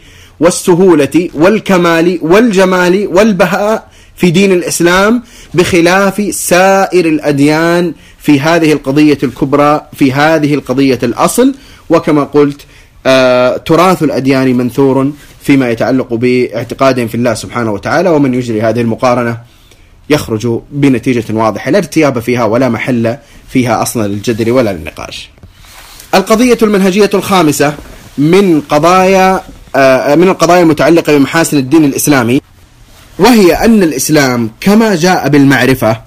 والسهولة 0.41 1.29
والكمال 1.35 2.19
والجمال 2.23 3.09
والبهاء 3.13 3.89
في 4.17 4.31
دين 4.31 4.53
الإسلام 4.53 5.23
بخلاف 5.55 6.35
سائر 6.35 7.07
الأديان 7.07 7.93
في 8.19 8.41
هذه 8.41 8.73
القضية 8.73 9.19
الكبرى 9.23 9.87
في 9.95 10.13
هذه 10.13 10.55
القضية 10.55 10.99
الأصل. 11.03 11.55
وكما 11.91 12.25
قلت 12.25 12.61
آه 13.07 13.57
تراث 13.57 14.03
الأديان 14.03 14.57
منثور 14.57 15.11
فيما 15.43 15.71
يتعلق 15.71 16.15
باعتقادهم 16.15 17.09
في 17.09 17.15
الله 17.15 17.35
سبحانه 17.35 17.73
وتعالى 17.73 18.11
ومن 18.11 18.35
يجري 18.35 18.63
هذه 18.63 18.81
المقارنة 18.81 19.39
يخرج 20.11 20.61
بنتيجة 20.73 21.25
واضحة. 21.31 21.71
لا 21.71 21.79
ارتياب 21.79 22.19
فيها 22.19 22.45
ولا 22.45 22.69
محل 22.69 23.17
فيها 23.49 23.83
أصلا 23.83 24.09
للجدل 24.09 24.51
ولا 24.51 24.73
للنقاش. 24.73 25.31
القضية 26.15 26.59
المنهجية 26.63 27.11
الخامسة 27.15 27.75
من 28.19 28.61
قضايا 28.61 29.41
آه، 29.77 30.15
من 30.15 30.29
القضايا 30.29 30.63
المتعلقة 30.63 31.19
بمحاسن 31.19 31.57
الدين 31.57 31.85
الإسلامي 31.85 32.41
وهي 33.19 33.53
أن 33.53 33.83
الإسلام 33.83 34.51
كما 34.61 34.95
جاء 34.95 35.29
بالمعرفة 35.29 36.01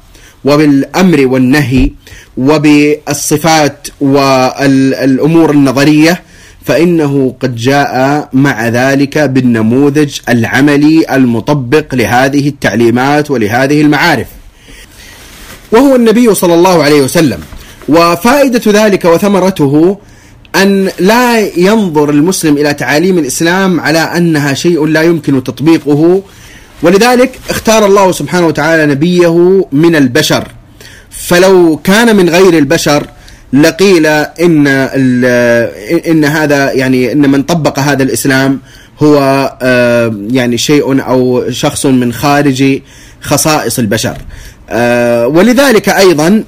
وبالأمر 0.45 1.27
والنهي 1.27 1.91
وبالصفات 2.37 3.87
والأمور 4.01 5.51
النظرية 5.51 6.23
فإنه 6.65 7.35
قد 7.39 7.55
جاء 7.55 8.29
مع 8.33 8.67
ذلك 8.67 9.17
بالنموذج 9.17 10.19
العملي 10.29 11.05
المطبق 11.11 11.95
لهذه 11.95 12.47
التعليمات 12.47 13.31
ولهذه 13.31 13.81
المعارف. 13.81 14.27
وهو 15.71 15.95
النبي 15.95 16.35
صلى 16.35 16.53
الله 16.53 16.83
عليه 16.83 17.01
وسلم. 17.01 17.39
وفائدة 17.89 18.85
ذلك 18.85 19.05
وثمرته 19.05 19.97
أن 20.55 20.89
لا 20.99 21.39
ينظر 21.57 22.09
المسلم 22.09 22.57
إلى 22.57 22.73
تعاليم 22.73 23.17
الإسلام 23.17 23.79
على 23.79 23.99
أنها 23.99 24.53
شيء 24.53 24.85
لا 24.85 25.01
يمكن 25.01 25.43
تطبيقه. 25.43 26.21
ولذلك 26.83 27.39
اختار 27.49 27.85
الله 27.85 28.11
سبحانه 28.11 28.47
وتعالى 28.47 28.85
نبيه 28.85 29.65
من 29.71 29.95
البشر. 29.95 30.47
فلو 31.09 31.79
كان 31.83 32.15
من 32.15 32.29
غير 32.29 32.57
البشر 32.57 33.07
لقيل 33.53 34.05
إن 34.05 34.67
إن 36.07 36.25
هذا 36.25 36.71
يعني 36.71 37.11
إن 37.11 37.31
من 37.31 37.43
طبق 37.43 37.79
هذا 37.79 38.03
الإسلام 38.03 38.59
هو 39.03 39.17
آه، 39.61 40.15
يعني 40.31 40.57
شيء 40.57 41.03
أو 41.07 41.51
شخص 41.51 41.85
من 41.85 42.13
خارج 42.13 42.79
خصائص 43.21 43.79
البشر. 43.79 44.17
ولذلك 45.27 45.89
أيضا 45.89 46.43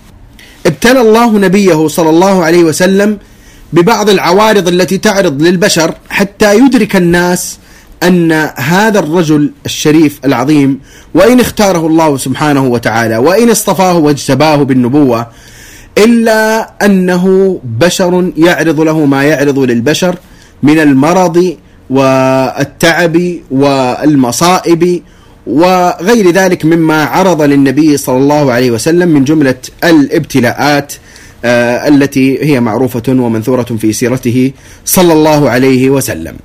ابتلى 0.65 1.01
الله 1.01 1.39
نبيه 1.39 1.88
صلى 1.88 2.09
الله 2.09 2.43
عليه 2.43 2.63
وسلم 2.63 3.17
ببعض 3.74 4.09
العوارض 4.09 4.67
التي 4.67 4.97
تعرض 4.97 5.41
للبشر 5.41 5.95
حتى 6.09 6.57
يدرك 6.57 6.95
الناس 6.95 7.59
أن 8.03 8.32
هذا 8.55 8.99
الرجل 8.99 9.51
الشريف 9.65 10.19
العظيم 10.26 10.80
وإن 11.13 11.39
اختاره 11.39 11.88
الله 11.88 12.17
سبحانه 12.17 12.63
وتعالى 12.65 13.17
وإن 13.17 13.49
اصطفاه 13.49 13.97
واجتباه 13.97 14.55
بالنبوة 14.55 15.28
إلا 15.97 16.72
أنه 16.86 17.59
بشر 17.63 18.32
يعرض 18.38 18.80
له 18.82 19.05
ما 19.05 19.24
يعرض 19.24 19.59
للبشر 19.59 20.15
من 20.63 20.80
المرض 20.80 21.55
والتعب 21.89 23.36
والمصائب 23.51 25.01
وغير 25.47 26.31
ذلك 26.31 26.65
مما 26.65 27.03
عرض 27.03 27.41
للنبي 27.41 27.97
صلى 27.97 28.17
الله 28.17 28.51
عليه 28.51 28.71
وسلم 28.71 29.09
من 29.09 29.23
جملة 29.23 29.55
الابتلاءات 29.83 30.93
آه، 31.45 31.87
التي 31.87 32.43
هي 32.43 32.59
معروفة 32.59 33.03
ومنثورة 33.09 33.63
في 33.63 33.93
سيرته 33.93 34.51
صلى 34.85 35.13
الله 35.13 35.49
عليه 35.49 35.89
وسلم. 35.89 36.35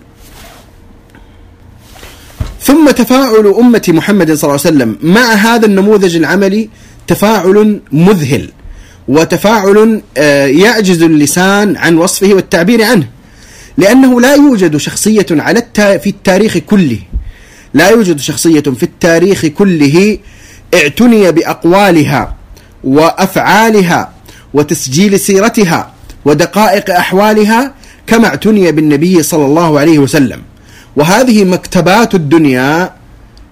ثم 2.60 2.90
تفاعل 2.90 3.54
أمة 3.58 3.82
محمد 3.88 4.32
صلى 4.32 4.50
الله 4.50 4.60
عليه 4.66 4.76
وسلم 4.76 4.98
مع 5.02 5.32
هذا 5.32 5.66
النموذج 5.66 6.16
العملي 6.16 6.68
تفاعل 7.06 7.80
مذهل 7.92 8.50
وتفاعل 9.08 10.00
آه، 10.16 10.46
يعجز 10.46 11.02
اللسان 11.02 11.76
عن 11.76 11.96
وصفه 11.96 12.34
والتعبير 12.34 12.82
عنه 12.82 13.06
لأنه 13.78 14.20
لا 14.20 14.34
يوجد 14.34 14.76
شخصية 14.76 15.26
على 15.30 15.62
في 15.76 16.06
التاريخ 16.06 16.58
كله 16.58 16.98
لا 17.74 17.88
يوجد 17.88 18.20
شخصية 18.20 18.60
في 18.60 18.82
التاريخ 18.82 19.46
كله 19.46 20.18
اعتني 20.74 21.32
بأقوالها 21.32 22.34
وأفعالها 22.84 24.12
وتسجيل 24.54 25.20
سيرتها 25.20 25.92
ودقائق 26.24 26.90
أحوالها 26.90 27.74
كما 28.06 28.26
اعتني 28.26 28.72
بالنبي 28.72 29.22
صلى 29.22 29.46
الله 29.46 29.80
عليه 29.80 29.98
وسلم. 29.98 30.42
وهذه 30.96 31.44
مكتبات 31.44 32.14
الدنيا 32.14 32.92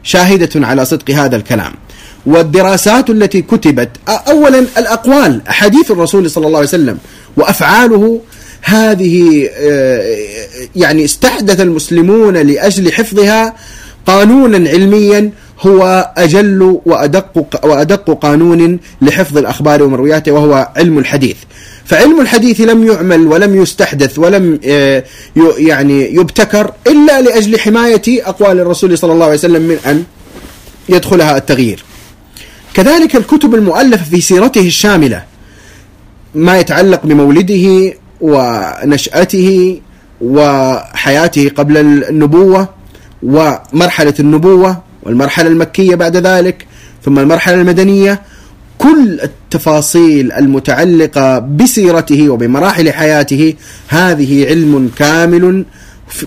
شاهدة 0.02 0.66
على 0.66 0.84
صدق 0.84 1.10
هذا 1.10 1.36
الكلام. 1.36 1.72
والدراسات 2.26 3.10
التي 3.10 3.42
كتبت 3.42 3.88
اولا 4.08 4.58
الأقوال 4.58 5.40
أحاديث 5.48 5.90
الرسول 5.90 6.30
صلى 6.30 6.46
الله 6.46 6.58
عليه 6.58 6.68
وسلم 6.68 6.98
وأفعاله 7.36 8.20
هذه 8.62 9.48
آه، 9.54 10.16
يعني 10.76 11.04
استحدث 11.04 11.60
المسلمون 11.60 12.36
لأجل 12.36 12.92
حفظها 12.92 13.54
قانونا 14.06 14.70
علميا 14.70 15.30
هو 15.60 16.12
أجل 16.16 16.80
وأدق 16.86 17.60
وأدق 17.66 18.10
قانون 18.10 18.78
لحفظ 19.02 19.38
الأخبار 19.38 19.82
ومروياته 19.82 20.32
وهو 20.32 20.68
علم 20.76 20.98
الحديث. 20.98 21.36
فعلم 21.84 22.20
الحديث 22.20 22.60
لم 22.60 22.86
يعمل 22.86 23.26
ولم 23.26 23.62
يستحدث 23.62 24.18
ولم 24.18 24.60
آه، 24.64 25.04
يعني 25.58 26.14
يبتكر 26.14 26.72
إلا 26.86 27.20
لأجل 27.20 27.58
حماية 27.58 28.02
أقوال 28.08 28.60
الرسول 28.60 28.98
صلى 28.98 29.12
الله 29.12 29.24
عليه 29.24 29.34
وسلم 29.34 29.62
من 29.62 29.78
أن 29.86 30.04
يدخلها 30.88 31.36
التغيير. 31.36 31.84
كذلك 32.74 33.16
الكتب 33.16 33.54
المؤلفة 33.54 34.04
في 34.04 34.20
سيرته 34.20 34.66
الشاملة 34.66 35.22
ما 36.34 36.58
يتعلق 36.58 37.00
بمولده 37.06 37.94
ونشأته 38.20 39.80
وحياته 40.20 41.50
قبل 41.56 41.76
النبوة 41.76 42.68
ومرحلة 43.24 44.14
النبوة 44.20 44.82
والمرحلة 45.02 45.48
المكية 45.48 45.94
بعد 45.94 46.16
ذلك 46.16 46.66
ثم 47.04 47.18
المرحلة 47.18 47.60
المدنية 47.60 48.22
كل 48.78 49.20
التفاصيل 49.22 50.32
المتعلقة 50.32 51.38
بسيرته 51.38 52.30
وبمراحل 52.30 52.92
حياته 52.92 53.54
هذه 53.88 54.46
علم 54.46 54.90
كامل 54.96 55.64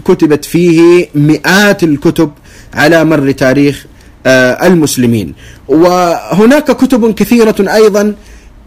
كتبت 0.05 0.45
فيه 0.45 1.07
مئات 1.15 1.83
الكتب 1.83 2.31
على 2.73 3.05
مر 3.05 3.31
تاريخ 3.31 3.85
آه، 4.25 4.67
المسلمين. 4.67 5.33
وهناك 5.67 6.71
كتب 6.71 7.13
كثيرة 7.13 7.55
أيضا 7.59 8.15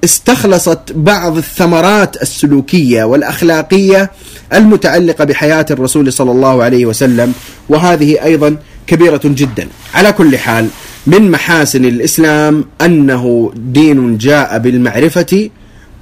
استخلصت 0.04 0.92
بعض 0.94 1.36
الثمرات 1.36 2.22
السلوكية 2.22 3.04
والأخلاقية 3.04 4.10
المتعلقة 4.52 5.24
بحياة 5.24 5.66
الرسول 5.70 6.12
صلى 6.12 6.30
الله 6.30 6.62
عليه 6.62 6.86
وسلم 6.86 7.32
وهذه 7.68 8.24
أيضا 8.24 8.56
كبيرة 8.86 9.20
جدا. 9.24 9.68
على 9.94 10.12
كل 10.12 10.38
حال 10.38 10.68
من 11.06 11.30
محاسن 11.30 11.84
الإسلام 11.84 12.64
أنه 12.80 13.52
دين 13.56 14.18
جاء 14.18 14.58
بالمعرفة 14.58 15.50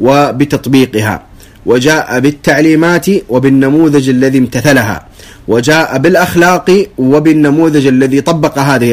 وبتطبيقها 0.01 1.23
وجاء 1.67 2.21
بالتعليمات 2.21 3.07
وبالنموذج 3.29 4.09
الذي 4.09 4.39
امتثلها 4.39 5.07
وجاء 5.49 5.99
بالأخلاق 5.99 6.87
وبالنموذج 6.99 7.87
الذي 7.87 8.21
طبق 8.21 8.59
هذه 8.59 8.93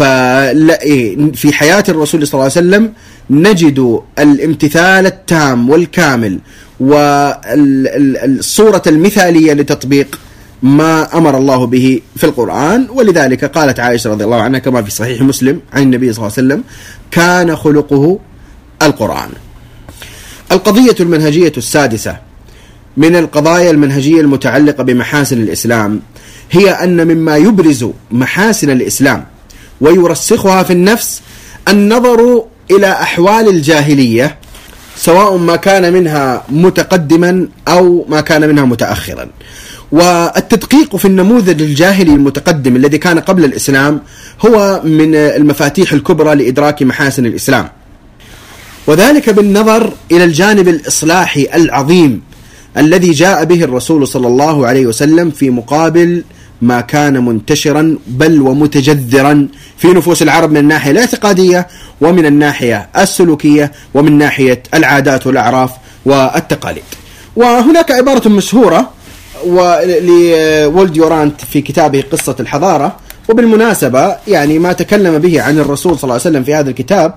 الأخلاق 0.00 1.34
في 1.34 1.52
حياة 1.52 1.84
الرسول 1.88 2.26
صلى 2.26 2.34
الله 2.34 2.42
عليه 2.42 2.52
وسلم 2.52 2.92
نجد 3.30 4.00
الامتثال 4.18 5.06
التام 5.06 5.70
والكامل 5.70 6.38
والصورة 6.80 8.82
المثالية 8.86 9.52
لتطبيق 9.52 10.20
ما 10.62 11.18
أمر 11.18 11.38
الله 11.38 11.66
به 11.66 12.00
في 12.16 12.24
القرآن. 12.24 12.86
ولذلك 12.90 13.44
قالت 13.44 13.80
عائشة 13.80 14.10
رضي 14.10 14.24
الله 14.24 14.42
عنها 14.42 14.60
كما 14.60 14.82
في 14.82 14.90
صحيح 14.90 15.22
مسلم 15.22 15.60
عن 15.72 15.82
النبي 15.82 16.12
صلى 16.12 16.26
الله 16.26 16.36
عليه 16.38 16.46
وسلم 16.46 16.64
كان 17.10 17.56
خلقه 17.56 18.18
القرآن. 18.82 19.30
القضية 20.52 20.96
المنهجية 21.00 21.52
السادسة 21.56 22.16
من 22.96 23.16
القضايا 23.16 23.70
المنهجية 23.70 24.20
المتعلقة 24.20 24.82
بمحاسن 24.82 25.42
الإسلام 25.42 26.00
هي 26.50 26.70
أن 26.70 27.06
مما 27.06 27.36
يبرز 27.36 27.86
محاسن 28.10 28.70
الإسلام 28.70 29.24
ويرسخها 29.80 30.62
في 30.62 30.72
النفس 30.72 31.22
النظر 31.68 32.44
إلى 32.70 32.92
أحوال 32.92 33.48
الجاهلية 33.48 34.36
سواء 34.96 35.36
ما 35.36 35.56
كان 35.56 35.92
منها 35.92 36.44
متقدما 36.48 37.48
أو 37.68 38.06
ما 38.08 38.20
كان 38.20 38.48
منها 38.48 38.64
متأخرا. 38.64 39.28
والتدقيق 39.92 40.96
في 40.96 41.04
النموذج 41.04 41.62
الجاهلي 41.62 42.14
المتقدم 42.14 42.76
الذي 42.76 42.98
كان 42.98 43.18
قبل 43.18 43.44
الإسلام 43.44 44.00
هو 44.46 44.80
من 44.84 45.14
المفاتيح 45.14 45.92
الكبرى 45.92 46.34
لإدراك 46.34 46.82
محاسن 46.82 47.26
الإسلام. 47.26 47.68
وذلك 48.86 49.30
بالنظر 49.30 49.92
إلى 50.12 50.24
الجانب 50.24 50.68
الإصلاحي 50.68 51.48
العظيم 51.54 52.22
الذي 52.76 53.10
جاء 53.10 53.44
به 53.44 53.64
الرسول 53.64 54.08
صلى 54.08 54.26
الله 54.26 54.66
عليه 54.66 54.86
وسلم 54.86 55.30
في 55.30 55.50
مقابل 55.50 56.24
ما 56.62 56.80
كان 56.80 57.24
منتشرا 57.24 57.98
بل 58.06 58.40
ومتجذرا 58.40 59.48
في 59.78 59.88
نفوس 59.88 60.22
العرب 60.22 60.50
من 60.50 60.56
الناحية 60.56 60.90
الاعتقاديه 60.90 61.66
ومن 62.00 62.26
الناحية 62.26 62.88
السلوكية 62.98 63.72
ومن 63.94 64.18
ناحية 64.18 64.62
العادات 64.74 65.26
والأعراف 65.26 65.70
والتقاليد. 66.04 66.84
وهناك 67.36 67.90
عبارة 67.90 68.28
مشهورة 68.28 68.90
لولد 69.46 70.96
يورانت 70.96 71.40
في 71.40 71.60
كتابه 71.60 72.04
قصة 72.12 72.36
الحضارة 72.40 72.96
وبالمناسبة 73.28 74.16
يعني 74.28 74.58
ما 74.58 74.72
تكلم 74.72 75.18
به 75.18 75.42
عن 75.42 75.58
الرسول 75.58 75.98
صلى 75.98 76.02
الله 76.02 76.14
عليه 76.14 76.22
وسلم 76.22 76.44
في 76.44 76.54
هذا 76.54 76.70
الكتاب 76.70 77.14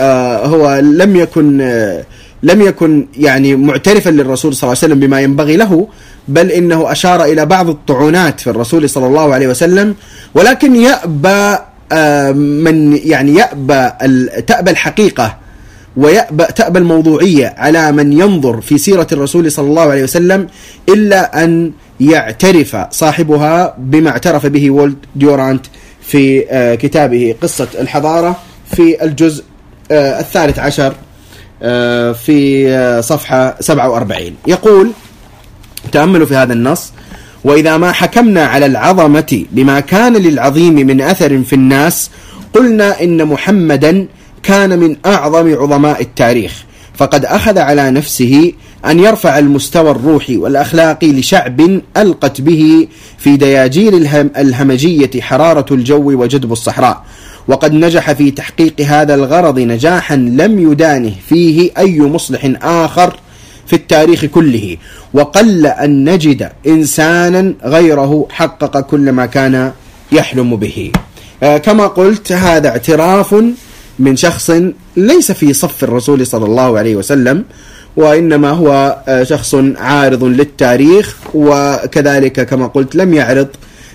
آه، 0.00 0.46
هو 0.46 0.78
لم 0.78 1.16
يكن 1.16 1.60
آه، 1.60 2.04
لم 2.42 2.62
يكن 2.62 3.06
يعني 3.16 3.56
معترفا 3.56 4.10
للرسول 4.10 4.54
صلى 4.54 4.62
الله 4.62 4.78
عليه 4.82 4.94
وسلم 4.94 5.00
بما 5.06 5.20
ينبغي 5.20 5.56
له 5.56 5.88
بل 6.28 6.50
إنه 6.50 6.92
أشار 6.92 7.24
إلى 7.24 7.46
بعض 7.46 7.68
الطعونات 7.68 8.40
في 8.40 8.50
الرسول 8.50 8.90
صلى 8.90 9.06
الله 9.06 9.34
عليه 9.34 9.48
وسلم 9.48 9.94
ولكن 10.34 10.76
يأبى 10.76 11.58
آه، 11.92 12.32
من 12.32 12.96
يعني 13.04 13.34
يأبى 13.34 13.90
تأبى 14.42 14.70
الحقيقة 14.70 15.36
ويأبى 15.96 16.44
تأبى 16.44 16.78
الموضوعية 16.78 17.54
على 17.58 17.92
من 17.92 18.12
ينظر 18.12 18.60
في 18.60 18.78
سيرة 18.78 19.06
الرسول 19.12 19.52
صلى 19.52 19.66
الله 19.66 19.82
عليه 19.82 20.02
وسلم 20.02 20.46
إلا 20.88 21.44
أن 21.44 21.72
يعترف 22.00 22.76
صاحبها 22.90 23.74
بما 23.78 24.10
اعترف 24.10 24.46
به 24.46 24.70
وولد 24.70 24.96
ديورانت 25.16 25.66
في 26.02 26.44
آه، 26.50 26.74
كتابه 26.74 27.34
قصة 27.42 27.68
الحضارة 27.80 28.36
في 28.76 29.04
الجزء 29.04 29.44
آه، 29.90 30.20
الثالث 30.20 30.58
عشر 30.58 30.94
في 32.14 33.00
صفحة 33.02 33.56
47 33.60 34.34
يقول 34.46 34.92
تأملوا 35.90 36.26
في 36.26 36.36
هذا 36.36 36.52
النص 36.52 36.92
وإذا 37.44 37.76
ما 37.76 37.92
حكمنا 37.92 38.44
على 38.44 38.66
العظمة 38.66 39.44
بما 39.52 39.80
كان 39.80 40.16
للعظيم 40.16 40.74
من 40.74 41.00
أثر 41.00 41.42
في 41.42 41.52
الناس 41.52 42.10
قلنا 42.54 43.02
إن 43.02 43.24
محمدا 43.24 44.06
كان 44.42 44.78
من 44.78 44.96
أعظم 45.06 45.54
عظماء 45.54 46.02
التاريخ 46.02 46.64
فقد 46.94 47.24
أخذ 47.24 47.58
على 47.58 47.90
نفسه 47.90 48.52
أن 48.86 48.98
يرفع 48.98 49.38
المستوى 49.38 49.90
الروحي 49.90 50.36
والأخلاقي 50.36 51.12
لشعب 51.12 51.80
ألقت 51.96 52.40
به 52.40 52.88
في 53.18 53.36
دياجير 53.36 53.96
الهمجية 54.36 55.20
حرارة 55.20 55.74
الجو 55.74 56.22
وجدب 56.22 56.52
الصحراء. 56.52 57.04
وقد 57.48 57.72
نجح 57.72 58.12
في 58.12 58.30
تحقيق 58.30 58.80
هذا 58.80 59.14
الغرض 59.14 59.58
نجاحا 59.58 60.16
لم 60.16 60.72
يدانه 60.72 61.12
فيه 61.28 61.70
أي 61.78 62.00
مصلح 62.00 62.52
آخر 62.62 63.16
في 63.68 63.76
التاريخ 63.76 64.24
كله. 64.24 64.76
وقل 65.14 65.66
أن 65.66 66.10
نجد 66.10 66.50
إنسانا 66.66 67.54
غيره 67.64 68.26
حقق 68.30 68.80
كل 68.80 69.12
ما 69.12 69.26
كان 69.26 69.72
يحلم 70.12 70.56
به. 70.56 70.92
آه، 71.42 71.58
كما 71.58 71.86
قلت 71.86 72.32
هذا 72.32 72.68
اعتراف 72.68 73.34
من 73.98 74.16
شخص 74.16 74.50
ليس 74.96 75.32
في 75.32 75.52
صف 75.52 75.84
الرسول 75.84 76.26
صلى 76.26 76.44
الله 76.44 76.78
عليه 76.78 76.96
وسلم 76.96 77.44
وإنما 77.96 78.50
هو 78.50 78.96
آه، 79.08 79.22
شخص 79.22 79.54
عارض 79.76 80.24
للتاريخ 80.24 81.16
وكذلك 81.34 82.40
كما 82.48 82.66
قلت 82.66 82.96
لم 82.96 83.14
يعرض 83.14 83.48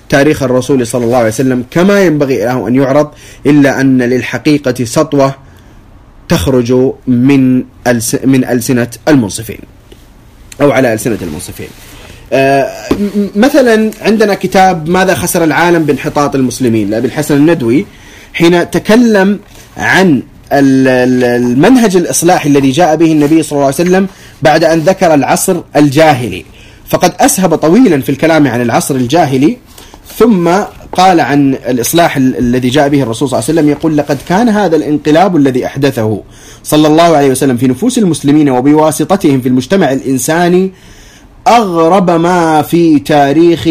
تاريخ 0.10 0.44
الرسول 0.44 0.88
صلى 0.88 1.06
الله 1.06 1.18
عليه 1.18 1.28
وسلم 1.28 1.64
كما 1.72 2.02
ينبغي 2.02 2.46
له 2.46 2.68
أن 2.68 2.76
يعرض 2.76 3.10
إلا 3.46 3.82
أن 3.82 4.02
للحقيقة 4.02 4.86
سطوة 4.86 5.36
تخرج 6.30 6.74
من 7.08 7.58
من 8.24 8.46
ألسنة 8.46 8.88
المنصفين 9.08 9.60
أو 10.62 10.72
على 10.72 10.94
ألسنة 10.94 11.18
المنصفين. 11.22 11.68
آه، 12.34 12.70
مثلا 13.36 13.92
عندنا 14.02 14.34
كتاب 14.34 14.90
ماذا 14.90 15.16
خسر 15.16 15.44
العالم 15.44 15.84
بانحطاط 15.84 16.36
المسلمين 16.36 16.90
لأبي 16.90 17.08
الحسن 17.08 17.36
الندوي 17.36 17.86
حين 18.34 18.72
تكلم 18.72 19.40
عن 19.78 20.24
المنهج 20.52 21.96
الإصلاحي 21.96 22.50
الذي 22.50 22.72
جاء 22.72 22.96
به 22.96 23.12
النبي 23.12 23.44
صلى 23.44 23.52
الله 23.52 23.66
عليه 23.66 23.76
وسلم 23.76 24.08
بعد 24.42 24.64
أن 24.64 24.80
ذكر 24.80 25.14
العصر 25.14 25.62
الجاهلي. 25.76 26.46
فقد 26.90 27.14
أسهب 27.20 27.56
طويلا 27.56 28.02
في 28.02 28.10
الكلام 28.10 28.48
عن 28.48 28.62
العصر 28.62 28.96
الجاهلي 28.96 29.58
ثم 30.08 30.50
قال 30.92 31.20
عن 31.20 31.54
الإصلاح 31.54 32.18
الذي 32.18 32.70
جاء 32.70 32.90
به 32.90 33.04
الرسول 33.04 33.30
صلى 33.30 33.40
الله 33.40 33.50
عليه 33.50 33.60
وسلم 33.60 33.70
يقول 33.70 33.98
لقد 33.98 34.18
كان 34.30 34.50
هذا 34.50 34.76
الانقلاب 34.76 35.36
الذي 35.36 35.66
أحدثه 35.66 36.22
صلى 36.64 36.88
الله 36.88 37.04
عليه 37.04 37.30
وسلم 37.30 37.58
في 37.58 37.68
نفوس 37.68 37.98
المسلمين 37.98 38.50
وبواسطتهم 38.50 39.42
في 39.42 39.48
المجتمع 39.48 39.92
الإنساني 39.92 40.72
أغرب 41.48 42.12
ما 42.12 42.62
في 42.62 43.00
تاريخ 43.00 43.68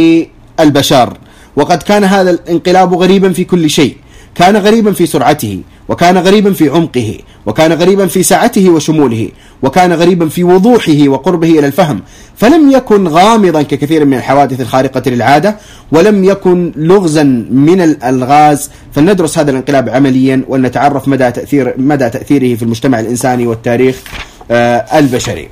البشر. 0.61 1.19
وقد 1.57 1.83
كان 1.83 2.05
هذا 2.05 2.31
الانقلاب 2.31 2.95
غريبا 2.95 3.33
في 3.33 3.45
كل 3.45 3.71
شيء. 3.71 3.97
كان 4.35 4.57
غريبا 4.57 4.93
في 4.93 5.07
سرعته. 5.07 5.61
وكان 5.93 6.19
غريبا 6.19 6.53
في 6.53 6.69
عمقه 6.69 7.19
وكان 7.47 7.73
غريبا 7.73 8.07
في 8.07 8.23
سعته 8.23 8.71
وشموله 8.71 9.29
وكان 9.63 9.93
غريبا 9.93 10.29
في 10.29 10.45
وضوحه 10.45 11.09
وقربه 11.09 11.59
إلى 11.59 11.67
الفهم 11.67 12.01
فلم 12.37 12.71
يكن 12.71 13.09
غامضا 13.09 13.63
ككثير 13.63 14.05
من 14.05 14.15
الحوادث 14.15 14.61
الخارقة 14.61 15.11
للعادة 15.11 15.57
ولم 15.93 16.25
يكن 16.25 16.73
لغزا 16.77 17.23
من 17.51 17.81
الألغاز 17.81 18.71
فلندرس 18.93 19.39
هذا 19.39 19.51
الانقلاب 19.51 19.89
عمليا 19.89 20.45
ولنتعرف 20.49 21.09
مدى 21.09 21.31
تاثير 21.31 21.75
مدى 21.77 22.11
تأثيره 22.11 22.55
في 22.55 22.63
المجتمع 22.63 23.01
الإنساني 23.01 23.47
والتاريخ 23.47 24.03
آه، 24.51 24.99
البشري. 24.99 25.49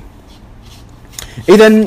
اذا 1.49 1.83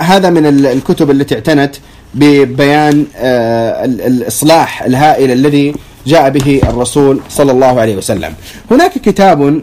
هذا 0.00 0.30
من 0.30 0.66
الكتب 0.66 1.10
التي 1.10 1.34
اعتنت 1.34 1.76
ببيان 2.14 3.06
آه، 3.16 3.84
الإصلاح 3.84 4.82
الهائل 4.82 5.30
الذي 5.30 5.74
جاء 6.12 6.24
به 6.30 6.60
الرسول 6.70 7.20
صلى 7.38 7.52
الله 7.52 7.74
عليه 7.82 7.96
وسلم. 7.96 8.32
هناك 8.70 8.92
كتاب 8.98 9.62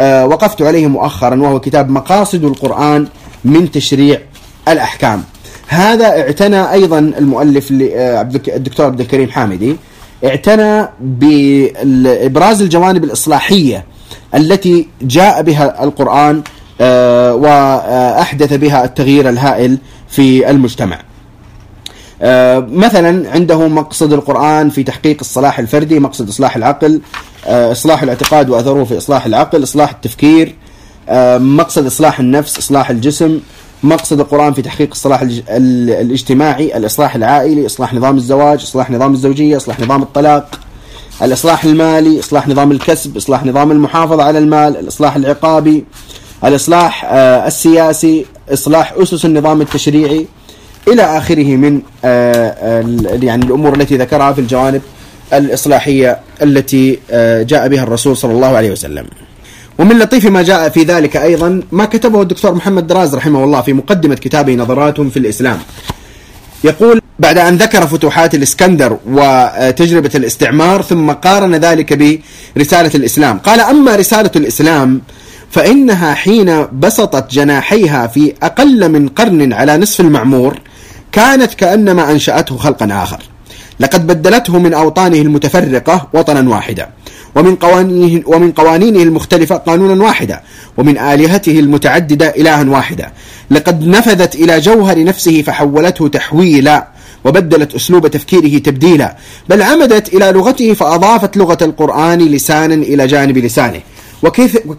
آه، 0.00 0.26
وقفت 0.26 0.62
عليه 0.62 0.86
مؤخرا 0.86 1.36
وهو 1.42 1.60
كتاب 1.60 1.90
مقاصد 1.90 2.44
القرآن 2.44 3.06
من 3.44 3.70
تشريع 3.70 4.18
الأحكام. 4.68 5.22
هذا 5.68 6.06
اعتنى 6.20 6.72
أيضا 6.72 6.98
المؤلف 6.98 7.72
آه، 7.72 8.20
الدكتور 8.48 8.86
عبد 8.86 9.00
الكريم 9.00 9.30
حامدي 9.30 9.76
اعتنى 10.24 10.88
بإبراز 11.00 12.62
الجوانب 12.62 13.04
الإصلاحية 13.04 13.84
التي 14.34 14.88
جاء 15.02 15.42
بها 15.42 15.84
القرآن 15.84 16.42
وأحدث 17.44 18.52
بها 18.52 18.84
التغيير 18.84 19.28
الهائل 19.28 19.78
في 20.08 20.50
المجتمع. 20.50 20.98
آه، 22.22 22.66
مثلا 22.72 23.30
عنده 23.30 23.68
مقصد 23.68 24.12
القرآن 24.12 24.70
في 24.70 24.82
تحقيق 24.82 25.16
الصلاح 25.20 25.58
الفردي 25.58 25.98
مقصد 26.00 26.28
إصلاح 26.28 26.56
العقل 26.56 27.00
آه، 27.46 27.72
إصلاح 27.72 28.02
الاعتقاد 28.02 28.50
وأثره 28.50 28.84
في 28.84 28.98
إصلاح 28.98 29.26
العقل 29.26 29.62
إصلاح 29.62 29.90
التفكير 29.90 30.54
آه، 31.08 31.38
مقصد 31.38 31.86
إصلاح 31.86 32.20
النفس 32.20 32.58
إصلاح 32.58 32.90
الجسم 32.90 33.40
مقصد 33.82 34.20
القرآن 34.20 34.52
في 34.52 34.62
تحقيق 34.62 34.88
الصلاح 34.90 35.22
الاجتماعي 35.48 36.76
الإصلاح 36.76 37.14
العائلي 37.14 37.66
إصلاح 37.66 37.94
نظام 37.94 38.16
الزواج 38.16 38.60
إصلاح 38.62 38.90
نظام 38.90 39.12
الزوجية 39.12 39.56
إصلاح 39.56 39.80
نظام 39.80 40.02
الطلاق 40.02 40.60
الإصلاح 41.22 41.64
المالي 41.64 42.20
إصلاح 42.20 42.48
نظام 42.48 42.70
الكسب 42.72 43.16
إصلاح 43.16 43.44
نظام 43.44 43.70
المحافظة 43.70 44.22
على 44.22 44.38
المال 44.38 44.76
الإصلاح 44.76 45.16
العقابي 45.16 45.84
الإصلاح 46.44 47.04
السياسي 47.46 48.26
إصلاح 48.52 48.92
أسس 48.92 49.24
النظام 49.24 49.60
التشريعي. 49.60 50.26
إلى 50.88 51.02
آخره 51.02 51.56
من 51.56 51.80
آه، 52.04 52.84
يعني 53.22 53.44
الأمور 53.44 53.74
التي 53.74 53.96
ذكرها 53.96 54.32
في 54.32 54.40
الجوانب 54.40 54.82
الإصلاحية 55.32 56.18
التي 56.42 56.98
آه، 57.10 57.42
جاء 57.42 57.68
بها 57.68 57.82
الرسول 57.82 58.16
صلى 58.16 58.32
الله 58.32 58.56
عليه 58.56 58.72
وسلم. 58.72 59.06
ومن 59.78 59.98
لطيف 59.98 60.26
ما 60.26 60.42
جاء 60.42 60.68
في 60.68 60.82
ذلك 60.82 61.16
أيضا 61.16 61.62
ما 61.72 61.84
كتبه 61.84 62.22
الدكتور 62.22 62.54
محمد 62.54 62.86
دراز 62.86 63.14
رحمه 63.14 63.44
الله 63.44 63.60
في 63.62 63.72
مقدمة 63.72 64.14
كتابه 64.14 64.54
نظرات 64.54 65.00
في 65.00 65.16
الإسلام. 65.16 65.58
يقول 66.64 67.00
بعد 67.18 67.38
أن 67.38 67.56
ذكر 67.56 67.86
فتوحات 67.86 68.34
الإسكندر 68.34 68.98
وتجربة 69.06 70.10
الاستعمار 70.14 70.82
ثم 70.82 71.10
قارن 71.10 71.54
ذلك 71.54 72.20
برسالة 72.56 72.90
الإسلام. 72.94 73.38
قال 73.38 73.60
أما 73.60 73.96
رسالة 73.96 74.30
الإسلام 74.36 75.00
فإنها 75.50 76.14
حين 76.14 76.66
بسطت 76.72 77.30
جناحيها 77.30 78.06
في 78.06 78.34
أقل 78.42 78.88
من 78.88 79.08
قرن 79.08 79.52
على 79.52 79.76
نصف 79.76 80.00
المعمور 80.00 80.58
كانت 81.14 81.54
كأنما 81.54 82.10
أنشأته 82.10 82.56
خلقا 82.56 82.88
آخر. 83.02 83.22
لقد 83.80 84.06
بدلته 84.06 84.58
من 84.58 84.74
أوطانه 84.74 85.18
المتفرقة 85.18 86.08
وطنا 86.12 86.50
واحدا 86.50 86.88
ومن 87.34 87.54
قوانينه, 87.56 88.22
ومن 88.26 88.52
قوانينه 88.52 89.02
المختلفة 89.02 89.56
قانونا 89.56 90.04
واحدا 90.04 90.40
ومن 90.76 90.98
آلهته 90.98 91.58
المتعددة 91.58 92.28
إلها 92.28 92.64
واحدا. 92.64 93.12
لقد 93.50 93.86
نفذت 93.86 94.34
إلى 94.34 94.60
جوهر 94.60 95.04
نفسه 95.04 95.42
فحولته 95.42 96.08
تحويلا 96.08 96.88
وبدلت 97.24 97.74
أسلوب 97.74 98.08
تفكيره 98.08 98.58
تبديلا 98.58 99.16
بل 99.48 99.62
عمدت 99.62 100.14
إلى 100.14 100.32
لغته 100.32 100.74
فأضافت 100.74 101.36
لغة 101.36 101.58
القرآن 101.62 102.18
لسانا 102.18 102.74
إلى 102.74 103.06
جانب 103.06 103.38
لسانه. 103.38 103.80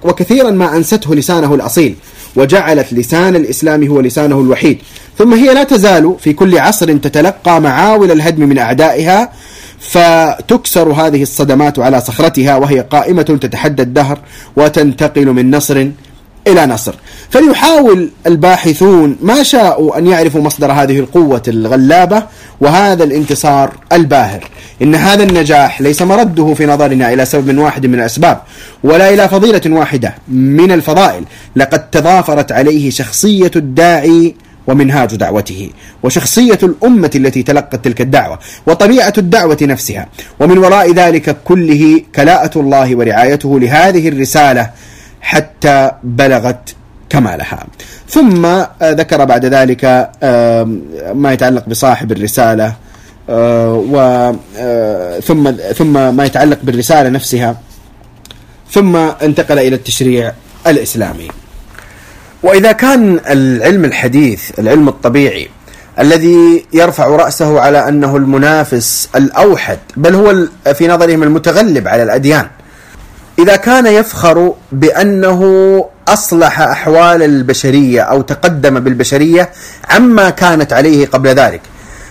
وكثيرا 0.03 0.51
ما 0.51 0.77
أنسته 0.77 1.15
لسانه 1.15 1.55
الأصيل 1.55 1.95
وجعلت 2.35 2.93
لسان 2.93 3.35
الإسلام 3.35 3.83
هو 3.83 3.99
لسانه 3.99 4.39
الوحيد. 4.39 4.77
ثم 5.17 5.33
هي 5.33 5.53
لا 5.53 5.63
تزال 5.63 6.15
في 6.19 6.33
كل 6.33 6.59
عصر 6.59 6.97
تتلقى 6.97 7.61
معاول 7.61 8.11
الهدم 8.11 8.49
من 8.49 8.57
أعدائها 8.57 9.31
فتكسر 9.79 10.91
هذه 10.91 11.21
الصدمات 11.21 11.79
على 11.79 12.01
صخرتها 12.01 12.55
وهي 12.55 12.79
قائمة 12.79 13.21
تتحدى 13.21 13.81
الدهر 13.81 14.19
وتنتقل 14.55 15.25
من 15.25 15.55
نصر 15.55 15.87
إلى 16.47 16.65
نصر. 16.65 16.95
فليحاول 17.29 18.09
الباحثون 18.27 19.17
ما 19.21 19.43
شاءوا 19.43 19.97
أن 19.97 20.07
يعرفوا 20.07 20.41
مصدر 20.41 20.71
هذه 20.71 20.99
القوة 20.99 21.43
الغلابة 21.47 22.23
وهذا 22.61 23.03
الانتصار 23.03 23.73
الباهر. 23.93 24.49
إن 24.81 24.95
هذا 24.95 25.23
النجاح 25.23 25.81
ليس 25.81 26.01
مرده 26.01 26.53
في 26.53 26.65
نظرنا 26.65 27.13
إلى 27.13 27.25
سبب 27.25 27.57
واحد 27.57 27.85
من 27.85 27.93
الأسباب 27.93 28.41
ولا 28.83 29.13
إلى 29.13 29.29
فضيلة 29.29 29.61
واحدة 29.65 30.15
من 30.27 30.71
الفضائل. 30.71 31.23
لقد 31.55 31.89
تضافرت 31.89 32.51
عليه 32.51 32.89
شخصية 32.89 33.51
الداعي 33.55 34.35
ومنهاج 34.67 35.15
دعوته 35.15 35.69
وشخصية 36.03 36.59
الأمة 36.63 37.11
التي 37.15 37.43
تلقت 37.43 37.75
تلك 37.85 38.01
الدعوة 38.01 38.39
وطبيعة 38.67 39.13
الدعوة 39.17 39.57
نفسها. 39.61 40.07
ومن 40.39 40.57
وراء 40.57 40.91
ذلك 40.91 41.37
كله 41.45 42.01
كلاءة 42.15 42.59
الله 42.59 42.95
ورعايته 42.95 43.59
لهذه 43.59 44.07
الرسالة 44.07 44.69
حتى 45.25 45.91
بلغت 46.03 46.75
كمالها. 47.09 47.65
ثم 48.09 48.45
آه، 48.45 48.69
ذكر 48.81 49.25
بعد 49.25 49.45
ذلك 49.45 50.09
ما 51.13 51.33
يتعلق 51.33 51.69
بصاحب 51.69 52.11
الرسالة 52.11 52.73
آه، 53.29 53.73
و 53.73 53.95
آه، 54.57 55.19
ثم 55.19 55.51
ثم 55.51 56.15
ما 56.15 56.25
يتعلق 56.25 56.59
بالرسالة 56.63 57.09
نفسها. 57.09 57.57
ثم 58.71 58.95
انتقل 58.95 59.59
إلى 59.59 59.75
التشريع 59.75 60.33
الإسلامي. 60.67 61.27
وإذا 62.43 62.71
كان 62.71 63.19
العلم 63.29 63.85
الحديث 63.85 64.59
العلم 64.59 64.87
الطبيعي 64.87 65.49
الذي 65.99 66.65
يرفع 66.73 67.07
رأسه 67.07 67.59
على 67.59 67.87
أنه 67.89 68.17
المنافس 68.17 69.09
الأوحد 69.15 69.79
بل 69.97 70.15
هو 70.15 70.47
في 70.73 70.87
نظرهم 70.87 71.23
المتغلب 71.23 71.87
على 71.87 72.03
الأديان 72.03 72.47
إذا 73.39 73.55
كان 73.55 73.85
يفخر 73.85 74.53
بأنه 74.71 75.41
أصلح 76.07 76.61
أحوال 76.61 77.23
البشرية 77.23 78.01
أو 78.01 78.21
تقدم 78.21 78.79
بالبشرية 78.79 79.49
عما 79.89 80.29
كانت 80.29 80.73
عليه 80.73 81.05
قبل 81.05 81.29
ذلك. 81.29 81.61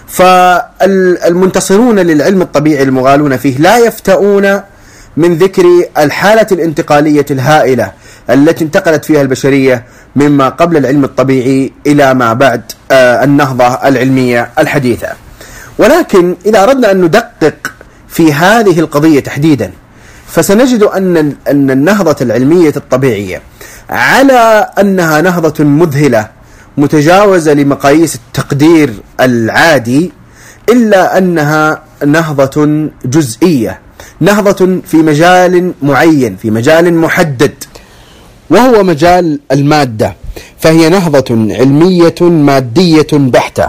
فالمنتصرون 0.09 1.99
للعلم 1.99 2.43
الطبيعي 2.43 2.83
المغالون 2.83 3.37
فيه 3.37 3.59
لا 3.59 3.79
يفتؤون 3.79 4.61
من 5.17 5.39
ذكر 5.39 5.65
الحالة 5.99 6.47
الانتقالية 6.53 7.27
الهائلة 7.31 7.93
التي 8.31 8.65
انتقلت 8.65 9.05
فيها 9.05 9.21
البشرية 9.23 9.85
مما 10.17 10.49
قبل 10.49 10.77
العلم 10.77 11.05
الطبيعي 11.05 11.73
إلى 11.87 12.15
ما 12.15 12.33
بعد 12.33 12.63
آه، 12.91 13.25
النهضة 13.25 13.67
العلمية 13.67 14.51
الحديثة. 14.59 15.09
ولكن 15.79 16.37
إذا 16.47 16.63
أردنا 16.63 16.91
أن 16.91 17.01
ندقق 17.01 17.73
في 18.09 18.33
هذه 18.33 18.81
القضية 18.81 19.21
تحديدا 19.21 19.71
فسنجد 20.35 20.83
أن 20.83 21.17
أن 21.49 21.71
النهضة 21.71 22.17
العلمية 22.21 22.73
الطبيعية 22.77 23.43
على 23.91 24.71
أنها 24.81 25.21
نهضة 25.21 25.65
مذهلة 25.65 26.29
متجاوزة 26.77 27.53
لمقاييس 27.53 28.15
التقدير 28.15 28.93
العادي 29.21 30.13
إلا 30.69 31.19
أنها 31.19 31.83
نهضة 32.07 32.89
جزئية 33.05 33.79
نهضة 34.21 34.81
في 34.87 34.97
مجال 34.97 35.73
معين 35.83 36.37
في 36.37 36.51
مجال 36.51 36.95
محدد. 36.95 37.55
وهو 38.51 38.83
مجال 38.83 39.41
المادة 39.53 40.15
فهي 40.59 40.89
نهضة 40.89 41.25
علمية 41.31 42.15
مادية 42.21 43.07
بحتة. 43.13 43.69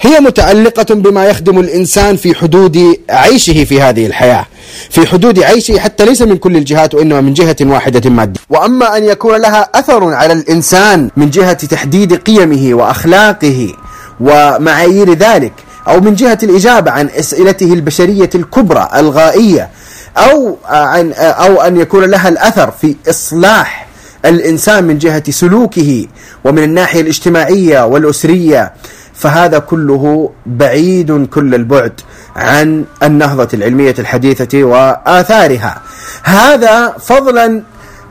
هي 0.00 0.20
متعلقة 0.20 0.94
بما 0.94 1.24
يخدم 1.24 1.58
الإنسان 1.58 2.16
في 2.16 2.34
حدود 2.34 2.96
عيشه 3.10 3.64
في 3.64 3.80
هذه 3.82 4.06
الحياة 4.06 4.46
في 4.90 5.06
حدود 5.06 5.42
عيشه 5.42 5.78
حتى 5.78 6.04
ليس 6.04 6.22
من 6.22 6.36
كل 6.36 6.56
الجهات 6.56 6.94
وإنما 6.94 7.20
من 7.20 7.34
جهة 7.34 7.56
واحدة 7.60 8.10
مادية. 8.10 8.40
وأما 8.50 8.96
أن 8.96 9.04
يكون 9.04 9.36
لها 9.40 9.68
أثر 9.74 10.14
على 10.14 10.32
الإنسان 10.32 11.10
من 11.16 11.30
جهة 11.30 11.52
تحديد 11.52 12.14
قيمه 12.14 12.74
وأخلاقه 12.74 13.74
ومعايير 14.20 15.12
ذلك 15.14 15.52
أو 15.88 16.00
من 16.00 16.14
جهة 16.14 16.38
الإجابة 16.42 16.90
عن 16.90 17.08
أسئلته 17.18 17.72
البشرية 17.72 18.30
الكبرى 18.34 18.88
الغائية 18.96 19.68
أو 20.16 20.56
عن 20.64 21.12
أو 21.12 21.60
أن 21.60 21.76
يكون 21.80 22.04
لها 22.04 22.28
الأثر 22.28 22.70
في 22.70 22.96
إصلاح 23.10 23.88
الإنسان 24.24 24.84
من 24.84 24.98
جهة 24.98 25.30
سلوكه 25.30 26.06
ومن 26.44 26.62
الناحية 26.62 27.00
الاجتماعية 27.00 27.86
والأسرية 27.86 28.72
فهذا 29.18 29.58
كله 29.58 30.30
بعيد 30.46 31.26
كل 31.26 31.54
البعد 31.54 32.00
عن 32.36 32.84
النهضة 33.02 33.48
العلمية 33.54 33.94
الحديثة 33.98 34.64
وآثارها. 34.64 35.82
هذا 36.22 36.94
فضلا 36.98 37.62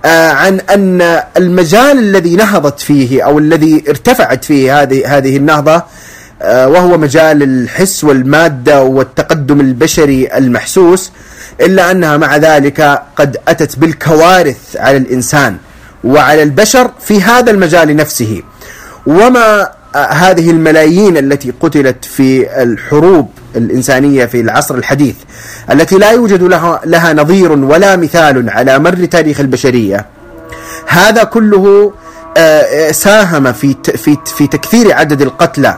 آه، 0.05 0.31
عن 0.31 0.59
أن 0.59 1.21
المجال 1.37 1.99
الذي 1.99 2.35
نهضت 2.35 2.79
فيه 2.79 3.25
أو 3.25 3.39
الذي 3.39 3.83
ارتفعت 3.89 4.45
فيه 4.45 4.81
هذه 4.81 5.17
هذه 5.17 5.37
النهضة 5.37 5.83
آه، 6.41 6.67
وهو 6.67 6.97
مجال 6.97 7.43
الحس 7.43 8.03
والمادة 8.03 8.83
والتقدم 8.83 9.59
البشري 9.59 10.37
المحسوس 10.37 11.11
إلا 11.61 11.91
أنها 11.91 12.17
مع 12.17 12.37
ذلك 12.37 13.01
قد 13.15 13.37
أتت 13.47 13.79
بالكوارث 13.79 14.75
على 14.75 14.97
الإنسان 14.97 15.57
وعلى 16.03 16.43
البشر 16.43 16.91
في 16.99 17.21
هذا 17.21 17.51
المجال 17.51 17.95
نفسه. 17.95 18.41
وما 19.05 19.69
هذه 19.95 20.51
الملايين 20.51 21.17
التي 21.17 21.53
قتلت 21.59 22.05
في 22.05 22.63
الحروب 22.63 23.29
الإنسانية 23.55 24.25
في 24.25 24.41
العصر 24.41 24.75
الحديث 24.75 25.15
التي 25.71 25.97
لا 25.97 26.11
يوجد 26.11 26.43
لها, 26.43 26.81
لها 26.85 27.13
نظير 27.13 27.51
ولا 27.51 27.95
مثال 27.95 28.49
على 28.49 28.79
مر 28.79 29.05
تاريخ 29.05 29.39
البشرية. 29.39 30.05
هذا 30.88 31.23
كله 31.23 31.93
آه، 32.38 32.91
ساهم 32.91 33.53
في 33.53 33.75
في 33.95 34.17
في 34.25 34.47
تكثير 34.47 34.93
عدد 34.93 35.21
القتلى 35.21 35.77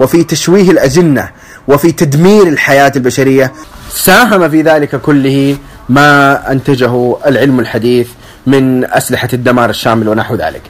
وفي 0.00 0.24
تشويه 0.24 0.70
الأجنة 0.70 1.28
وفي 1.68 1.92
تدمير 1.92 2.46
الحياة 2.46 2.92
البشرية. 2.96 3.52
ساهم 3.94 4.48
في 4.50 4.62
ذلك 4.62 4.96
كله 4.96 5.56
ما 5.88 6.52
أنتجه 6.52 7.16
العلم 7.26 7.60
الحديث 7.60 8.08
من 8.46 8.84
أسلحة 8.84 9.28
الدمار 9.32 9.70
الشامل 9.70 10.08
ونحو 10.08 10.34
ذلك. 10.34 10.62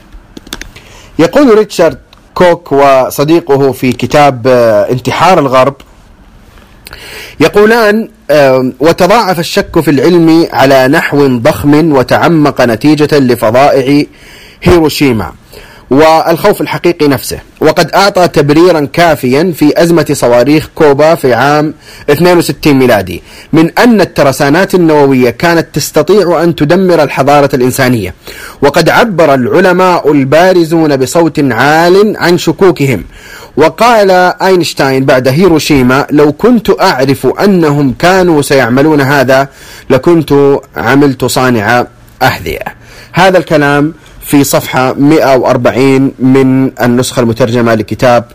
يقول 1.19 1.57
ريتشارد 1.57 1.97
كوك 2.35 2.71
وصديقه 2.71 3.71
في 3.71 3.91
كتاب 3.91 4.47
آه، 4.47 4.91
انتحار 4.91 5.39
الغرب 5.39 5.75
يقولان 7.39 8.09
وتضاعف 8.79 9.39
الشك 9.39 9.79
في 9.79 9.91
العلم 9.91 10.47
على 10.53 10.87
نحو 10.87 11.27
ضخم 11.27 11.91
وتعمق 11.91 12.61
نتيجة 12.61 13.19
لفظائع 13.19 14.03
هيروشيما. 14.63 15.31
والخوف 15.91 16.61
الحقيقي 16.61 17.07
نفسه. 17.07 17.39
وقد 17.61 17.91
أعطى 17.91 18.27
تبريرا 18.27 18.87
كافيا 18.93 19.53
في 19.55 19.83
أزمة 19.83 20.05
صواريخ 20.11 20.69
كوبا 20.75 21.15
في 21.15 21.33
عام 21.33 21.73
62 22.09 22.73
ميلادي 22.73 23.23
من 23.53 23.79
أن 23.79 24.01
الترسانات 24.01 24.75
النووية 24.75 25.29
كانت 25.29 25.67
تستطيع 25.73 26.43
أن 26.43 26.55
تدمر 26.55 27.03
الحضارة 27.03 27.49
الإنسانية. 27.53 28.13
وقد 28.61 28.89
عبر 28.89 29.33
العلماء 29.33 30.11
البارزون 30.11 30.97
بصوت 30.97 31.39
عال 31.51 32.17
عن 32.17 32.37
شكوكهم. 32.37 33.03
وقال 33.57 34.11
أينشتاين 34.41 35.05
بعد 35.05 35.27
هيروشيما 35.27 36.07
لو 36.11 36.31
كنت 36.31 36.81
أعرف 36.81 37.27
أنهم 37.43 37.93
كانوا 37.99 38.41
سيعملون 38.41 39.01
هذا 39.01 39.47
لكنت 39.89 40.59
عملت 40.77 41.25
صانع 41.25 41.85
أحذية 42.23 42.81
هذا 43.13 43.37
الكلام 43.37 43.93
في 44.25 44.43
صفحة 44.43 44.93
140 44.93 46.11
من 46.19 46.71
النسخة 46.81 47.19
المترجمة 47.19 47.75
لكتاب 47.75 48.25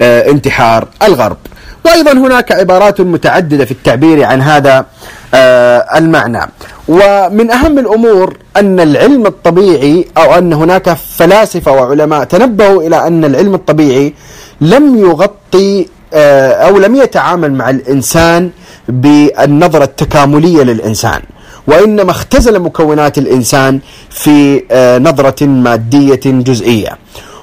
آه، 0.00 0.30
انتحار 0.30 0.88
الغرب. 1.02 1.36
وأيضا 1.84 2.12
هناك 2.12 2.52
عبارات 2.52 3.00
متعددة 3.00 3.64
في 3.64 3.70
التعبير 3.70 4.24
عن 4.24 4.42
هذا 4.42 4.86
آه، 5.34 5.98
المعنى. 5.98 6.40
ومن 6.88 7.50
أهم 7.50 7.78
الأمور 7.78 8.36
أن 8.56 8.80
العلم 8.80 9.26
الطبيعي 9.26 10.06
أو 10.16 10.34
أن 10.38 10.52
هناك 10.52 10.92
فلاسفة 10.92 11.72
وعلماء 11.72 12.24
تنبهوا 12.24 12.82
إلى 12.82 13.06
أن 13.06 13.24
العلم 13.24 13.54
الطبيعي 13.54 14.14
لم 14.60 14.98
يغطي 14.98 15.86
آه، 16.14 16.52
أو 16.52 16.78
لم 16.78 16.96
يتعامل 16.96 17.52
مع 17.52 17.70
الإنسان 17.70 18.50
بالنظرة 18.88 19.84
التكاملية 19.84 20.62
للإنسان. 20.62 21.20
وإنما 21.66 22.10
اختزل 22.10 22.58
مكونات 22.58 23.18
الإنسان 23.18 23.80
في 24.10 24.62
آه، 24.70 24.98
نظرة 24.98 25.44
مادية 25.46 26.20
جزئية. 26.24 26.98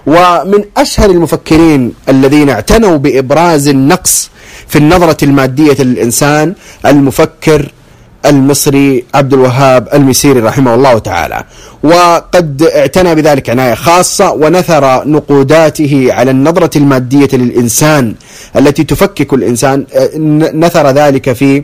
ومن 0.07 0.63
أشهر 0.78 1.09
المفكرين 1.09 1.93
الذين 2.09 2.49
اعتنوا 2.49 2.97
بإبراز 2.97 3.67
النقص 3.67 4.30
في 4.67 4.78
النظرة 4.78 5.17
المادية 5.24 5.84
للإنسان 5.84 6.53
المفكر 6.86 7.71
المصري 8.26 9.05
عبد 9.15 9.34
الوهاب 9.34 9.88
المسيري 9.93 10.39
رحمه 10.39 10.76
الله 10.76 10.99
تعالى. 10.99 11.43
وقد 11.84 12.63
اعتنى 12.76 13.15
بذلك 13.15 13.49
عناية 13.49 13.74
خاصة 13.74 14.32
ونثر 14.32 15.07
نقوداته 15.07 16.07
على 16.09 16.32
النظرة 16.32 16.78
المادية 16.78 17.30
للإنسان 17.34 18.15
التي 18.55 18.84
تفكك 18.84 19.34
الإنسان. 19.34 19.86
نثر 20.53 20.89
ذلك 20.89 21.34
في 21.34 21.63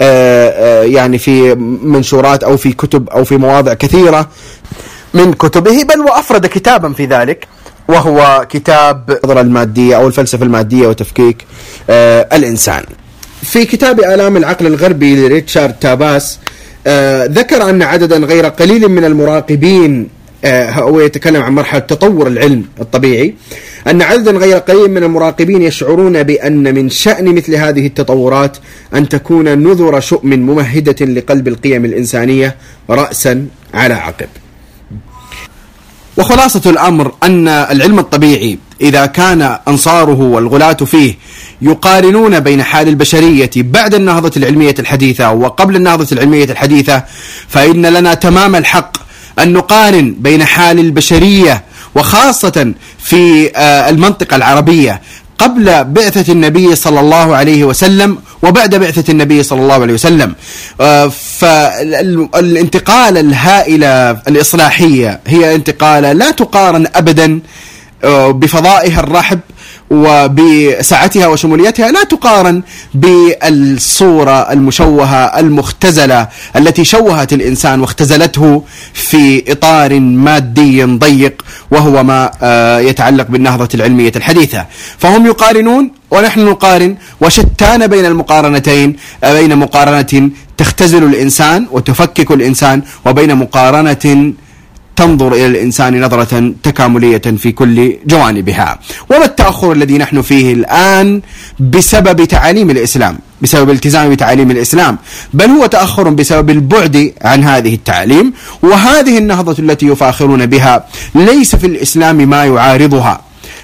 آه، 0.00 0.50
آه، 0.80 0.82
يعني 0.84 1.18
في 1.18 1.54
منشورات 1.54 2.44
أو 2.44 2.56
في 2.56 2.72
كتب 2.72 3.08
أو 3.08 3.24
في 3.24 3.36
مواضع 3.36 3.74
كثيرة 3.74 4.28
من 5.14 5.32
كتبه 5.32 5.82
بل 5.82 6.00
وأفرد 6.00 6.46
كتابا 6.46 6.92
في 6.92 7.06
ذلك 7.06 7.48
وهو 7.88 8.46
كتاب 8.50 9.10
النظرة 9.10 9.40
المادية 9.40 9.96
أو 9.96 10.06
الفلسفة 10.06 10.44
المادية 10.44 10.86
وتفكيك 10.86 11.44
آه، 11.90 12.28
الإنسان. 12.32 12.84
في 13.42 13.64
كتاب 13.64 14.00
آلام 14.00 14.36
العقل 14.36 14.66
الغربي 14.66 15.16
لريتشارد 15.16 15.72
تاباس 15.72 16.38
آه 16.86 17.24
ذكر 17.26 17.70
أن 17.70 17.82
عددا 17.82 18.16
غير 18.16 18.46
قليل 18.46 18.88
من 18.88 19.04
المراقبين 19.04 20.08
آه 20.44 20.70
هو 20.70 21.00
يتكلم 21.00 21.42
عن 21.42 21.52
مرحلة 21.54 21.80
تطور 21.80 22.26
العلم 22.26 22.64
الطبيعي 22.80 23.34
أن 23.86 24.02
عددا 24.02 24.30
غير 24.30 24.56
قليل 24.56 24.90
من 24.90 25.02
المراقبين 25.02 25.62
يشعرون 25.62 26.22
بأن 26.22 26.74
من 26.74 26.90
شأن 26.90 27.34
مثل 27.34 27.54
هذه 27.54 27.86
التطورات 27.86 28.56
أن 28.94 29.08
تكون 29.08 29.58
نذر 29.58 30.00
شؤم 30.00 30.30
ممهدة 30.30 31.06
لقلب 31.06 31.48
القيم 31.48 31.84
الإنسانية 31.84 32.56
رأسا 32.90 33.46
على 33.74 33.94
عقب. 33.94 34.28
وخلاصة 36.18 36.70
الأمر 36.70 37.12
أن 37.22 37.48
العلم 37.48 37.98
الطبيعي 37.98 38.58
إذا 38.82 39.06
كان 39.06 39.56
أنصاره 39.68 40.20
والغلاة 40.20 40.72
فيه 40.72 41.14
يقارنون 41.62 42.40
بين 42.40 42.62
حال 42.62 42.88
البشرية 42.88 43.50
بعد 43.56 43.94
النهضة 43.94 44.32
العلمية 44.36 44.74
الحديثة 44.78 45.32
وقبل 45.32 45.76
النهضة 45.76 46.06
العلمية 46.12 46.44
الحديثة 46.44 47.04
فإن 47.48 47.86
لنا 47.86 48.14
تمام 48.14 48.56
الحق 48.56 48.96
أن 49.38 49.52
نقارن 49.52 50.14
بين 50.18 50.44
حال 50.44 50.78
البشرية 50.78 51.62
وخاصة 51.94 52.72
في 52.98 53.50
آه، 53.56 53.90
المنطقة 53.90 54.36
العربية 54.36 55.00
قبل 55.38 55.84
بعثة 55.84 56.32
النبي 56.32 56.74
صلى 56.74 57.00
الله 57.00 57.36
عليه 57.36 57.64
وسلم 57.64 58.18
وبعد 58.42 58.74
بعثة 58.74 59.10
النبي 59.12 59.42
صلى 59.42 59.60
الله 59.62 59.74
عليه 59.74 59.94
وسلم. 59.94 60.34
آه، 60.80 61.08
فالانتقال 61.38 63.18
الهائلة 63.18 64.10
الإصلاحية 64.10 65.20
هي 65.26 65.54
انتقالة 65.54 66.12
لا 66.12 66.30
تقارن 66.30 66.86
أبدا 66.94 67.40
بفضائها 68.04 69.00
الرحب 69.00 69.40
وبسعتها 69.90 71.26
وشموليتها 71.26 71.90
لا 71.90 72.04
تقارن 72.04 72.62
بالصورة 72.94 74.52
المشوهة 74.52 75.24
المختزلة 75.40 76.28
التي 76.56 76.84
شوهت 76.84 77.32
الإنسان 77.32 77.80
واختزلته 77.80 78.64
في 78.94 79.52
إطار 79.52 80.00
مادي 80.00 80.84
ضيق 80.84 81.42
وهو 81.70 82.04
ما 82.04 82.30
آه، 82.42 82.78
يتعلق 82.78 83.26
بالنهضة 83.26 83.68
العلمية 83.74 84.12
الحديثة. 84.16 84.66
فهم 84.98 85.26
يقارنون 85.26 85.90
ونحن 86.10 86.40
نقارن 86.44 86.96
وشتان 87.20 87.86
بين 87.86 88.06
المقارنتين 88.06 88.96
بين 89.22 89.56
مقارنة 89.58 90.30
تختزل 90.56 91.04
الإنسان 91.04 91.66
وتفكك 91.70 92.30
الإنسان 92.30 92.82
وبين 93.06 93.34
مقارنة 93.34 94.32
تنظر 95.02 95.32
إلى 95.32 95.46
الإنسان 95.46 96.00
نظرة 96.04 96.54
تكاملية 96.62 97.26
في 97.42 97.52
كل 97.52 97.96
جوانبها. 98.06 98.78
وما 99.10 99.24
التأخر 99.24 99.72
الذي 99.72 99.98
نحن 99.98 100.22
فيه 100.22 100.52
الآن 100.52 101.20
بسبب 101.60 102.24
تعاليم 102.24 102.70
الإسلام؟ 102.70 103.18
بسبب 103.42 103.70
التزام 103.70 104.10
بتعاليم 104.10 104.50
الإسلام. 104.50 104.98
بل 105.34 105.50
هو 105.50 105.66
تأخر 105.66 106.08
بسبب 106.08 106.50
البعد 106.50 107.12
عن 107.22 107.44
هذه 107.44 107.74
التعاليم. 107.74 108.32
وهذه 108.62 109.18
النهضة 109.18 109.56
التي 109.58 109.86
يفاخرون 109.86 110.46
بها 110.46 110.86
ليس 111.14 111.56
في 111.56 111.66
الإسلام 111.66 112.16
ما 112.16 112.44
يعارضها. 112.44 113.20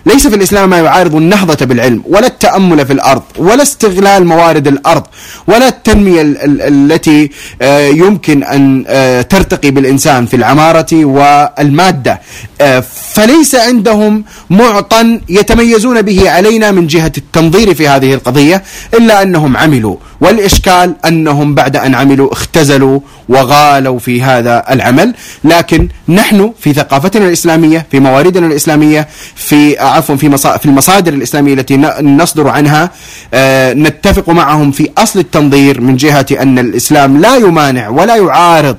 ليس 0.07 0.27
في 0.27 0.37
الإسلام 0.37 0.71
ما 0.71 0.79
يعارض 0.79 1.15
النهضة 1.15 1.67
بالعلم 1.67 2.03
ولا 2.07 2.27
التأمل 2.27 2.87
في 2.87 2.93
الأرض 2.93 3.23
ولا 3.39 3.63
استغلال 3.63 4.27
موارد 4.27 4.69
الأرض 4.69 5.03
ولا 5.47 5.69
التنمية 5.69 6.23
التي 6.45 7.31
آه، 7.63 7.89
يمكن 7.89 8.45
أن 8.45 8.85
آه، 8.87 9.23
ترتقي 9.23 9.71
بالإنسان 9.71 10.27
في 10.27 10.37
العمارة 10.37 10.87
والمادة. 10.93 12.21
آه، 12.61 12.85
فليس 13.13 13.55
عندهم 13.55 14.25
معطى 14.51 15.21
يتميزون 15.29 16.03
به 16.03 16.31
علينا 16.31 16.71
من 16.71 16.87
جهة 16.87 17.13
التنظير 17.19 17.75
في 17.75 17.89
هذه 17.89 18.15
القضية 18.15 18.63
إلا 18.95 19.23
أنهم 19.23 19.57
عملوا. 19.57 19.97
والإشكال 20.21 20.95
أنهم 21.07 21.55
بعد 21.55 21.77
أن 21.77 21.95
عملوا 21.95 22.33
اختزلوا 22.33 23.01
وغالوا 23.29 23.99
في 23.99 24.23
هذا 24.23 24.65
العمل. 24.71 25.15
لكن 25.45 25.89
نحن 26.09 26.53
في 26.61 26.73
ثقافتنا 26.73 27.27
الإسلامية 27.27 27.87
في 27.91 28.01
مواردنا 28.01 28.47
الإسلامية 28.47 29.09
في 29.35 29.81
عفوا 29.89 30.17
في 30.17 30.37
في 30.59 30.67
المصادر 30.67 31.13
الإسلامية 31.13 31.55
التي 31.55 31.77
نصدر 32.03 32.49
عنها 32.49 32.91
آه، 33.35 33.73
نتفق 33.73 34.29
معهم 34.31 34.71
في 34.71 34.91
أصل 34.99 35.19
التنظير 35.19 35.81
من 35.81 35.97
جهة 35.97 36.27
أن 36.41 36.59
الإسلام 36.59 37.19
لا 37.21 37.37
يمانع 37.37 37.89
ولا 37.89 38.17
يعارض 38.17 38.77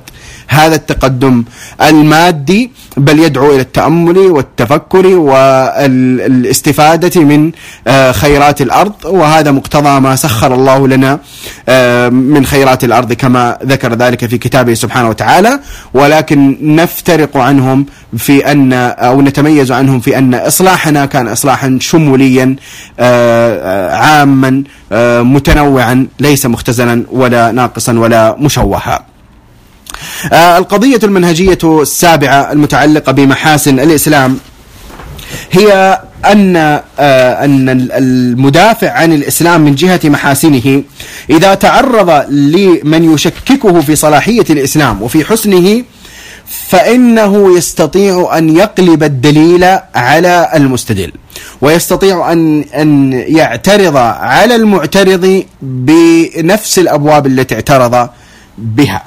هذا 0.50 0.74
التقدم 0.74 1.44
المادي 1.82 2.70
بل 2.96 3.18
يدعو 3.18 3.50
إلى 3.50 3.60
التأمل 3.60 4.18
والتفكر 4.18 5.06
والاستفادة 5.06 7.20
من 7.20 7.52
آه، 7.86 8.12
خيرات 8.12 8.62
الأرض 8.62 8.92
وهذا 9.04 9.50
مقتضى 9.50 10.00
ما 10.00 10.16
سخر 10.16 10.54
الله 10.54 10.88
لنا 10.88 11.18
آه، 11.68 12.08
من 12.08 12.46
خيرات 12.46 12.84
الأرض 12.84 13.12
كما 13.12 13.58
ذكر 13.64 13.94
ذلك 13.94 14.26
في 14.26 14.38
كتابه 14.38 14.74
سبحانه 14.74 15.08
وتعالى 15.08 15.60
ولكن 15.94 16.56
نفترق 16.62 17.36
عنهم 17.36 17.86
في 18.16 18.52
أن 18.52 18.72
أو 18.72 19.20
نتميز 19.20 19.72
عنهم 19.72 20.00
في 20.00 20.18
أن 20.18 20.34
إصلاحنا 20.34 21.06
كان 21.06 21.28
اصلاحا 21.28 21.78
شموليا 21.80 22.56
آه، 23.00 23.96
عاما 23.96 24.62
متنوعا 25.22 26.06
ليس 26.20 26.46
مختزلا 26.46 27.04
ولا 27.10 27.52
ناقصا 27.52 27.92
ولا 27.92 28.36
مشوها. 28.38 29.09
آه، 30.32 30.58
القضية 30.58 31.00
المنهجية 31.04 31.58
السابعة 31.64 32.52
المتعلقة 32.52 33.12
بمحاسن 33.12 33.80
الإسلام 33.80 34.38
هي 35.52 36.00
أن 36.32 36.56
آه، 36.56 37.44
أن 37.44 37.88
المدافع 37.92 38.90
عن 38.90 39.12
الإسلام 39.12 39.60
من 39.60 39.74
جهة 39.74 40.00
محاسنه 40.04 40.82
إذا 41.30 41.54
تعرض 41.54 42.10
لمن 42.30 43.14
يشككه 43.14 43.80
في 43.80 43.96
صلاحية 43.96 44.44
الإسلام 44.50 45.02
وفي 45.02 45.24
حسنه 45.24 45.84
فإنه 46.68 47.56
يستطيع 47.56 48.38
أن 48.38 48.56
يقلب 48.56 49.02
الدليل 49.02 49.64
على 49.94 50.50
المستدل 50.54 51.12
ويستطيع 51.60 52.32
أن 52.32 52.62
أن 52.62 53.12
يعترض 53.12 53.96
على 53.96 54.54
المعترض 54.56 55.44
بنفس 55.62 56.78
الأبواب 56.78 57.26
التي 57.26 57.54
اعترض 57.54 58.08
بها. 58.58 59.02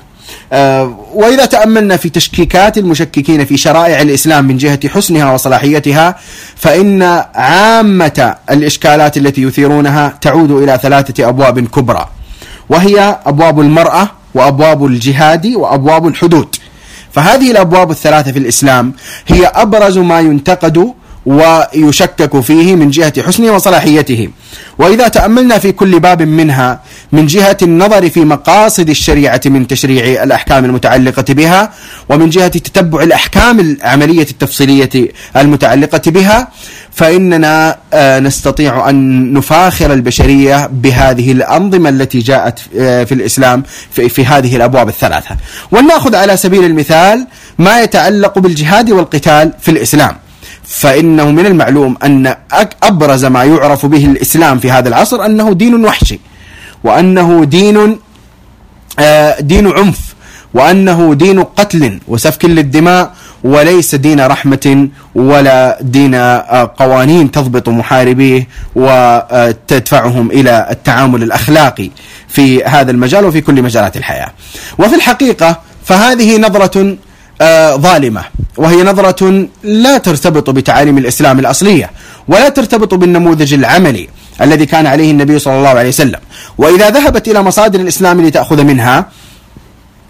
وإذا 1.14 1.45
تأملنا 1.45 1.97
في 1.97 2.10
تشكيكات 2.10 2.78
المشككين 2.78 3.45
في 3.45 3.58
شرائع 3.58 4.01
الإسلام 4.01 4.45
من 4.45 4.58
جهة 4.58 4.88
حسنها 4.88 5.34
وصلاحيتها 5.34 6.16
فإن 6.56 7.04
عامة 7.36 8.36
الإشكالات 8.51 9.18
التي 9.18 9.41
يثيرونها 9.41 10.18
تعود 10.22 10.51
إلى 10.51 10.80
ثلاثة 10.82 11.30
أبواب 11.30 11.68
كبرى 11.68 12.08
وهي 12.70 13.20
أبواب 13.26 13.60
المرأة 13.60 14.10
وأبواب 14.34 14.86
الجهاد 14.86 15.47
وأبواب 15.47 16.08
الحدود. 16.08 16.56
فهذه 17.12 17.51
الأبواب 17.51 17.91
الثلاثة 17.91 18.32
في 18.32 18.39
الإسلام 18.39 18.93
هي 19.28 19.45
أبرز 19.45 19.97
ما 19.97 20.20
ينتقد 20.20 20.93
ويشكك 21.26 22.39
فيه 22.39 22.76
من 22.76 22.89
جهة 22.89 23.22
حسنه 23.22 23.51
وصلاحيته. 23.51 24.30
وإذا 24.78 25.08
تأملنا 25.08 25.58
في 25.58 25.72
كل 25.72 25.99
باب 25.99 26.22
منها 26.22 26.80
من 27.14 27.26
جهة 27.26 27.57
النظر 27.61 28.09
في 28.09 28.20
مقاصد 28.26 28.89
الشريعة 28.89 29.41
من 29.45 29.68
تشريع 29.68 30.24
الأحكام 30.24 30.66
المتعلقة 30.66 31.34
بها 31.34 31.72
ومن 32.09 32.30
جهة 32.30 32.47
تتبع 32.47 33.03
الأحكام 33.03 33.59
العملية 33.59 34.28
التفصيلية 34.32 35.11
المتعلقة 35.38 36.11
بها 36.11 36.47
فإننا 36.91 37.78
آه، 37.93 38.20
نستطيع 38.20 38.89
أن 38.89 39.34
نفاخر 39.34 39.93
البشرية 39.93 40.68
بهذه 40.68 41.32
الأنظمة 41.32 41.89
التي 41.89 42.20
جاءت 42.20 42.59
آه، 42.78 43.03
في 43.03 43.14
الإسلام 43.14 43.64
في 43.91 44.26
هذه 44.26 44.55
الأبواب 44.55 44.89
الثلاثة. 44.89 45.36
ولنأخذ 45.72 46.16
على 46.16 46.38
سبيل 46.38 46.64
المثال 46.64 47.28
ما 47.59 47.82
يتعلق 47.82 48.39
بالجهاد 48.39 48.91
والقتال 48.91 49.53
في 49.61 49.72
الإسلام. 49.72 50.16
فإنه 50.64 51.32
من 51.32 51.45
المعلوم 51.45 51.97
أن 52.03 52.36
أبرز 52.84 53.26
ما 53.26 53.43
يعرف 53.43 53.86
به 53.86 54.05
الإسلام 54.05 54.59
في 54.59 54.72
هذا 54.72 54.89
العصر 54.89 55.26
أنه 55.26 55.53
دين 55.53 55.86
وحشي. 55.86 56.20
وأنه 56.84 57.44
دين 57.44 58.00
آه، 59.00 59.40
دين 59.40 59.68
عنف 59.68 60.00
وأنه 60.54 61.14
دين 61.14 61.44
قتل 61.44 62.00
وسفك 62.08 62.46
للدماء 62.46 63.14
وليس 63.44 63.96
دين 63.96 64.26
رحمة 64.26 64.88
ولا 65.16 65.78
دين 65.82 66.16
آه، 66.16 66.74
قوانين 66.78 67.32
تضبط 67.32 67.70
محاربيه 67.70 68.48
وتدفعهم 68.76 70.32
إلى 70.32 70.68
التعامل 70.72 71.24
الأخلاقي 71.24 71.90
في 72.28 72.64
هذا 72.64 72.92
المجال 72.92 73.26
وفي 73.26 73.42
كل 73.42 73.62
مجالات 73.62 73.98
الحياة. 73.98 74.32
وفي 74.78 74.96
الحقيقة 74.96 75.60
فهذه 75.86 76.38
نظرة 76.38 76.98
آه، 77.42 77.76
ظالمة 77.76 78.24
وهي 78.58 78.84
نظرة 78.84 79.48
لا 79.64 79.98
ترتبط 79.98 80.50
بتعاليم 80.50 80.98
الإسلام 80.98 81.40
الأصلية 81.40 81.92
ولا 82.28 82.50
ترتبط 82.50 82.94
بالنموذج 82.94 83.54
العملي 83.54 84.10
الذي 84.42 84.66
كان 84.66 84.86
عليه 84.88 85.12
النبي 85.12 85.40
صلى 85.40 85.58
الله 85.58 85.70
عليه 85.70 85.90
وسلم. 85.90 86.20
وإذا 86.58 86.90
ذهبت 86.90 87.28
إلى 87.28 87.42
مصادر 87.44 87.80
الإسلام 87.80 88.26
لتأخذ 88.26 88.64
منها 88.64 89.06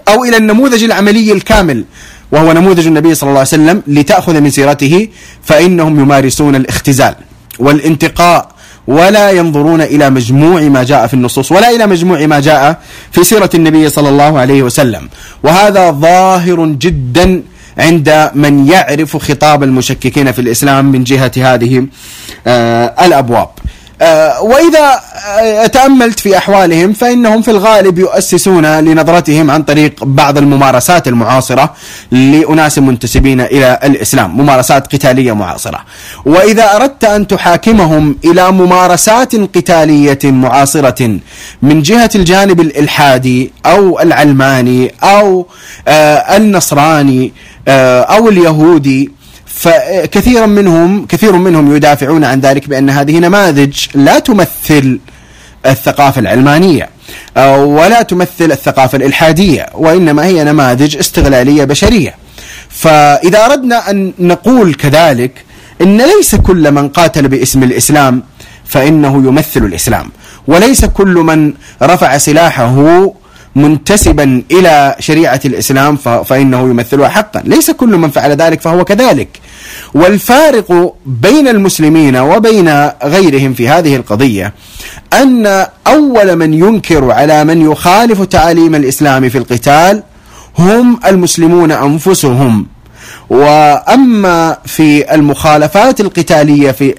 أو 0.07 0.23
إلى 0.23 0.37
النموذج 0.37 0.83
العملي 0.83 1.31
الكامل 1.31 1.85
وهو 2.31 2.53
نموذج 2.53 2.87
النبي 2.87 3.15
صلى 3.15 3.27
الله 3.27 3.39
عليه 3.39 3.47
وسلم 3.47 3.83
لتأخذ 3.87 4.41
من 4.41 4.49
سيرته 4.49 5.07
فإنهم 5.43 5.99
يمارسون 5.99 6.55
الاختزال 6.55 7.15
والانتقاء 7.59 8.53
ولا 8.87 9.31
ينظرون 9.31 9.81
إلى 9.81 10.09
مجموع 10.09 10.61
ما 10.61 10.83
جاء 10.83 11.07
في 11.07 11.13
النصوص 11.13 11.51
ولا 11.51 11.69
إلى 11.69 11.87
مجموع 11.87 12.25
ما 12.25 12.39
جاء 12.39 12.79
في 13.11 13.23
سيرة 13.23 13.49
النبي 13.55 13.89
صلى 13.89 14.09
الله 14.09 14.39
عليه 14.39 14.63
وسلم. 14.63 15.09
وهذا 15.43 15.91
ظاهر 15.91 16.65
جدا 16.65 17.43
عند 17.77 18.31
من 18.35 18.67
يعرف 18.67 19.17
خطاب 19.17 19.63
المشككين 19.63 20.31
في 20.31 20.39
الإسلام 20.39 20.85
من 20.85 21.03
جهة 21.03 21.31
هذه 21.37 21.87
آه، 22.47 23.05
الأبواب. 23.05 23.49
وإذا 24.41 24.99
آه، 25.39 25.67
تأملت 25.67 26.19
في 26.19 26.37
أحوالهم 26.37 26.93
فإنهم 26.93 27.41
في 27.41 27.51
الغالب 27.51 27.99
يؤسسون 27.99 28.79
لنظرتهم 28.79 29.51
عن 29.51 29.63
طريق 29.63 30.03
بعض 30.03 30.37
الممارسات 30.37 31.07
المعاصرة 31.07 31.73
لأناس 32.11 32.79
منتسبين 32.79 33.41
إلى 33.41 33.79
الإسلام 33.83 34.37
ممارسات 34.37 34.95
قتالية 34.95 35.33
معاصرة. 35.33 35.79
وإذا 36.25 36.75
أردت 36.75 37.03
أن 37.03 37.27
تحاكمهم 37.27 38.15
إلى 38.25 38.51
ممارسات 38.51 39.35
قتالية 39.35 40.19
معاصرة 40.23 41.19
من 41.61 41.81
جهة 41.81 42.09
الجانب 42.15 42.61
الإلحادي 42.61 43.51
أو 43.65 43.99
العلماني 43.99 44.93
أو 45.03 45.47
آه، 45.87 46.37
النصراني 46.37 47.33
أو 47.67 48.29
اليهودي 48.29 49.11
فكثيرا 49.55 50.45
منهم 50.45 51.05
كثير 51.05 51.31
منهم 51.31 51.75
يدافعون 51.75 52.23
عن 52.23 52.39
ذلك 52.39 52.67
بأن 52.69 52.89
هذه 52.89 53.19
نماذج 53.19 53.73
لا 53.95 54.19
تمثل 54.19 54.99
الثقافة 55.65 56.19
العلمانية 56.19 56.89
ولا 57.55 58.01
تمثل 58.01 58.51
الثقافة 58.51 58.95
الإلحادية 58.95 59.65
وإنما 59.73 60.25
هي 60.25 60.43
نماذج 60.43 60.97
استغلالية 60.97 61.63
بشرية. 61.63 62.15
فإذا 62.69 63.45
أردنا 63.45 63.89
أن 63.89 64.13
نقول 64.19 64.73
كذلك 64.73 65.31
إن 65.81 65.97
ليس 65.97 66.35
كل 66.35 66.71
من 66.71 66.89
قاتل 66.89 67.27
باسم 67.27 67.63
الإسلام 67.63 68.23
فإنه 68.65 69.27
يمثل 69.27 69.65
الإسلام 69.65 70.11
وليس 70.47 70.85
كل 70.85 71.13
من 71.13 71.53
رفع 71.81 72.17
سلاحه 72.17 73.13
منتسبا 73.55 74.43
إلى 74.51 74.95
شريعة 74.99 75.39
الإسلام 75.45 75.95
فإنه 75.97 76.61
يمثلها 76.61 77.09
حقا. 77.09 77.41
ليس 77.45 77.71
كل 77.71 77.97
من 77.97 78.09
فعل 78.09 78.31
ذلك 78.31 78.61
فهو 78.61 78.83
كذلك. 78.83 79.27
والفارق 79.93 80.95
بين 81.05 81.47
المسلمين 81.47 82.15
وبين 82.15 82.89
غيرهم 83.03 83.53
في 83.53 83.69
هذه 83.69 83.95
القضية 83.95 84.53
أن 85.13 85.65
أول 85.87 86.35
من 86.35 86.53
ينكر 86.53 87.11
على 87.11 87.43
من 87.43 87.71
يخالف 87.71 88.21
تعاليم 88.21 88.75
الإسلام 88.75 89.29
في 89.29 89.37
القتال 89.37 90.03
هم 90.59 90.99
المسلمون 91.05 91.71
أنفسهم. 91.71 92.67
وأما 93.29 94.57
في 94.65 95.15
المخالفات 95.15 96.01
القتالية 96.01 96.71
في 96.71 96.95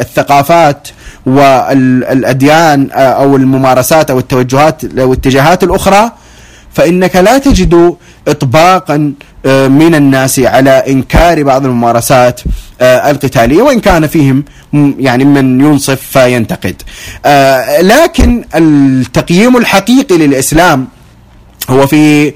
الثقافات 0.00 0.88
والأديان 1.26 2.90
أو 2.92 3.36
الممارسات 3.36 4.10
أو 4.10 4.18
التوجهات 4.18 4.84
أو 4.84 5.12
الاتجاهات 5.12 5.64
الأخرى 5.64 6.12
فإنك 6.74 7.16
لا 7.16 7.38
تجد 7.38 7.96
اطباقا 8.28 9.12
آه، 9.46 9.68
من 9.68 9.94
الناس 9.94 10.38
على 10.38 10.70
إنكار 10.70 11.42
بعض 11.42 11.64
الممارسات 11.64 12.40
آه، 12.80 13.10
القتالية 13.10 13.62
وإن 13.62 13.80
كان 13.80 14.06
فيهم 14.06 14.44
يعني 14.98 15.24
من 15.24 15.60
ينصف 15.60 16.00
فينتقد. 16.00 16.82
آه، 17.24 17.80
لكن 17.80 18.44
التقييم 18.54 19.56
الحقيقي 19.56 20.18
للإسلام 20.18 20.88
هو 21.70 21.86
في 21.86 22.30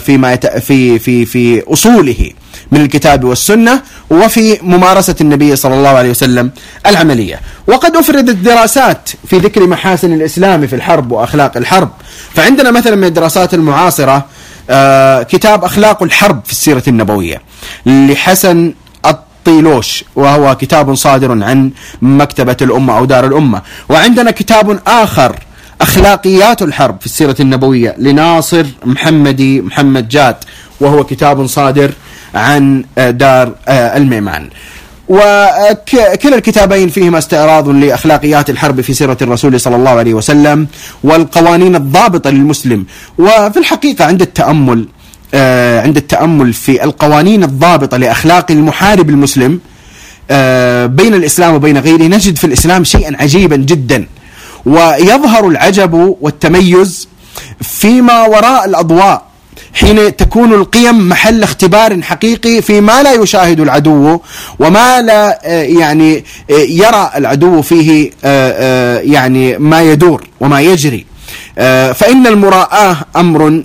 في 0.00 0.18
ما 0.18 0.36
في 0.36 0.98
في 0.98 1.26
في 1.26 1.72
أصوله 1.72 2.30
من 2.72 2.80
الكتاب 2.80 3.24
والسنة 3.24 3.82
وفي 4.10 4.58
ممارسة 4.62 5.14
النبي 5.20 5.56
صلى 5.56 5.74
الله 5.74 5.88
عليه 5.88 6.10
وسلم 6.10 6.50
العملية، 6.86 7.40
وقد 7.66 7.96
أفردت 7.96 8.36
دراسات 8.36 9.10
في 9.26 9.38
ذكر 9.38 9.66
محاسن 9.66 10.12
الإسلام 10.12 10.66
في 10.66 10.76
الحرب 10.76 11.12
وأخلاق 11.12 11.56
الحرب، 11.56 11.90
فعندنا 12.34 12.70
مثلا 12.70 12.96
من 12.96 13.04
الدراسات 13.04 13.54
المعاصرة 13.54 14.26
آه، 14.70 15.22
كتاب 15.22 15.64
أخلاق 15.64 16.02
الحرب 16.02 16.40
في 16.44 16.52
السيرة 16.52 16.82
النبوية 16.88 17.42
لحسن 17.86 18.74
الطيلوش 19.06 20.04
وهو 20.16 20.56
كتاب 20.56 20.94
صادر 20.94 21.44
عن 21.44 21.70
مكتبة 22.02 22.56
الأمة 22.62 22.98
أو 22.98 23.04
دار 23.04 23.26
الأمة. 23.26 23.62
وعندنا 23.88 24.30
كتاب 24.30 24.80
آخر 24.86 25.38
أخلاقيات 25.80 26.62
الحرب 26.62 27.00
في 27.00 27.06
السيرة 27.06 27.36
النبوية 27.40 27.94
لناصر 27.98 28.66
محمدي 28.84 29.60
محمد 29.60 30.08
جاد 30.08 30.36
وهو 30.80 31.04
كتاب 31.04 31.46
صادر 31.46 31.92
عن 32.34 32.84
آه، 32.98 33.10
دار 33.10 33.54
آه، 33.68 33.96
الميمان. 33.96 34.48
وكلا 35.08 36.34
الكتابين 36.36 36.88
فيهما 36.88 37.18
استعراض 37.18 37.68
لأخلاقيات 37.68 38.50
الحرب 38.50 38.80
في 38.80 38.94
سيرة 38.94 39.16
الرسول 39.22 39.60
صلى 39.60 39.76
الله 39.76 39.90
عليه 39.90 40.14
وسلم 40.14 40.66
والقوانين 41.04 41.76
الضابطة 41.76 42.30
للمسلم. 42.30 42.84
وفي 43.18 43.56
الحقيقة 43.56 44.04
عند 44.04 44.22
التأمل 44.22 44.86
آه، 45.34 45.80
عند 45.80 45.96
التأمل 45.96 46.52
في 46.52 46.84
القوانين 46.84 47.44
الضابطة 47.44 47.96
لأخلاق 47.96 48.50
المحارب 48.50 49.10
المسلم 49.10 49.60
بين 50.86 51.14
الإسلام 51.14 51.54
وبين 51.54 51.78
غيره 51.78 52.02
نجد 52.02 52.38
في 52.38 52.44
الإسلام 52.44 52.84
شيئا 52.84 53.16
عجيبا 53.22 53.56
جدا. 53.56 54.06
ويظهر 54.66 55.48
العجب 55.48 56.16
والتميز 56.20 57.08
فيما 57.62 58.22
وراء 58.26 58.64
الأضواء. 58.64 59.29
حين 59.74 60.16
تكون 60.16 60.54
القيم 60.54 61.08
محل 61.08 61.42
اختبار 61.42 62.02
حقيقي 62.02 62.62
فيما 62.62 63.02
لا 63.02 63.12
يشاهد 63.12 63.60
العدو 63.60 64.20
وما 64.58 65.02
لا 65.02 65.40
آه، 65.44 65.62
يعني 65.62 66.24
آه، 66.50 66.54
يرى 66.54 67.10
العدو 67.16 67.62
فيه 67.62 68.10
آه، 68.24 68.98
يعني 68.98 69.58
ما 69.58 69.82
يدور 69.82 70.26
وما 70.40 70.60
يجري. 70.60 71.09
فإن 71.94 72.26
المراءة 72.26 72.96
أمر 73.16 73.62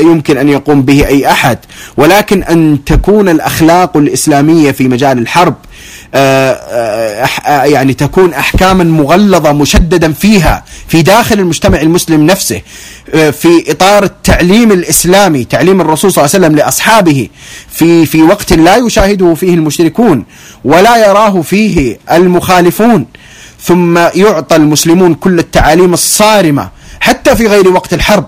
يمكن 0.00 0.38
أن 0.38 0.48
يقوم 0.48 0.82
به 0.82 1.06
أي 1.06 1.30
أحد. 1.30 1.58
ولكن 1.96 2.42
أن 2.42 2.78
تكون 2.86 3.28
الأخلاق 3.28 3.96
الإسلامية 3.96 4.70
في 4.70 4.88
مجال 4.88 5.18
الحرب 5.18 5.54
آه، 6.14 6.52
آه، 7.46 7.64
يعني 7.64 7.94
تكون 7.94 8.34
احكاما 8.34 8.84
مغلظة 8.84 9.52
مشددا 9.52 10.12
فيها 10.12 10.64
في 10.88 11.02
داخل 11.02 11.38
المجتمع 11.38 11.80
المسلم 11.80 12.26
نفسه 12.26 12.62
آه، 13.14 13.30
في 13.30 13.70
إطار 13.70 14.04
التعليم 14.04 14.72
الإسلامي 14.72 15.44
تعليم 15.44 15.80
الرسول 15.80 16.12
صلى 16.12 16.24
الله 16.24 16.34
عليه 16.34 16.46
وسلم 16.46 16.58
لأصحابه 16.58 17.28
في 17.70 18.06
في 18.06 18.22
وقت 18.22 18.52
لا 18.52 18.76
يشاهده 18.76 19.34
فيه 19.34 19.54
المشركون 19.54 20.24
ولا 20.64 21.08
يراه 21.08 21.42
فيه 21.42 21.98
المخالفون. 22.12 23.06
ثم 23.62 23.98
يعطى 23.98 24.56
المسلمون 24.56 25.14
كل 25.14 25.38
التعاليم 25.38 25.92
الصارمة 25.92 26.68
حتى 27.08 27.36
في 27.36 27.46
غير 27.46 27.68
وقت 27.68 27.94
الحرب 27.94 28.26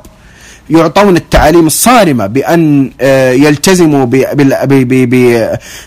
يعطون 0.70 1.16
التعاليم 1.16 1.66
الصارمة 1.66 2.26
بأن 2.26 2.90
آه، 3.00 3.32
يلتزموا 3.32 4.06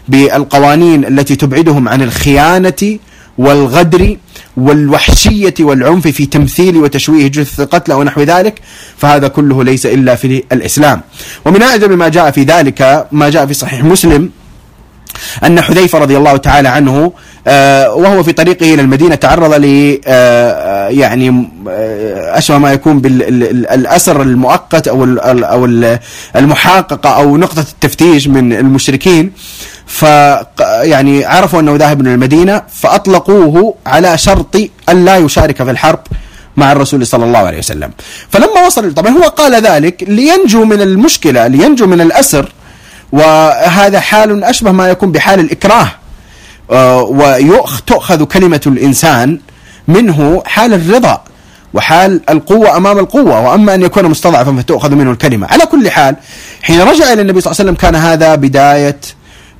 بالقوانين 0.07 1.06
التي 1.06 1.36
تبعدهم 1.36 1.90
عن 1.90 2.02
الخيانة 2.02 2.98
والغدر 3.38 4.18
والوحشية 4.57 5.53
والعنف 5.60 6.07
في 6.07 6.26
تمثيل 6.26 6.78
وتشويه 6.78 7.28
جثث 7.28 7.60
القتلى 7.60 7.95
ونحو 7.95 8.22
ذلك 8.22 8.61
فهذا 8.98 9.28
كله 9.28 9.64
ليس 9.64 9.86
إلا 9.86 10.15
في 10.15 10.44
الإسلام. 10.52 11.02
ومن 11.45 11.61
أعجب 11.61 11.91
ما 11.91 12.10
جاء 12.10 12.32
في 12.32 12.44
ذلك 12.44 13.07
ما 13.11 13.30
جاء 13.30 13.45
في 13.45 13.53
صحيح 13.53 13.84
مسلم 13.84 14.30
أن 15.44 15.61
حذيفة 15.61 15.99
رضي 15.99 16.18
الله 16.18 16.38
تعالى 16.38 16.69
عنه 16.69 17.11
آه، 17.48 17.94
وهو 17.94 18.23
في 18.23 18.31
طريقه 18.31 18.73
إلى 18.73 18.81
المدينة 18.81 19.15
تعرض 19.15 19.53
ل 19.53 19.99
آه، 20.06 20.88
يعني 20.88 21.49
آه، 21.69 22.38
أشبه 22.38 22.57
ما 22.57 22.73
يكون 22.73 22.99
بالأسر 22.99 24.22
المؤقت 24.22 24.88
أو 24.88 25.03
أو 25.23 25.65
المحققة 26.35 27.10
أو 27.10 27.38
نقطة 27.38 27.60
التفتيش 27.60 28.27
من 28.27 28.53
المشركين. 28.53 29.31
ف 29.85 30.03
يعني 30.81 31.26
عرفوا 31.26 31.60
أنه 31.60 31.76
ذاهب 31.76 31.99
من 31.99 32.07
المدينة 32.07 32.61
فأطلقوه 32.73 33.76
على 33.85 34.18
شرط 34.18 34.56
أن 34.90 35.06
لا 35.06 35.18
يشارك 35.18 35.64
في 35.64 35.72
الحرب 35.72 35.99
مع 36.57 36.72
الرسول 36.72 37.07
صلى 37.07 37.26
الله 37.26 37.40
عليه 37.40 37.57
وسلم. 37.57 37.91
فلما 38.30 38.65
وصل 38.65 38.94
طبعا 38.94 39.11
هو 39.11 39.23
قال 39.23 39.64
ذلك 39.64 40.03
لينجو 40.07 40.65
من 40.65 40.81
المشكلة 40.81 41.48
لينجو 41.48 41.88
من 41.88 42.02
الأسر 42.02 42.52
وهذا 43.14 43.99
حال 43.99 44.44
أشبه 44.44 44.72
ما 44.72 44.90
يكون 44.90 45.11
بحال 45.11 45.40
الإكراه. 45.40 45.88
آه، 46.72 47.02
وتؤخذ 47.02 48.23
كلمة 48.23 48.61
الإنسان 48.68 49.40
منه 49.88 50.44
حال 50.45 50.73
الرضا 50.73 51.23
وحال 51.73 52.22
القوة 52.30 52.77
أمام 52.77 52.99
القوة 52.99 53.40
وأما 53.41 53.76
أن 53.76 53.81
يكون 53.81 54.06
مستضعفا 54.06 54.56
فتؤخذ 54.57 54.95
منه 54.95 55.11
الكلمة. 55.11 55.48
على 55.48 55.65
كل 55.65 55.90
حال 55.90 56.15
حين 56.61 56.81
رجع 56.81 57.14
إلى 57.14 57.22
النبي 57.22 57.41
صلى 57.41 57.52
الله 57.52 57.61
عليه 57.61 57.72
وسلم 57.72 57.76
كان 57.76 57.95
هذا 57.95 58.35
بداية 58.35 58.99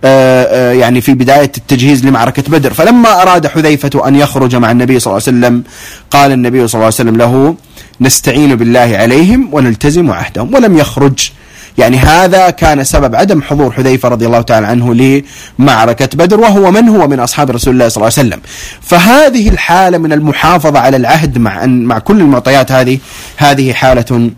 آه، 0.06 0.44
آه، 0.44 0.74
يعني 0.74 1.02
في 1.02 1.14
بداية 1.14 1.52
التجهيز 1.58 2.06
لمعركة 2.06 2.44
بدر. 2.48 2.74
فلما 2.74 3.22
أراد 3.22 3.48
حذيفة 3.48 4.08
أن 4.08 4.16
يخرج 4.16 4.56
مع 4.56 4.72
النبي 4.72 5.00
صلى 5.00 5.12
الله 5.12 5.24
عليه 5.28 5.38
وسلم 5.38 5.64
قال 6.12 6.32
النبي 6.32 6.68
صلى 6.68 6.80
الله 6.80 6.86
عليه 6.86 6.96
وسلم 6.96 7.18
له 7.18 7.56
نستعين 8.02 8.56
بالله 8.56 8.98
عليهم 8.98 9.50
ونلتزم 9.52 10.12
عهدهم 10.12 10.54
ولم 10.54 10.78
يخرج. 10.78 11.32
يعني 11.78 11.98
هذا 11.98 12.50
كان 12.50 12.84
سبب 12.84 13.16
عدم 13.16 13.42
حضور 13.42 13.72
حذيفة 13.72 14.10
رضي 14.10 14.26
الله 14.26 14.42
تعالى 14.42 14.68
عنه 14.68 15.24
لمعركة 15.60 16.10
بدر 16.14 16.40
وهو 16.40 16.72
من 16.72 16.90
هو 16.90 17.08
من 17.08 17.20
أصحاب 17.20 17.52
رسول 17.52 17.74
الله 17.74 17.88
صلى 17.88 18.02
الله 18.02 18.14
عليه 18.18 18.28
وسلم. 18.30 18.42
فهذه 18.82 19.50
الحالة 19.50 19.98
من 19.98 20.14
المحافظة 20.14 20.80
على 20.80 20.98
العهد 20.98 21.38
مع, 21.38 21.66
مع 21.66 22.00
كل 22.00 22.22
المعطيات 22.22 22.72
هذه 22.72 23.00
هذه 23.38 23.74
حالة 23.74 24.32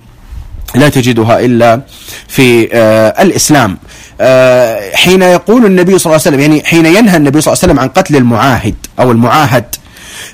لا 0.75 0.89
تجدها 0.89 1.39
إلا 1.39 1.81
في 2.27 2.69
آه 2.73 3.23
الإسلام. 3.23 3.77
آه 4.21 4.95
حين 4.95 5.21
يقول 5.21 5.65
النبي 5.65 5.99
صلى 5.99 6.11
الله 6.11 6.21
عليه 6.25 6.37
وسلم 6.37 6.39
يعني 6.39 6.63
حين 6.65 6.85
ينهى 6.85 7.17
النبي 7.17 7.41
صلى 7.41 7.53
الله 7.53 7.63
عليه 7.63 7.73
وسلم 7.73 7.79
عن 7.79 7.87
قتل 7.87 8.15
المعاهد 8.15 8.75
أو 8.99 9.11
المعاهد 9.11 9.65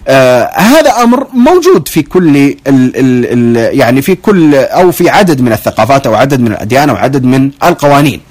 آه 0.08 0.52
هذا 0.60 0.92
أمر 1.04 1.28
موجود 1.34 1.88
في 1.88 2.02
كل 2.02 2.38
ال 2.38 2.58
ال 2.68 2.98
ال 2.98 3.80
يعني 3.80 4.02
في 4.02 4.16
كل 4.16 4.56
أو 4.56 4.92
في 4.92 5.10
عدد 5.10 5.42
من 5.42 5.52
الثقافات 5.52 6.08
أو 6.08 6.16
عدد 6.16 6.40
من 6.40 6.48
الأديان 6.48 6.90
أو 6.90 6.96
عدد 6.96 7.24
من 7.24 7.52
القوانين 7.64 8.22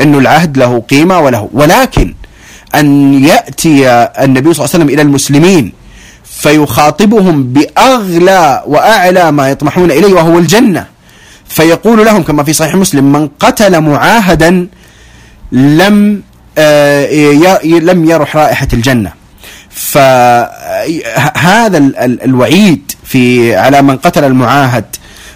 إنه 0.00 0.18
العهد 0.18 0.58
له 0.58 0.80
قيمة 0.80 1.20
وله 1.20 1.48
ولكن 1.52 2.14
أن 2.74 3.14
يأتي 3.24 3.88
النبي 4.24 4.54
صلى 4.54 4.64
الله 4.64 4.74
عليه 4.74 4.84
وسلم 4.84 4.88
إلى 4.88 5.02
المسلمين 5.02 5.72
فيخاطبهم 6.24 7.42
بأغلى 7.52 8.62
وأعلى 8.66 9.32
ما 9.32 9.50
يطمحون 9.50 9.90
إليه 9.90 10.14
وهو 10.14 10.38
الجنة 10.38 10.86
فيقول 11.48 12.04
لهم 12.04 12.22
كما 12.22 12.42
في 12.44 12.52
صحيح 12.52 12.74
مسلم 12.74 13.12
من 13.12 13.28
قتل 13.40 13.80
معاهدا 13.80 14.66
لم 15.52 16.22
آه 16.58 17.06
لم 17.64 18.10
يرح 18.10 18.36
رائحة 18.36 18.68
الجنة. 18.72 19.12
فهذا 19.80 21.78
الوعيد 22.24 22.92
في 23.04 23.56
على 23.56 23.82
من 23.82 23.96
قتل 23.96 24.24
المعاهد 24.24 24.84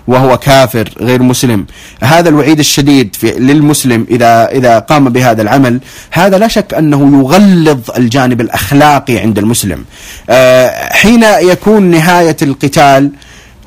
وهو 0.06 0.38
كافر 0.38 0.90
غير 1.00 1.22
مسلم. 1.22 1.66
هذا 2.02 2.28
الوعيد 2.28 2.58
الشديد 2.58 3.16
في 3.16 3.30
للمسلم 3.30 4.06
إذا 4.10 4.48
إذا 4.48 4.78
قام 4.78 5.08
بهذا 5.08 5.42
العمل. 5.42 5.80
هذا 6.10 6.38
لا 6.38 6.48
شك 6.48 6.74
أنه 6.74 7.20
يغلظ 7.20 7.90
الجانب 7.96 8.40
الأخلاقي 8.40 9.18
عند 9.18 9.38
المسلم. 9.38 9.84
آه، 10.30 10.92
حين 10.92 11.22
يكون 11.22 11.82
نهاية 11.82 12.36
القتال 12.42 13.10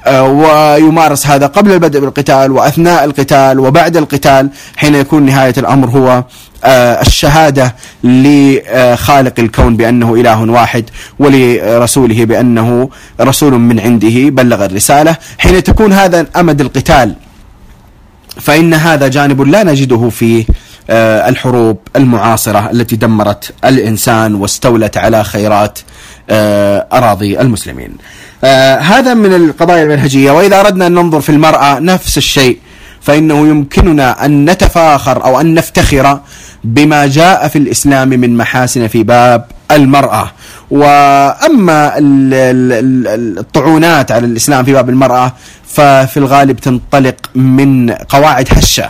آه، 0.06 0.24
ويمارس 0.24 1.28
هذا 1.28 1.48
قبل 1.48 1.72
البدء 1.72 2.00
بالقتال 2.00 2.52
وأثناء 2.52 3.04
القتال 3.04 3.60
وبعد 3.60 3.98
القتال 3.98 4.50
حين 4.76 4.96
يكون 4.96 5.24
نهاية 5.26 5.54
الأمر 5.58 5.90
هو 5.90 6.24
الشهادة 6.64 7.76
لخالق 8.04 9.34
الكون 9.40 9.78
بأنه 9.78 10.14
إله 10.16 10.42
واحد 10.42 10.90
ولرسوله 11.20 12.26
بأنه 12.26 12.90
رسول 13.22 13.54
من 13.54 13.80
عنده 13.80 14.30
بلغ 14.30 14.66
الرسالة. 14.66 15.16
حين 15.38 15.64
تكون 15.64 15.94
هذا 15.94 16.26
أمد 16.36 16.62
القتال 16.62 17.16
فإن 18.42 18.74
هذا 18.74 19.08
جانب 19.08 19.42
لا 19.42 19.64
نجده 19.64 20.10
في 20.10 20.46
آه، 20.90 21.30
الحروب 21.30 21.78
المعاصرة 21.96 22.72
التي 22.72 22.96
دمرت 22.96 23.54
الإنسان 23.66 24.36
واستولت 24.36 24.98
على 24.98 25.24
خيرات 25.24 25.80
أراضي 26.30 27.40
المسلمين. 27.42 27.90
آه 28.44 28.78
هذا 28.80 29.14
من 29.14 29.36
القضايا 29.36 29.84
المنهجية. 29.84 30.32
وإذا 30.32 30.60
أردنا 30.60 30.88
أن 30.88 30.92
ننظر 30.92 31.22
في 31.22 31.30
المرأة 31.30 31.80
نفس 31.80 32.18
الشيء. 32.18 32.58
فإنه 33.08 33.48
يمكننا 33.48 34.26
أن 34.26 34.50
نتفاخر 34.50 35.26
أو 35.26 35.42
أن 35.42 35.54
نفتخر 35.54 36.20
بما 36.64 37.08
جاء 37.08 37.48
في 37.48 37.58
الإسلام 37.58 38.10
من 38.10 38.38
محاسن 38.38 38.88
في 38.88 39.04
باب 39.04 39.46
المرأة. 39.72 40.32
وأما 40.72 41.94
الطعونات 43.40 44.12
على 44.12 44.26
الإسلام 44.26 44.66
في 44.66 44.74
باب 44.74 44.90
المرأة 44.90 45.34
ففي 45.68 46.18
الغالب 46.18 46.58
تنطلق 46.60 47.16
من 47.36 47.92
قواعد 47.92 48.48
هشة 48.52 48.90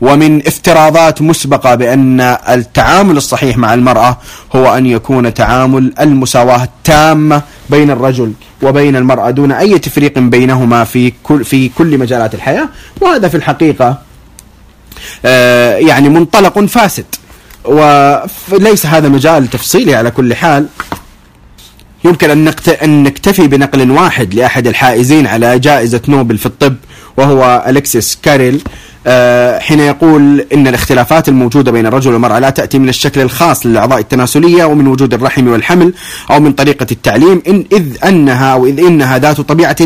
ومن 0.00 0.46
افتراضات 0.46 1.22
مسبقة 1.22 1.74
بأن 1.74 2.20
التعامل 2.48 3.16
الصحيح 3.16 3.56
مع 3.58 3.74
المرأة 3.74 4.16
هو 4.56 4.76
أن 4.76 4.86
يكون 4.86 5.34
تعامل 5.34 5.92
المساواة 6.00 6.62
التامة 6.64 7.42
بين 7.70 7.90
الرجل 7.90 8.32
وبين 8.62 8.96
المرأة 8.96 9.30
دون 9.30 9.52
أي 9.52 9.78
تفريق 9.78 10.18
بينهما 10.18 10.84
في 10.84 11.12
كل 11.22 11.44
في 11.44 11.68
كل 11.68 11.98
مجالات 11.98 12.34
الحياة. 12.34 12.68
وهذا 13.00 13.28
في 13.28 13.36
الحقيقة 13.36 13.98
آه، 15.24 15.76
يعني 15.76 16.08
منطلق 16.08 16.58
فاسد. 16.60 17.04
وليس 17.64 18.86
هذا 18.86 19.08
مجال 19.08 19.46
تفصيلي 19.50 19.94
على 19.94 20.10
كل 20.10 20.34
حال. 20.34 20.66
يمكن 22.04 22.30
أن 22.30 22.54
أن 22.82 23.02
نكتفي 23.02 23.46
بنقل 23.46 23.90
واحد 23.90 24.34
لأحد 24.34 24.66
الحائزين 24.66 25.26
على 25.26 25.58
جائزة 25.58 26.00
نوبل 26.08 26.38
في 26.38 26.46
الطب 26.46 26.76
وهو 27.16 27.64
أليكسيس 27.68 28.18
كاريل. 28.22 28.62
حين 29.58 29.80
يقول 29.80 30.46
إن 30.52 30.66
الاختلافات 30.66 31.28
الموجودة 31.28 31.72
بين 31.72 31.86
الرجل 31.86 32.12
والمرأة 32.12 32.38
لا 32.38 32.50
تأتي 32.50 32.78
من 32.78 32.88
الشكل 32.88 33.20
الخاص 33.20 33.66
للأعضاء 33.66 33.98
التناسلية 33.98 34.64
ومن 34.64 34.86
وجود 34.86 35.14
الرحم 35.14 35.48
والحمل 35.48 35.94
أو 36.30 36.40
من 36.40 36.52
طريقة 36.52 36.86
التعليم 36.92 37.42
إن 37.48 37.64
إذ 37.72 38.04
أنها 38.04 38.52
أو 38.52 38.66
إذ 38.66 38.78
إنها 38.78 39.18
ذات 39.18 39.40
طبيعة 39.40 39.76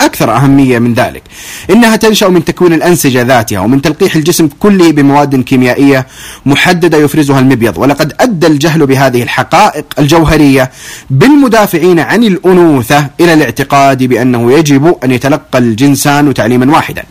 أكثر 0.00 0.36
أهمية 0.36 0.78
من 0.78 0.94
ذلك. 0.94 1.22
إنها 1.70 1.96
تنشأ 1.96 2.26
من 2.28 2.44
تكوين 2.44 2.72
الأنسجة 2.72 3.22
ذاتها 3.22 3.60
ومن 3.60 3.82
تلقيح 3.82 4.14
الجسم 4.14 4.48
كله 4.60 4.92
بمواد 4.92 5.42
كيميائية 5.42 6.06
محددة 6.46 6.98
يفرزها 6.98 7.40
المبيض. 7.40 7.78
ولقد 7.78 8.12
أدى 8.20 8.46
الجهل 8.46 8.86
بهذه 8.86 9.22
الحقائق 9.22 9.84
الجوهرية 9.98 10.70
بالمدافعين 11.10 12.00
عن 12.00 12.24
الأنوثة 12.24 13.06
إلى 13.20 13.34
الاعتقاد 13.34 14.02
بأنه 14.02 14.52
يجب 14.52 14.96
أن 15.04 15.10
يتلقى 15.10 15.58
الجنسان 15.58 16.34
تعليما 16.34 16.72
واحدا 16.72 17.02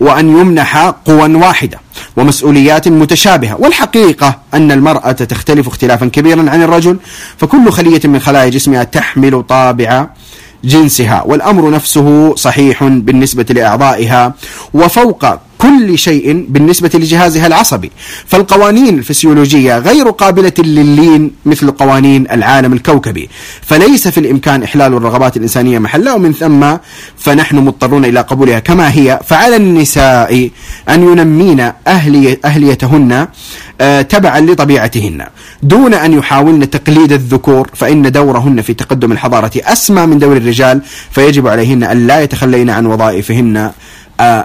وأن 0.00 0.28
يمنح 0.28 0.76
قوى 0.78 1.34
واحدة 1.34 1.80
ومسؤوليات 2.16 2.88
متشابهة. 2.88 3.56
والحقيقة 3.60 4.38
أن 4.54 4.72
المرأة 4.72 5.12
تختلف 5.12 5.68
اختلافا 5.68 6.06
كبيرا 6.06 6.50
عن 6.50 6.62
الرجل 6.62 6.98
فكل 7.38 7.70
خلية 7.70 8.00
من 8.04 8.20
خلايا 8.20 8.48
جسمها 8.48 8.84
تحمل 8.84 9.42
طابع 9.42 10.06
جنسها. 10.64 11.22
والأمر 11.26 11.70
نفسه 11.70 12.34
صحيح 12.34 12.84
بالنسبة 12.84 13.46
لأعضائها. 13.50 14.34
وفوق 14.74 15.24
كل 15.58 15.98
شيء 15.98 16.46
بالنسبة 16.48 16.90
لجهازها 16.94 17.46
العصبي. 17.46 17.90
فالقوانين 18.26 18.98
الفسيولوجية 18.98 19.78
غير 19.78 20.10
قابلة 20.10 20.52
للين 20.58 21.30
مثل 21.46 21.70
قوانين 21.70 22.30
العالم 22.30 22.72
الكوكبي. 22.72 23.28
فليس 23.62 24.08
في 24.08 24.18
الإمكان 24.18 24.62
إحلال 24.62 24.94
الرغبات 24.94 25.36
الإنسانية 25.36 25.78
محلها 25.78 26.14
ومن 26.14 26.32
ثم 26.32 26.76
فنحن 27.18 27.56
مضطرون 27.56 28.04
إلى 28.04 28.20
قبولها 28.20 28.58
كما 28.58 28.92
هي. 28.92 29.20
فعلى 29.26 29.56
النساء 29.56 30.50
أن 30.88 31.02
ينمين 31.02 31.72
أهلية 31.86 32.40
أهليتهن 32.44 33.28
آه، 33.80 34.02
تبعا 34.02 34.40
لطبيعتهن. 34.40 35.26
دون 35.62 35.94
أن 35.94 36.12
يحاولن 36.12 36.70
تقليد 36.70 37.12
الذكور 37.12 37.70
فإن 37.74 38.12
دورهن 38.12 38.62
في 38.62 38.74
تقدم 38.74 39.12
الحضارة 39.12 39.52
أسمى 39.56 40.06
من 40.06 40.18
دور 40.18 40.36
الرجال. 40.36 40.80
فيجب 41.10 41.48
عليهن 41.48 41.82
أن 41.82 42.06
لا 42.06 42.20
يتخلين 42.20 42.70
عن 42.70 42.86
وظائفهن 42.86 43.70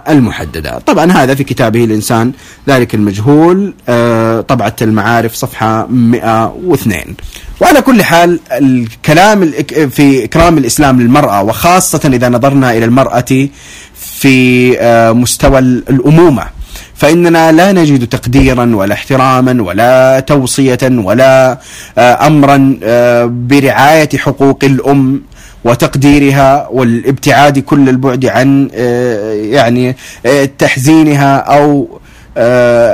المحددة. 0.09 0.79
طبعا 0.79 1.11
هذا 1.11 1.35
في 1.35 1.43
كتابه 1.43 1.83
الإنسان 1.83 2.31
ذلك 2.69 2.95
المجهول 2.95 3.73
آه، 3.89 4.41
طبعة 4.41 4.75
المعارف 4.81 5.35
صفحة 5.35 5.87
102 5.87 7.15
وعلى 7.61 7.81
كل 7.81 8.03
حال 8.03 8.39
الكلام 8.51 9.51
في 9.89 10.23
إكرام 10.23 10.57
الإسلام 10.57 11.01
للمرأة 11.01 11.43
وخاصة 11.43 12.11
إذا 12.13 12.29
نظرنا 12.29 12.71
إلى 12.71 12.85
المرأة 12.85 13.47
في 13.95 14.77
آه، 14.79 15.11
مستوى 15.11 15.59
الأمومة 15.59 16.43
فإننا 16.95 17.51
لا 17.51 17.71
نجد 17.71 18.07
تقديرا 18.07 18.75
ولا 18.75 18.93
احتراما 18.93 19.63
ولا 19.63 20.19
توصية 20.19 20.77
ولا 20.83 21.59
آه، 21.97 22.27
أمرا 22.27 22.79
آه، 22.83 23.25
برعاية 23.25 24.09
حقوق 24.17 24.59
الأم 24.63 25.21
وتقديرها 25.63 26.67
والابتعاد 26.71 27.59
كل 27.59 27.89
البعد 27.89 28.25
عن 28.25 28.69
يعني 29.51 29.95
تحزينها 30.57 31.37
أو 31.37 31.99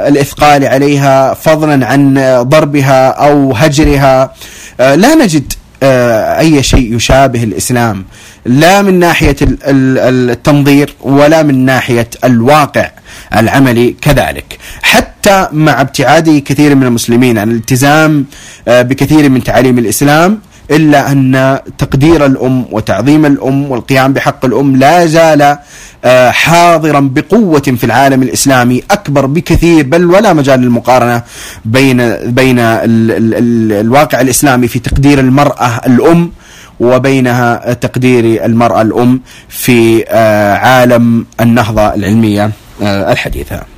الإثقال 0.08 0.66
عليها 0.66 1.34
فضلا 1.34 1.86
عن 1.86 2.14
ضربها 2.42 3.10
أو 3.10 3.54
هجرها. 3.54 4.34
لا 4.80 5.16
نجد 5.16 5.54
أي 5.84 6.64
شيء 6.64 6.96
يشابه 6.96 7.44
الإسلام. 7.44 8.06
لا 8.46 8.82
من 8.82 9.00
ناحية 9.00 9.36
التنظير 9.42 10.96
ولا 11.02 11.44
من 11.44 11.66
ناحية 11.66 12.10
الواقع 12.24 12.92
العملي 13.36 13.96
كذلك. 14.02 14.58
حتى 14.82 15.48
مع 15.52 15.82
ابتعاد 15.82 16.44
كثير 16.46 16.76
من 16.76 16.84
المسلمين 16.84 17.38
عن 17.38 17.52
الالتزام 17.52 18.26
آه، 18.68 18.82
بكثير 18.82 19.30
من 19.30 19.44
تعاليم 19.44 19.78
الإسلام 19.78 20.40
إلا 20.72 21.12
أن 21.12 21.60
تقدير 21.78 22.26
الأم 22.26 22.66
وتعظيم 22.72 23.26
الأم 23.26 23.72
والقيام 23.72 24.14
بحق 24.14 24.46
الأم 24.46 24.76
لا 24.76 25.06
زال 25.06 25.58
آه، 26.06 26.32
حاضرا 26.32 27.00
بقوة 27.00 27.60
في 27.60 27.84
العالم 27.84 28.24
الإسلامي 28.24 28.84
أكبر 28.92 29.26
بكثير 29.26 29.84
بل 29.86 30.06
ولا 30.06 30.34
مجال 30.34 30.60
للمقارنة 30.60 31.22
بين 31.66 31.98
بين 32.32 32.60
ال 32.60 33.12
ال 33.12 33.74
الواقع 33.74 34.22
الإسلامي 34.22 34.68
في 34.68 34.80
تقدير 34.80 35.20
المرأة 35.20 35.82
الأم 35.88 36.32
وبينها 36.80 37.74
تقدير 37.74 38.46
المرأة 38.46 38.82
الأم 38.82 39.22
في 39.50 40.06
آه، 40.08 40.54
عالم 40.56 41.26
النهضة 41.42 41.94
العلمية 41.94 42.52
آه، 42.84 43.12
الحديثة. 43.12 43.75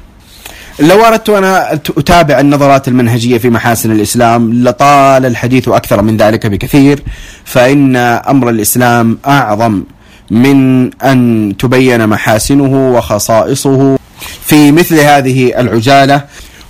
لو 0.80 1.06
أردت 1.06 1.30
أنا 1.30 1.74
أتابع 1.74 2.40
النظرات 2.40 2.88
المنهجية 2.88 3.38
في 3.38 3.50
محاسن 3.50 3.92
الإسلام 3.92 4.54
لطال 4.64 5.26
الحديث 5.26 5.68
أكثر 5.70 6.02
من 6.02 6.18
ذلك 6.18 6.48
بكثير 6.48 7.04
فإن 7.46 7.96
أمر 7.96 8.50
الإسلام 8.50 9.18
أعظم 9.28 9.84
من 10.32 10.90
أن 11.04 11.54
تبين 11.60 12.08
محاسنه 12.08 12.96
وخصائصه 12.96 13.98
في 14.42 14.72
مثل 14.72 15.00
هذه 15.00 15.60
العجالة. 15.60 16.24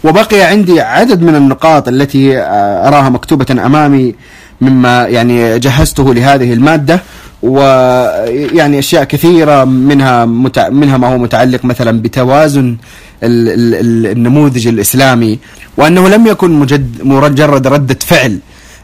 وبقي 0.03 0.41
عندي 0.41 0.81
عدد 0.81 1.21
من 1.21 1.35
النقاط 1.35 1.87
التي 1.87 2.37
أراها 2.87 3.09
مكتوبة 3.09 3.45
أمامي 3.65 4.15
مما 4.61 5.07
يعني 5.07 5.59
جهزته 5.59 6.13
لهذه 6.13 6.53
المادة. 6.53 7.01
ويعني 7.43 8.79
أشياء 8.79 9.03
كثيرة 9.03 9.63
منها 9.65 10.25
متع... 10.25 10.69
منها 10.69 10.97
ما 10.97 11.07
هو 11.13 11.17
متعلق 11.17 11.65
مثلا 11.65 12.01
بتوازن 12.01 12.77
ال... 13.23 13.49
ال... 13.49 14.11
النموذج 14.11 14.67
الإسلامي 14.67 15.39
وأنه 15.77 16.09
لم 16.09 16.27
يكن 16.27 16.51
مجد... 16.51 17.03
مجرد 17.03 17.67
ردة 17.67 17.99
فعل 18.05 18.39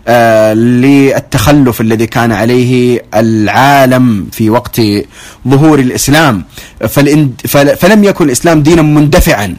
آه 0.08 0.54
للتخلف 0.54 1.82
الذي 1.82 2.08
كان 2.08 2.32
عليه 2.32 3.02
العالم 3.16 4.28
في 4.32 4.50
وقت 4.50 4.82
ظهور 5.48 5.80
الإسلام. 5.80 6.44
فالإن... 6.90 7.32
فل... 7.48 7.78
فلم 7.78 8.04
يكن 8.04 8.26
الإسلام 8.26 8.64
دينا 8.64 8.82
مندفعا. 8.82 9.56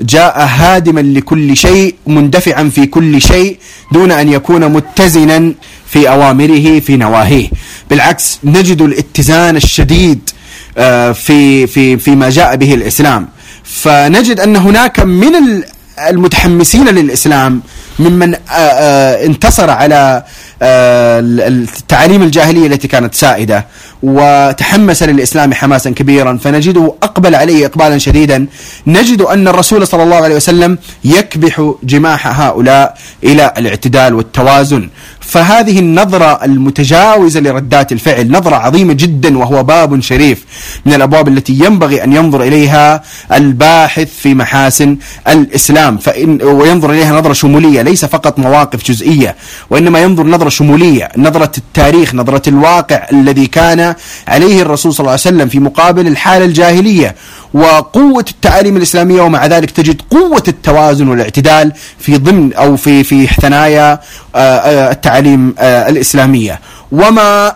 جاء 0.00 0.46
هادما 0.46 1.00
لكل 1.00 1.56
شيء 1.56 1.94
مندفعا 2.06 2.70
في 2.74 2.86
كل 2.86 3.20
شيء 3.22 3.58
دون 3.92 4.12
أن 4.12 4.28
يكون 4.28 4.68
متزنا 4.72 5.52
في 5.86 6.08
أوامره 6.08 6.80
في 6.80 6.96
نواهيه. 6.96 7.48
بالعكس 7.90 8.38
نجد 8.44 8.82
الاتزان 8.82 9.56
الشديد 9.56 10.30
آه، 10.78 11.12
في 11.12 11.66
في 11.66 11.96
فيما 11.96 12.30
جاء 12.30 12.56
به 12.56 12.74
الإسلام. 12.74 13.28
فنجد 13.64 14.40
أن 14.40 14.56
هناك 14.56 15.00
من 15.00 15.62
المتحمسين 16.08 16.88
للإسلام 16.88 17.62
ممن 17.98 18.34
آه، 18.34 18.38
آه، 18.50 19.26
انتصر 19.26 19.70
على 19.70 20.24
التعاليم 20.64 22.22
الجاهلية 22.22 22.66
التي 22.66 22.88
كانت 22.88 23.14
سائدة 23.14 23.66
وتحمس 24.02 25.02
للإسلام 25.02 25.52
حماسا 25.52 25.90
كبيرا 25.90 26.38
فنجده 26.44 26.94
أقبل 27.02 27.34
عليه 27.34 27.66
إقبالا 27.66 27.98
شديدا. 27.98 28.46
نجد 28.86 29.20
أن 29.20 29.48
الرسول 29.48 29.86
صلى 29.86 30.02
الله 30.02 30.16
عليه 30.16 30.36
وسلم 30.36 30.78
يكبح 31.04 31.74
جماح 31.82 32.40
هؤلاء 32.40 32.98
إلى 33.24 33.52
الاعتدال 33.58 34.14
والتوازن. 34.14 34.88
فهذه 35.20 35.78
النظرة 35.78 36.44
المتجاوزة 36.44 37.40
لردات 37.40 37.92
الفعل 37.92 38.30
نظرة 38.30 38.56
عظيمة 38.56 38.92
جدا 38.92 39.38
وهو 39.38 39.62
باب 39.62 40.00
شريف 40.00 40.44
من 40.86 40.94
الأبواب 40.94 41.28
التي 41.28 41.52
ينبغي 41.52 42.04
أن 42.04 42.12
ينظر 42.12 42.42
إليها 42.42 43.02
الباحث 43.32 44.08
في 44.18 44.34
محاسن 44.34 44.96
الإسلام. 45.28 45.96
فإن 45.98 46.42
وينظر 46.42 46.90
إليها 46.90 47.12
نظرة 47.12 47.32
شمولية 47.32 47.82
ليس 47.82 48.04
فقط 48.04 48.38
مواقف 48.38 48.90
جزئية 48.90 49.36
وإنما 49.70 50.02
ينظر 50.02 50.26
نظرة 50.26 50.48
شمولية 50.54 51.08
نظرة 51.16 51.52
التاريخ 51.58 52.14
نظرة 52.14 52.48
الواقع 52.48 53.06
الذي 53.12 53.46
كان 53.46 53.94
عليه 54.28 54.62
الرسول 54.62 54.92
صلى 54.94 55.00
الله 55.00 55.10
عليه 55.10 55.20
وسلم 55.20 55.48
في 55.48 55.60
مقابل 55.60 56.06
الحالة 56.06 56.44
الجاهلية. 56.44 57.14
وقوة 57.54 58.24
التعاليم 58.30 58.76
الإسلامية 58.76 59.22
ومع 59.22 59.46
ذلك 59.46 59.70
تجد 59.70 60.02
قوة 60.10 60.42
التوازن 60.48 61.08
والاعتدال 61.08 61.72
في 61.98 62.16
ضمن 62.16 62.52
أو 62.52 62.76
في 62.76 63.04
في 63.04 63.26
ثنايا 63.26 64.00
آه، 64.34 64.38
آه، 64.38 64.92
التعاليم 64.92 65.54
آه، 65.58 65.88
الإسلامية. 65.88 66.60
وما 66.92 67.54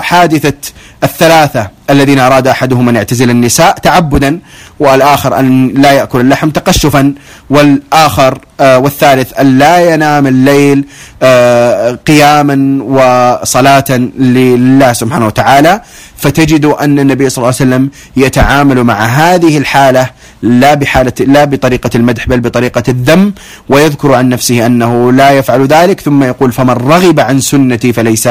حادثة 0.00 0.72
الثلاثة؟ 1.04 1.73
الذين 1.90 2.18
أراد 2.18 2.48
أحدهم 2.48 2.88
أن 2.88 2.96
يعتزل 2.96 3.30
النساء 3.30 3.74
تعبدا 3.74 4.40
والآخر 4.80 5.38
أن 5.38 5.68
لا 5.68 5.92
يأكل 5.92 6.20
اللحم 6.20 6.50
تقشفا 6.50 7.14
والآخر 7.50 8.38
آه 8.60 8.78
والثالث 8.78 9.32
أن 9.40 9.58
لا 9.58 9.94
ينام 9.94 10.26
الليل 10.26 10.84
آه 11.22 11.98
قياما 12.06 12.82
وصلاة 12.84 13.90
لله 14.18 14.92
سبحانه 14.92 15.26
وتعالى. 15.26 15.80
فتجد 16.16 16.64
أن 16.64 16.98
النبي 16.98 17.28
صلى 17.28 17.38
الله 17.42 17.54
عليه 17.60 17.70
وسلم 17.70 17.90
يتعامل 18.16 18.84
مع 18.84 19.04
هذه 19.04 19.58
الحالة 19.58 20.10
لا 20.42 20.74
بحالة 20.74 21.12
لا 21.20 21.44
بطريقة 21.44 21.90
المدح 21.94 22.28
بل 22.28 22.40
بطريقة 22.40 22.82
الذم 22.88 23.32
ويذكر 23.68 24.14
عن 24.14 24.28
نفسه 24.28 24.66
أنه 24.66 25.12
لا 25.12 25.30
يفعل 25.30 25.66
ذلك 25.66 26.00
ثم 26.00 26.22
يقول 26.22 26.52
فمن 26.52 26.70
رغب 26.70 27.20
عن 27.20 27.40
سنتي 27.40 27.92
فليس 27.92 28.28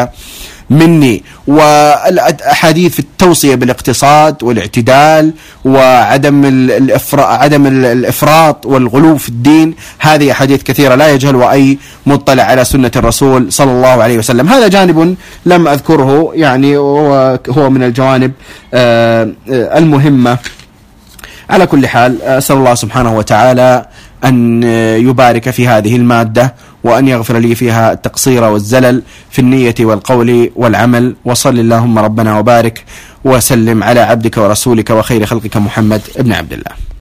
مني 0.69 1.23
والأحاديث 1.47 2.93
في 2.93 2.99
التوصية 2.99 3.55
بالاقتصاد 3.55 4.43
والاعتدال 4.43 5.33
وعدم 5.65 6.69
عدم 7.13 7.67
الإفراط 7.67 8.65
والغلو 8.65 9.17
في 9.17 9.29
الدين 9.29 9.75
هذه 9.99 10.31
أحاديث 10.31 10.63
كثيرة 10.63 10.95
لا 10.95 11.09
يجهل 11.09 11.43
اي 11.43 11.77
مطلع 12.05 12.43
على 12.43 12.65
سنة 12.65 12.91
الرسول 12.95 13.51
صلى 13.51 13.71
الله 13.71 14.03
عليه 14.03 14.17
وسلم. 14.17 14.47
هذا 14.47 14.67
جانب 14.67 15.15
لم 15.45 15.67
أذكره 15.67 16.31
يعني 16.33 16.77
هو 16.77 17.39
هو 17.49 17.69
من 17.69 17.83
الجوانب 17.83 18.31
آه، 18.73 19.31
آه، 19.51 19.77
المهمة. 19.77 20.37
على 21.49 21.65
كل 21.65 21.87
حال 21.87 22.21
أسأل 22.21 22.55
الله 22.55 22.75
سبحانه 22.75 23.17
وتعالى 23.17 23.85
أن 24.23 24.63
يبارك 24.97 25.49
في 25.49 25.67
هذه 25.67 25.95
المادة 25.95 26.53
وأن 26.83 27.07
يغفر 27.07 27.37
لي 27.37 27.55
فيها 27.55 27.91
التقصير 27.91 28.43
والزلل 28.43 29.03
في 29.31 29.39
النية 29.39 29.75
والقول 29.79 30.51
والعمل. 30.55 31.15
وصل 31.25 31.59
اللهم 31.59 31.99
ربنا 31.99 32.39
وبارك 32.39 32.83
وسلم 33.25 33.83
على 33.83 33.99
عبدك 33.99 34.37
ورسولك 34.37 34.89
وخير 34.89 35.25
خلقك 35.25 35.57
محمد 35.57 36.01
بن 36.19 36.31
عبد 36.31 36.53
الله. 36.53 36.92